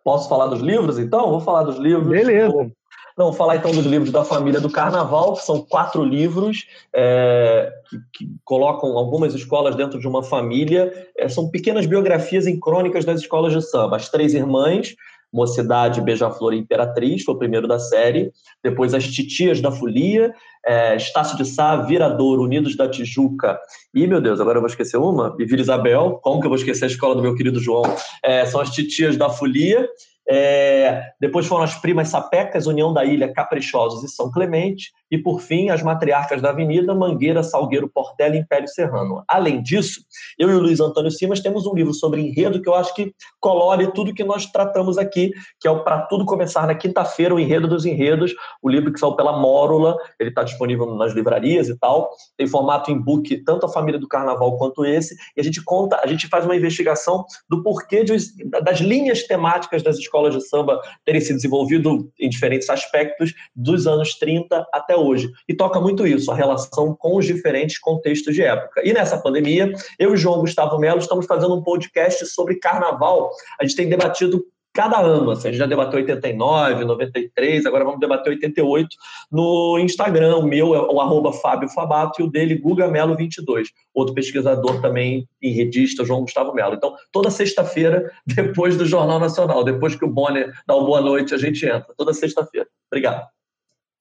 Posso 0.03 0.29
falar 0.29 0.45
dos 0.45 0.59
livros, 0.59 0.99
então? 0.99 1.31
Vou 1.31 1.39
falar 1.39 1.63
dos 1.63 1.77
livros. 1.77 2.09
Beleza. 2.09 2.51
Vou 2.51 2.71
não, 3.17 3.31
falar 3.31 3.57
então 3.57 3.71
dos 3.71 3.85
livros 3.85 4.11
da 4.11 4.25
família 4.25 4.59
do 4.59 4.69
Carnaval, 4.69 5.33
que 5.33 5.43
são 5.43 5.61
quatro 5.61 6.03
livros 6.03 6.65
é, 6.93 7.71
que, 7.89 7.97
que, 8.13 8.31
colocam 8.43 8.97
algumas 8.97 9.33
escolas 9.35 9.75
dentro 9.75 9.99
de 9.99 10.07
uma 10.07 10.23
família. 10.23 10.91
É, 11.17 11.29
são 11.29 11.49
pequenas 11.49 11.85
biografias 11.85 12.47
em 12.47 12.59
crônicas 12.59 13.05
das 13.05 13.21
escolas 13.21 13.53
de 13.53 13.61
samba. 13.61 13.97
As 13.97 14.09
Três 14.09 14.33
Irmãs, 14.33 14.95
Mocidade, 15.31 16.01
Beija-Flor 16.01 16.53
e 16.53 16.59
Imperatriz, 16.59 17.23
foi 17.23 17.35
o 17.35 17.37
primeiro 17.37 17.67
da 17.67 17.77
série. 17.77 18.31
Depois 18.63 18.93
As 18.93 19.05
Titias 19.05 19.61
da 19.61 19.71
Folia, 19.71 20.33
é, 20.65 20.95
Estácio 20.95 21.37
de 21.37 21.45
Sá, 21.45 21.75
Viradouro, 21.75 22.43
Unidos 22.43 22.75
da 22.75 22.87
Tijuca 22.89 23.59
e, 23.93 24.07
meu 24.07 24.21
Deus, 24.21 24.39
agora 24.39 24.57
eu 24.57 24.61
vou 24.61 24.69
esquecer 24.69 24.97
uma, 24.97 25.35
e 25.37 25.45
Vila 25.45 25.61
Isabel, 25.61 26.19
como 26.23 26.39
que 26.39 26.45
eu 26.45 26.49
vou 26.49 26.57
esquecer 26.57 26.85
a 26.85 26.87
escola 26.87 27.15
do 27.15 27.21
meu 27.21 27.35
querido 27.35 27.59
João? 27.59 27.83
É, 28.23 28.45
são 28.45 28.61
As 28.61 28.69
Titias 28.69 29.17
da 29.17 29.29
Folia 29.29 29.87
É, 30.27 31.11
depois 31.19 31.45
foram 31.45 31.63
as 31.63 31.75
primas 31.75 32.09
sapecas, 32.09 32.67
União 32.67 32.93
da 32.93 33.03
Ilha, 33.03 33.33
Caprichosos 33.33 34.03
e 34.03 34.13
São 34.13 34.31
Clemente. 34.31 34.91
E, 35.13 35.17
por 35.19 35.41
fim, 35.41 35.69
as 35.69 35.83
matriarcas 35.83 36.41
da 36.41 36.49
Avenida, 36.49 36.95
Mangueira, 36.95 37.43
Salgueiro, 37.43 37.87
Portela 37.87 38.35
e 38.35 38.39
Império 38.39 38.67
Serrano. 38.67 39.23
Além 39.27 39.61
disso, 39.61 40.01
eu 40.39 40.49
e 40.49 40.55
o 40.55 40.59
Luiz 40.59 40.79
Antônio 40.79 41.11
Simas 41.11 41.39
temos 41.39 41.67
um 41.67 41.75
livro 41.75 41.93
sobre 41.93 42.19
enredo 42.19 42.59
que 42.59 42.67
eu 42.67 42.73
acho 42.73 42.95
que 42.95 43.13
colore 43.39 43.91
tudo 43.93 44.11
que 44.11 44.23
nós 44.23 44.47
tratamos 44.47 44.97
aqui, 44.97 45.31
que 45.59 45.67
é 45.67 45.71
o 45.71 45.83
Para 45.83 46.01
Tudo 46.07 46.25
Começar 46.25 46.65
na 46.65 46.73
quinta-feira, 46.73 47.35
o 47.35 47.39
Enredo 47.39 47.67
dos 47.67 47.85
Enredos, 47.85 48.33
o 48.59 48.67
livro 48.67 48.91
que 48.91 48.99
saiu 48.99 49.15
pela 49.15 49.37
Mórula, 49.37 49.95
ele 50.19 50.29
está 50.29 50.41
disponível 50.41 50.95
nas 50.95 51.13
livrarias 51.13 51.69
e 51.69 51.77
tal, 51.77 52.09
tem 52.35 52.47
formato 52.47 52.89
em 52.89 52.99
book, 52.99 53.37
tanto 53.43 53.67
a 53.67 53.69
família 53.69 53.99
do 53.99 54.07
carnaval 54.07 54.57
quanto 54.57 54.83
esse, 54.83 55.15
e 55.37 55.41
a 55.41 55.43
gente 55.43 55.63
conta, 55.63 56.01
a 56.03 56.07
gente 56.07 56.27
faz 56.27 56.43
uma 56.43 56.55
investigação 56.55 57.23
do 57.47 57.61
porquê 57.61 58.03
de, 58.03 58.17
das 58.63 58.79
linhas 58.79 59.21
temáticas 59.27 59.83
das 59.83 59.99
escolas 59.99 60.33
de 60.33 60.41
samba 60.41 60.81
terem 61.05 61.21
se 61.21 61.35
desenvolvido 61.35 62.11
em 62.19 62.29
diferentes 62.29 62.67
aspectos 62.67 63.31
dos 63.55 63.85
anos 63.85 64.15
30 64.17 64.65
até 64.73 65.02
hoje. 65.03 65.31
E 65.47 65.53
toca 65.53 65.79
muito 65.79 66.05
isso, 66.07 66.31
a 66.31 66.35
relação 66.35 66.95
com 66.95 67.17
os 67.17 67.25
diferentes 67.25 67.79
contextos 67.79 68.33
de 68.33 68.41
época. 68.41 68.81
E 68.83 68.93
nessa 68.93 69.17
pandemia, 69.17 69.71
eu 69.99 70.13
e 70.13 70.17
João 70.17 70.39
Gustavo 70.39 70.77
Melo 70.79 70.99
estamos 70.99 71.25
fazendo 71.25 71.55
um 71.55 71.61
podcast 71.61 72.25
sobre 72.27 72.55
carnaval. 72.55 73.31
A 73.59 73.65
gente 73.65 73.75
tem 73.75 73.89
debatido 73.89 74.45
cada 74.73 74.99
ano. 74.99 75.31
Assim, 75.31 75.47
a 75.47 75.51
gente 75.51 75.59
já 75.59 75.67
debateu 75.67 75.99
89, 75.99 76.83
93, 76.83 77.65
agora 77.65 77.85
vamos 77.85 77.99
debater 77.99 78.31
88 78.31 78.89
no 79.31 79.77
Instagram. 79.79 80.37
O 80.37 80.47
meu 80.47 80.73
é 80.73 80.81
o 80.81 80.99
arroba 80.99 81.31
Fábio 81.31 81.69
Fabato 81.69 82.21
e 82.21 82.25
o 82.25 82.29
dele, 82.29 82.57
Guga 82.57 82.87
Melo 82.87 83.15
22. 83.15 83.69
Outro 83.93 84.15
pesquisador 84.15 84.81
também 84.81 85.27
em 85.41 85.53
redista, 85.53 86.03
João 86.03 86.21
Gustavo 86.21 86.53
Melo. 86.53 86.73
Então, 86.73 86.95
toda 87.11 87.29
sexta-feira, 87.29 88.11
depois 88.25 88.75
do 88.75 88.85
Jornal 88.85 89.19
Nacional, 89.19 89.63
depois 89.63 89.95
que 89.95 90.03
o 90.03 90.09
Bonner 90.09 90.51
dá 90.65 90.75
uma 90.75 90.85
boa 90.85 91.01
noite, 91.01 91.33
a 91.33 91.37
gente 91.37 91.65
entra. 91.65 91.93
Toda 91.95 92.13
sexta-feira. 92.13 92.67
Obrigado. 92.91 93.27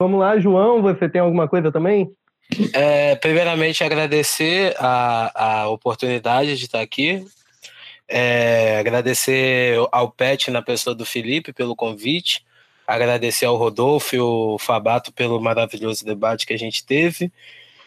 Vamos 0.02 0.18
lá, 0.18 0.36
João, 0.36 0.82
você 0.82 1.08
tem 1.08 1.20
alguma 1.20 1.46
coisa 1.46 1.70
também? 1.70 2.10
É, 2.72 3.14
primeiramente, 3.14 3.84
agradecer 3.84 4.74
a, 4.76 5.60
a 5.62 5.68
oportunidade 5.68 6.56
de 6.58 6.64
estar 6.64 6.80
aqui. 6.80 7.24
É, 8.08 8.78
agradecer 8.80 9.76
ao 9.92 10.10
Pet, 10.10 10.50
na 10.50 10.60
pessoa 10.60 10.92
do 10.92 11.06
Felipe, 11.06 11.52
pelo 11.52 11.76
convite. 11.76 12.44
Agradecer 12.84 13.46
ao 13.46 13.54
Rodolfo 13.54 14.16
e 14.16 14.18
ao 14.18 14.58
Fabato 14.58 15.12
pelo 15.12 15.40
maravilhoso 15.40 16.04
debate 16.04 16.46
que 16.46 16.52
a 16.52 16.58
gente 16.58 16.84
teve. 16.84 17.30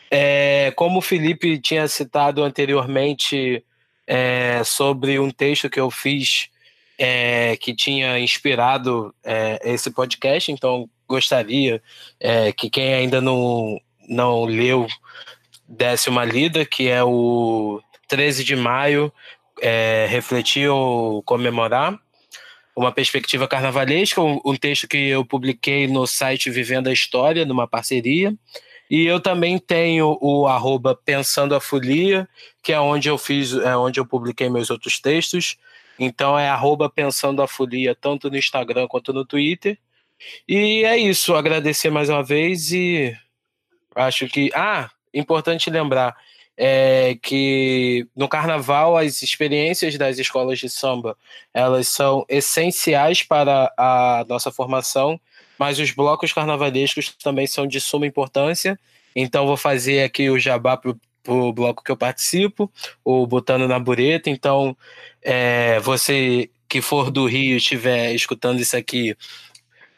É, 0.10 0.72
como 0.78 1.00
o 1.00 1.02
Felipe 1.02 1.60
tinha 1.60 1.86
citado 1.90 2.46
anteriormente 2.46 3.62
é, 4.08 4.62
sobre 4.64 5.20
um 5.20 5.30
texto 5.30 5.70
que 5.70 5.82
eu 5.82 5.92
fiz 5.92 6.48
é, 6.98 7.58
que 7.58 7.76
tinha 7.76 8.18
inspirado 8.20 9.14
é, 9.22 9.60
esse 9.66 9.92
podcast, 9.92 10.50
então 10.50 10.90
gostaria 11.08 11.82
é, 12.20 12.52
que 12.52 12.70
quem 12.70 12.94
ainda 12.94 13.22
não, 13.22 13.80
não 14.08 14.46
leu 14.46 14.88
desse 15.68 16.10
uma 16.10 16.24
lida, 16.24 16.66
que 16.66 16.88
é 16.88 17.04
o 17.04 17.82
13 18.08 18.44
de 18.44 18.56
maio, 18.56 19.12
é, 19.62 20.06
refletir 20.10 20.70
ou 20.70 21.22
comemorar. 21.24 22.00
Uma 22.76 22.92
perspectiva 22.92 23.48
carnavalesca, 23.48 24.22
um, 24.22 24.40
um 24.46 24.56
texto 24.56 24.88
que 24.88 24.98
eu 24.98 25.26
publiquei 25.26 25.88
no 25.88 26.06
site 26.06 26.50
Vivendo 26.50 26.88
a 26.88 26.94
História, 26.94 27.46
numa 27.46 27.68
parceria. 27.68 28.36
E 28.90 29.06
eu 29.06 29.20
também 29.20 29.58
tenho 29.58 30.18
o 30.22 30.46
arroba 30.46 30.94
Pensando 30.94 31.56
a 31.56 31.60
Folia, 31.60 32.28
que 32.62 32.72
é 32.72 32.80
onde 32.80 33.10
eu 33.10 33.18
fiz, 33.18 33.54
é 33.54 33.76
onde 33.76 34.00
eu 34.00 34.06
publiquei 34.06 34.50
meus 34.50 34.70
outros 34.70 35.00
textos. 35.00 35.58
Então 35.98 36.38
é 36.38 36.50
arroba 36.50 36.90
Pensando 36.90 37.42
a 37.42 37.48
Folia, 37.48 37.96
tanto 37.96 38.30
no 38.30 38.38
Instagram 38.38 38.88
quanto 38.88 39.14
no 39.14 39.26
Twitter. 39.26 39.78
E 40.48 40.84
é 40.84 40.98
isso, 40.98 41.36
agradecer 41.36 41.90
mais 41.90 42.10
uma 42.10 42.24
vez 42.24 42.72
e 42.72 43.16
acho 43.96 44.28
que. 44.28 44.52
Ah, 44.54 44.90
importante 45.14 45.70
lembrar 45.70 46.16
é 46.58 47.18
que 47.22 48.08
no 48.16 48.30
carnaval 48.30 48.98
as 48.98 49.22
experiências 49.22 49.98
das 49.98 50.18
escolas 50.18 50.58
de 50.58 50.70
samba 50.70 51.18
elas 51.54 51.90
são 51.90 52.26
essenciais 52.30 53.24
para 53.24 53.74
a 53.78 54.26
nossa 54.28 54.52
formação, 54.52 55.20
mas 55.60 55.80
os 55.80 55.92
blocos 55.92 56.32
carnavalescos 56.32 57.10
também 57.22 57.46
são 57.46 57.68
de 57.68 57.82
suma 57.82 58.08
importância. 58.08 58.80
Então 59.16 59.46
vou 59.46 59.58
fazer 59.58 60.04
aqui 60.04 60.30
o 60.30 60.40
jabá 60.40 60.78
para 60.78 60.96
o 61.28 61.54
bloco 61.54 61.84
que 61.84 61.92
eu 61.92 61.98
participo, 61.98 62.72
o 63.04 63.26
Botando 63.26 63.68
na 63.68 63.80
Bureta. 63.80 64.30
Então, 64.30 64.78
é, 65.22 65.80
você 65.80 66.50
que 66.68 66.82
for 66.82 67.10
do 67.12 67.26
Rio 67.26 67.58
estiver 67.58 68.14
escutando 68.14 68.60
isso 68.60 68.76
aqui, 68.76 69.16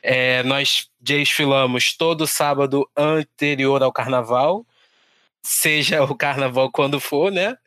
é, 0.02 0.44
nós 0.44 0.90
desfilamos 1.00 1.96
todo 1.96 2.28
sábado 2.28 2.90
anterior 2.96 3.82
ao 3.84 3.92
carnaval, 3.92 4.66
seja 5.42 6.04
o 6.04 6.16
carnaval 6.16 6.72
quando 6.72 7.00
for, 7.00 7.32
né? 7.32 7.58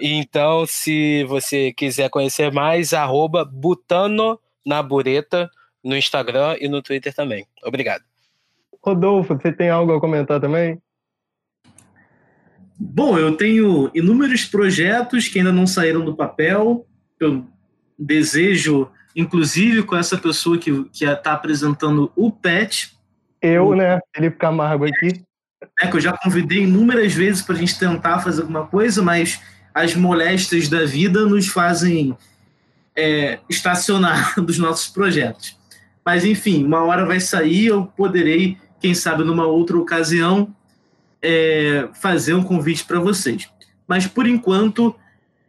Então, 0.00 0.66
se 0.66 1.24
você 1.24 1.72
quiser 1.72 2.10
conhecer 2.10 2.52
mais, 2.52 2.92
arroba 2.92 3.44
Butano 3.44 4.38
na 4.64 4.82
Bureta 4.82 5.50
no 5.82 5.96
Instagram 5.96 6.56
e 6.60 6.68
no 6.68 6.82
Twitter 6.82 7.14
também. 7.14 7.46
Obrigado. 7.62 8.02
Rodolfo, 8.82 9.34
você 9.34 9.52
tem 9.52 9.70
algo 9.70 9.94
a 9.94 10.00
comentar 10.00 10.40
também? 10.40 10.80
Bom, 12.78 13.18
eu 13.18 13.36
tenho 13.36 13.90
inúmeros 13.92 14.44
projetos 14.44 15.26
que 15.26 15.38
ainda 15.38 15.52
não 15.52 15.66
saíram 15.66 16.04
do 16.04 16.14
papel. 16.14 16.86
Eu 17.18 17.44
desejo 17.98 18.88
inclusive 19.14 19.82
com 19.82 19.96
essa 19.96 20.16
pessoa 20.16 20.58
que 20.58 20.86
está 21.00 21.32
apresentando 21.32 22.12
o 22.14 22.30
PET. 22.30 22.96
Eu, 23.40 23.68
o, 23.68 23.74
né? 23.74 24.00
Felipe 24.14 24.36
Camargo 24.36 24.84
aqui. 24.84 25.22
É, 25.80 25.86
que 25.86 25.96
eu 25.96 26.00
já 26.00 26.16
convidei 26.16 26.62
inúmeras 26.62 27.12
vezes 27.12 27.42
para 27.42 27.54
a 27.54 27.58
gente 27.58 27.78
tentar 27.78 28.20
fazer 28.20 28.42
alguma 28.42 28.66
coisa, 28.66 29.02
mas 29.02 29.40
as 29.74 29.94
moléstias 29.94 30.68
da 30.68 30.84
vida 30.84 31.24
nos 31.26 31.48
fazem 31.48 32.16
é, 32.96 33.38
estacionar 33.48 34.34
dos 34.42 34.58
nossos 34.58 34.88
projetos. 34.88 35.56
Mas, 36.04 36.24
enfim, 36.24 36.64
uma 36.64 36.82
hora 36.84 37.04
vai 37.04 37.20
sair, 37.20 37.66
eu 37.66 37.86
poderei, 37.86 38.56
quem 38.80 38.94
sabe, 38.94 39.24
numa 39.24 39.46
outra 39.46 39.76
ocasião, 39.76 40.54
é, 41.20 41.88
fazer 42.00 42.34
um 42.34 42.42
convite 42.42 42.84
para 42.84 42.98
vocês. 42.98 43.48
Mas, 43.86 44.06
por 44.06 44.26
enquanto, 44.26 44.94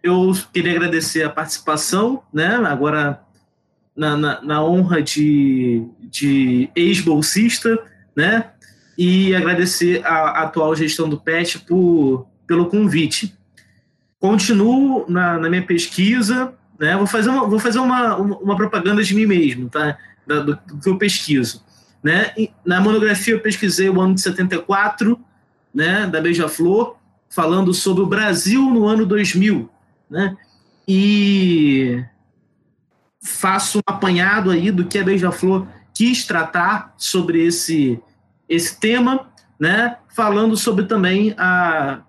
eu 0.03 0.31
queria 0.53 0.71
agradecer 0.71 1.23
a 1.23 1.29
participação, 1.29 2.23
né? 2.33 2.55
Agora 2.55 3.21
na, 3.99 4.15
na, 4.15 4.41
na 4.41 4.63
honra 4.63 5.01
de, 5.01 5.85
de 5.99 6.69
ex-bolsista, 6.73 7.77
né? 8.15 8.51
E 8.97 9.35
agradecer 9.35 10.01
a, 10.05 10.09
a, 10.09 10.43
atual 10.43 10.73
gestão 10.73 11.09
do 11.09 11.19
PET 11.19 11.59
por, 11.59 12.25
pelo 12.47 12.67
convite. 12.67 13.37
Continuo 14.17 15.05
na, 15.09 15.37
na 15.37 15.49
minha 15.49 15.65
pesquisa, 15.65 16.53
né? 16.79 16.95
Vou 16.95 17.05
fazer 17.05 17.29
uma, 17.29 17.45
vou 17.45 17.59
fazer 17.59 17.79
uma, 17.79 18.15
uma 18.15 18.55
propaganda 18.55 19.03
de 19.03 19.13
mim 19.13 19.25
mesmo, 19.25 19.67
tá? 19.67 19.97
Da, 20.25 20.39
do, 20.39 20.57
do, 20.65 20.77
que 20.81 20.89
eu 20.89 20.97
pesquiso. 20.97 21.61
Né? 22.01 22.33
Na 22.63 22.79
monografia 22.79 23.33
eu 23.33 23.41
pesquisei 23.41 23.89
o 23.89 23.99
ano 23.99 24.15
de 24.15 24.21
74, 24.21 25.19
né, 25.73 26.07
da 26.07 26.21
Beija-Flor, 26.21 26.95
falando 27.29 27.73
sobre 27.73 28.01
o 28.01 28.07
Brasil 28.07 28.61
no 28.61 28.87
ano 28.87 29.05
2000, 29.05 29.69
né? 30.09 30.37
E 30.87 32.01
faço 33.21 33.79
um 33.79 33.81
apanhado 33.85 34.49
aí 34.49 34.71
do 34.71 34.85
que 34.85 34.97
a 34.97 35.03
Beija-Flor 35.03 35.67
quis 35.93 36.25
tratar 36.25 36.93
sobre 36.97 37.45
esse, 37.45 37.99
esse 38.47 38.79
tema, 38.79 39.29
né? 39.59 39.97
falando 40.15 40.55
sobre 40.55 40.85
também 40.85 41.35
a, 41.37 42.01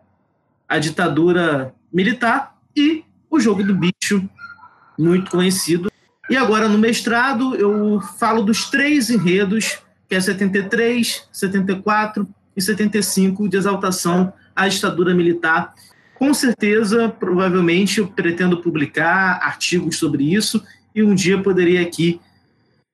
a 0.68 0.78
ditadura 0.78 1.74
militar 1.92 2.56
e 2.76 3.04
o 3.28 3.40
jogo 3.40 3.62
do 3.64 3.74
bicho, 3.74 4.28
muito 4.98 5.30
conhecido. 5.30 5.90
E 6.28 6.36
agora 6.36 6.68
no 6.68 6.78
mestrado 6.78 7.56
eu 7.56 8.00
falo 8.18 8.42
dos 8.42 8.70
três 8.70 9.10
enredos, 9.10 9.78
que 10.08 10.14
é 10.14 10.20
73, 10.20 11.28
74 11.32 12.28
e 12.56 12.62
75, 12.62 13.48
de 13.48 13.56
exaltação 13.56 14.32
à 14.54 14.68
ditadura 14.68 15.14
militar. 15.14 15.74
Com 16.14 16.34
certeza, 16.34 17.08
provavelmente, 17.08 17.98
eu 17.98 18.08
pretendo 18.08 18.60
publicar 18.60 19.40
artigos 19.42 19.96
sobre 19.96 20.34
isso 20.34 20.62
e 20.94 21.02
um 21.02 21.14
dia 21.14 21.42
poderia 21.42 21.82
aqui, 21.82 22.20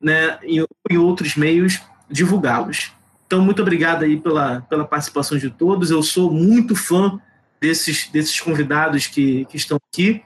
né, 0.00 0.38
em, 0.42 0.64
em 0.90 0.96
outros 0.98 1.36
meios, 1.36 1.80
divulgá-los. 2.10 2.92
Então, 3.26 3.40
muito 3.40 3.60
obrigado 3.60 4.04
aí 4.04 4.16
pela, 4.16 4.60
pela 4.62 4.84
participação 4.84 5.36
de 5.36 5.50
todos. 5.50 5.90
Eu 5.90 6.02
sou 6.02 6.32
muito 6.32 6.76
fã 6.76 7.20
desses, 7.60 8.08
desses 8.08 8.40
convidados 8.40 9.06
que, 9.06 9.44
que 9.46 9.56
estão 9.56 9.78
aqui. 9.90 10.22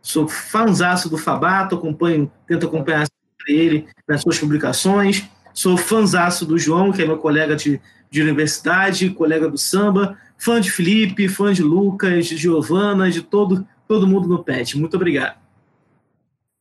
Sou 0.00 0.28
fãzaço 0.28 1.10
do 1.10 1.18
Fabato, 1.18 1.74
acompanho, 1.74 2.30
tento 2.46 2.66
acompanhar 2.66 3.06
ele 3.48 3.86
nas 4.06 4.22
suas 4.22 4.38
publicações. 4.38 5.24
Sou 5.52 5.76
fãzaço 5.76 6.46
do 6.46 6.58
João, 6.58 6.92
que 6.92 7.02
é 7.02 7.06
meu 7.06 7.18
colega 7.18 7.56
de, 7.56 7.80
de 8.10 8.22
universidade, 8.22 9.10
colega 9.10 9.48
do 9.48 9.58
samba. 9.58 10.16
Fã 10.38 10.60
de 10.60 10.70
Felipe, 10.70 11.28
fã 11.28 11.52
de 11.52 11.62
Lucas, 11.62 12.26
de 12.26 12.36
Giovana, 12.36 13.10
de 13.10 13.22
todo, 13.22 13.66
todo 13.88 14.06
mundo 14.06 14.28
no 14.28 14.44
PET. 14.44 14.78
Muito 14.78 14.94
obrigado. 14.94 15.45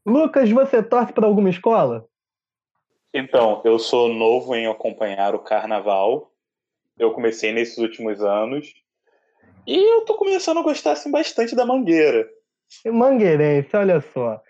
Lucas, 0.06 0.50
você 0.52 0.84
torce 0.84 1.12
para 1.12 1.26
alguma 1.26 1.50
escola? 1.50 2.08
Então, 3.14 3.62
eu 3.66 3.80
sou 3.80 4.10
novo 4.14 4.56
em 4.56 4.68
acompanhar 4.68 5.34
o 5.34 5.40
carnaval. 5.40 6.32
Eu 6.98 7.12
comecei 7.12 7.52
nesses 7.52 7.78
últimos 7.78 8.22
anos. 8.22 8.74
E 9.66 9.78
eu 9.78 10.06
tô 10.06 10.16
começando 10.16 10.60
a 10.60 10.64
gostar 10.64 10.92
assim, 10.92 11.10
bastante 11.10 11.56
da 11.56 11.66
Mangueira. 11.66 12.28
Mangueirense, 12.86 13.76
olha 13.76 14.02
só. 14.02 14.42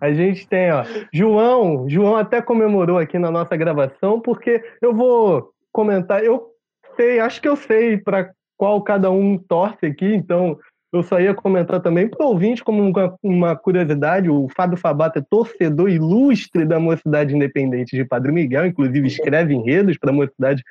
A 0.00 0.12
gente 0.12 0.48
tem, 0.48 0.72
ó, 0.72 0.82
João, 1.12 1.88
João 1.88 2.16
até 2.16 2.40
comemorou 2.40 2.98
aqui 2.98 3.18
na 3.18 3.30
nossa 3.30 3.56
gravação, 3.56 4.20
porque 4.20 4.62
eu 4.80 4.94
vou 4.94 5.52
comentar, 5.70 6.24
eu 6.24 6.50
sei, 6.96 7.20
acho 7.20 7.40
que 7.40 7.48
eu 7.48 7.54
sei 7.54 7.98
para 7.98 8.32
qual 8.56 8.82
cada 8.82 9.10
um 9.10 9.38
torce 9.38 9.86
aqui, 9.86 10.06
então 10.06 10.58
eu 10.92 11.02
só 11.02 11.20
ia 11.20 11.34
comentar 11.34 11.80
também 11.80 12.08
para 12.08 12.24
o 12.24 12.30
ouvinte, 12.30 12.64
como 12.64 12.82
uma, 12.82 13.14
uma, 13.22 13.56
curiosidade, 13.56 14.28
o 14.28 14.48
Fábio 14.48 14.76
Fabato 14.76 15.18
é 15.18 15.22
torcedor 15.22 15.88
ilustre 15.88 16.64
da 16.64 16.80
Mocidade 16.80 17.34
Independente 17.34 17.94
de 17.94 18.04
Padre 18.04 18.32
Miguel, 18.32 18.66
inclusive 18.66 19.06
escreve 19.06 19.54
enredos 19.54 19.96
para 19.96 20.10
a 20.10 20.14
Mocidade. 20.14 20.64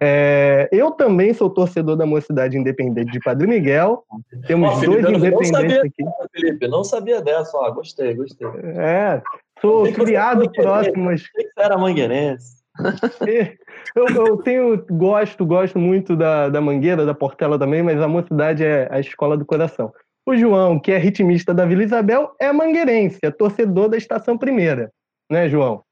É, 0.00 0.68
eu 0.72 0.90
também 0.90 1.32
sou 1.32 1.48
torcedor 1.48 1.96
da 1.96 2.04
Mocidade 2.04 2.58
Independente 2.58 3.12
de 3.12 3.20
Padre 3.20 3.46
Miguel. 3.46 4.04
Temos 4.46 4.80
Felipe, 4.80 5.02
dois 5.02 5.16
independentes 5.16 5.50
não 5.52 5.60
sabia, 5.60 5.82
aqui. 5.82 6.04
Felipe, 6.32 6.68
não 6.68 6.84
sabia 6.84 7.22
dessa, 7.22 7.56
ó, 7.56 7.70
gostei, 7.70 8.14
gostei. 8.14 8.48
É, 8.76 9.22
sou 9.60 9.90
criado 9.92 10.50
próximo. 10.50 11.04
Mas... 11.04 11.22
Era 11.56 11.78
mangueirense. 11.78 12.63
Eu, 13.94 14.06
eu, 14.08 14.36
tenho, 14.38 14.84
gosto, 14.90 15.46
gosto 15.46 15.78
muito 15.78 16.16
da, 16.16 16.48
da 16.48 16.60
Mangueira, 16.60 17.06
da 17.06 17.14
Portela 17.14 17.56
também, 17.56 17.80
mas 17.80 18.00
a 18.00 18.08
mocidade 18.08 18.64
é 18.64 18.88
a 18.90 18.98
escola 18.98 19.36
do 19.36 19.46
coração. 19.46 19.92
O 20.26 20.36
João, 20.36 20.80
que 20.80 20.90
é 20.90 20.98
ritmista 20.98 21.54
da 21.54 21.64
Vila 21.64 21.84
Isabel, 21.84 22.34
é 22.40 22.52
mangueirense, 22.52 23.18
é 23.22 23.30
torcedor 23.30 23.88
da 23.88 23.96
Estação 23.96 24.36
Primeira, 24.36 24.90
né, 25.30 25.48
João? 25.48 25.84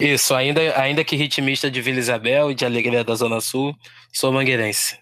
Isso, 0.00 0.34
ainda, 0.34 0.60
ainda 0.80 1.04
que 1.04 1.16
ritmista 1.16 1.70
de 1.70 1.82
Vila 1.82 1.98
Isabel 1.98 2.50
e 2.50 2.54
de 2.54 2.64
Alegria 2.64 3.04
da 3.04 3.14
Zona 3.14 3.40
Sul, 3.40 3.74
sou 4.12 4.32
mangueirense. 4.32 4.98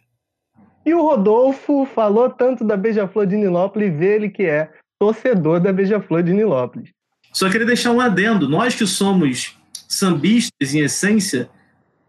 E 0.85 0.93
o 0.93 1.03
Rodolfo 1.03 1.87
falou 1.87 2.29
tanto 2.31 2.65
da 2.65 2.77
Beija-Flor 2.77 3.27
de 3.27 3.37
Nilópolis, 3.37 3.97
vê 3.97 4.17
ele 4.17 4.31
que 4.31 4.45
é 4.45 4.69
torcedor 4.99 5.61
da 5.61 5.73
Beija-Flor 5.73 6.23
de 6.23 6.33
Nilópolis. 6.33 6.91
Só 7.33 7.49
queria 7.49 7.67
deixar 7.67 7.93
um 7.93 8.01
adendo. 8.01 8.49
Nós 8.49 8.75
que 8.75 8.87
somos 8.87 9.60
sambistas, 10.01 10.75
em 10.75 10.81
essência, 10.81 11.51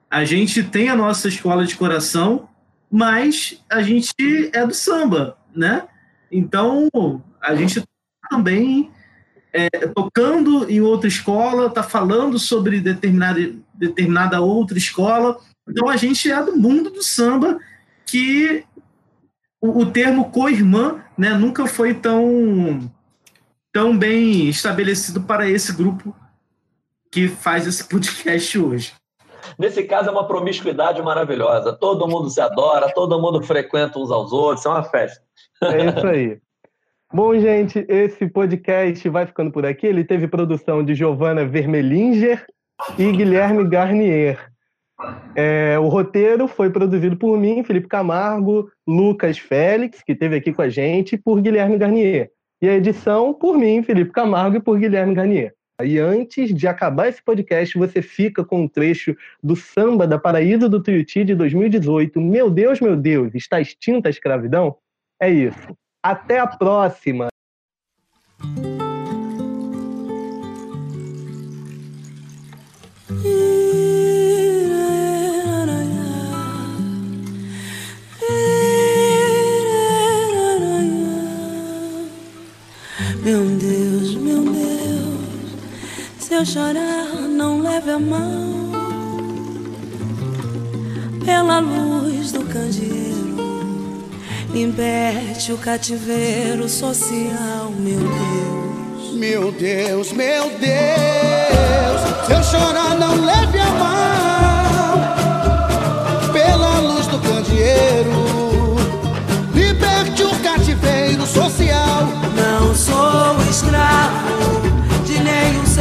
a 0.10 0.24
gente 0.26 0.64
tem 0.64 0.90
a 0.90 0.96
nossa 0.96 1.28
escola 1.28 1.66
de 1.66 1.76
coração, 1.76 2.48
mas 2.90 3.62
a 3.70 3.82
gente 3.82 4.50
é 4.54 4.66
do 4.66 4.74
samba, 4.74 5.38
né? 5.56 5.88
Então, 6.32 6.90
a 7.42 7.54
gente 7.54 7.84
também 8.30 8.90
é, 9.54 9.70
tocando 9.94 10.70
em 10.70 10.80
outra 10.80 11.08
escola, 11.08 11.68
está 11.68 11.84
falando 11.84 12.40
sobre 12.40 12.80
determinada, 12.80 13.54
determinada 13.74 14.42
outra 14.42 14.78
escola. 14.78 15.38
Então, 15.68 15.90
a 15.90 15.98
gente 15.98 16.32
é 16.32 16.44
do 16.44 16.56
mundo 16.58 16.90
do 16.90 17.04
samba, 17.04 17.60
que 18.06 18.64
o, 19.62 19.82
o 19.82 19.86
termo 19.86 20.32
co-irmã 20.32 21.04
né, 21.18 21.34
nunca 21.34 21.68
foi 21.68 21.94
tão, 21.94 22.92
tão 23.72 23.98
bem 23.98 24.48
estabelecido 24.48 25.22
para 25.22 25.50
esse 25.50 25.74
grupo 25.74 26.16
que 27.12 27.28
faz 27.28 27.68
esse 27.68 27.84
podcast 27.88 28.58
hoje. 28.58 28.94
Nesse 29.60 29.84
caso 29.84 30.10
é 30.10 30.12
uma 30.12 30.28
promiscuidade 30.28 31.02
maravilhosa. 31.02 31.74
Todo 31.74 32.08
mundo 32.08 32.30
se 32.30 32.40
adora, 32.40 32.92
todo 32.94 33.20
mundo 33.20 33.44
frequenta 33.44 34.00
uns 34.00 34.10
aos 34.10 34.32
outros, 34.32 34.66
é 34.66 34.70
uma 34.70 34.84
festa. 34.84 35.22
É 35.62 35.86
isso 35.86 36.08
aí. 36.08 36.40
Bom, 37.14 37.38
gente, 37.38 37.86
esse 37.90 38.26
podcast 38.30 39.08
vai 39.10 39.26
ficando 39.26 39.52
por 39.52 39.66
aqui. 39.66 39.86
Ele 39.86 40.06
teve 40.06 40.30
produção 40.30 40.82
de 40.82 40.96
Giovanna 40.96 41.46
Vermelinger 41.46 42.46
e 42.98 43.12
Guilherme 43.12 43.68
Garnier. 43.68 44.50
É, 45.36 45.78
o 45.78 45.88
roteiro 45.90 46.48
foi 46.48 46.70
produzido 46.70 47.18
por 47.18 47.38
mim, 47.38 47.64
Felipe 47.64 47.88
Camargo, 47.88 48.72
Lucas 48.88 49.38
Félix, 49.38 50.02
que 50.02 50.14
esteve 50.14 50.38
aqui 50.38 50.54
com 50.54 50.62
a 50.62 50.70
gente, 50.70 51.16
e 51.16 51.18
por 51.18 51.42
Guilherme 51.42 51.78
Garnier. 51.78 52.32
E 52.62 52.70
a 52.70 52.76
edição 52.76 53.34
por 53.34 53.58
mim, 53.58 53.84
Felipe 53.84 54.12
Camargo, 54.12 54.58
e 54.58 54.62
por 54.62 54.78
Guilherme 54.78 55.14
Garnier. 55.14 55.54
E 55.86 56.00
antes 56.00 56.54
de 56.54 56.68
acabar 56.68 57.08
esse 57.08 57.22
podcast, 57.22 57.78
você 57.78 58.02
fica 58.02 58.44
com 58.44 58.64
um 58.64 58.68
trecho 58.68 59.16
do 59.42 59.56
samba 59.56 60.08
da 60.08 60.18
Paraíso 60.18 60.70
do 60.70 60.82
Tuiuti 60.82 61.24
de 61.24 61.36
2018. 61.36 62.20
Meu 62.20 62.50
Deus, 62.50 62.80
meu 62.80 62.96
Deus, 62.96 63.34
está 63.36 63.60
extinta 63.60 64.10
a 64.10 64.12
escravidão? 64.12 64.76
É 65.20 65.30
isso. 65.30 65.78
Até 66.04 66.40
a 66.40 66.48
próxima! 66.48 67.32
Eu 86.42 86.46
chorar, 86.46 87.06
não 87.30 87.62
leve 87.62 87.92
a 87.92 88.00
mão. 88.00 88.72
Pela 91.24 91.60
luz 91.60 92.32
do 92.32 92.44
candeeiro, 92.46 93.36
liberte 94.52 95.54
o 95.54 95.58
cativeiro 95.60 96.68
social, 96.68 97.72
meu 97.78 98.00
Deus. 98.00 99.14
Meu 99.14 99.52
Deus, 99.52 100.12
meu 100.14 100.50
Deus, 100.58 102.02
se 102.26 102.34
eu 102.34 102.44
chorar, 102.44 102.96
não 102.96 103.24
leve 103.24 103.60
a 103.60 103.70
mão. 103.70 105.02
Pela 106.34 106.80
luz 106.80 107.06
do 107.06 107.20
candeeiro, 107.20 108.76
liberte 109.54 110.24
o 110.24 110.36
cativeiro 110.40 111.24
social. 111.28 112.08
Não 112.36 112.74
sou 112.74 113.40
escravo 113.48 114.41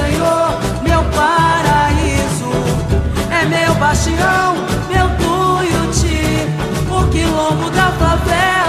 senhor, 0.01 0.59
meu 0.83 1.03
paraíso. 1.17 2.51
É 3.31 3.45
meu 3.45 3.75
bastião, 3.75 4.55
meu 4.89 5.09
tuiuti, 5.19 6.47
o 6.91 7.09
quilombo 7.11 7.71
da 7.71 7.91
favela 7.93 8.60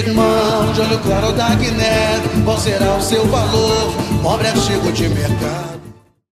Irmão 0.00 0.72
de 0.72 0.80
olho 0.80 0.98
claro 1.00 1.30
da 1.34 1.54
Guiné, 1.56 2.22
qual 2.42 2.58
será 2.58 2.96
o 2.96 3.02
seu 3.02 3.26
valor? 3.26 3.92
Pobre 4.22 4.48
chico 4.56 4.90
de 4.92 5.10
mercado. 5.10 5.89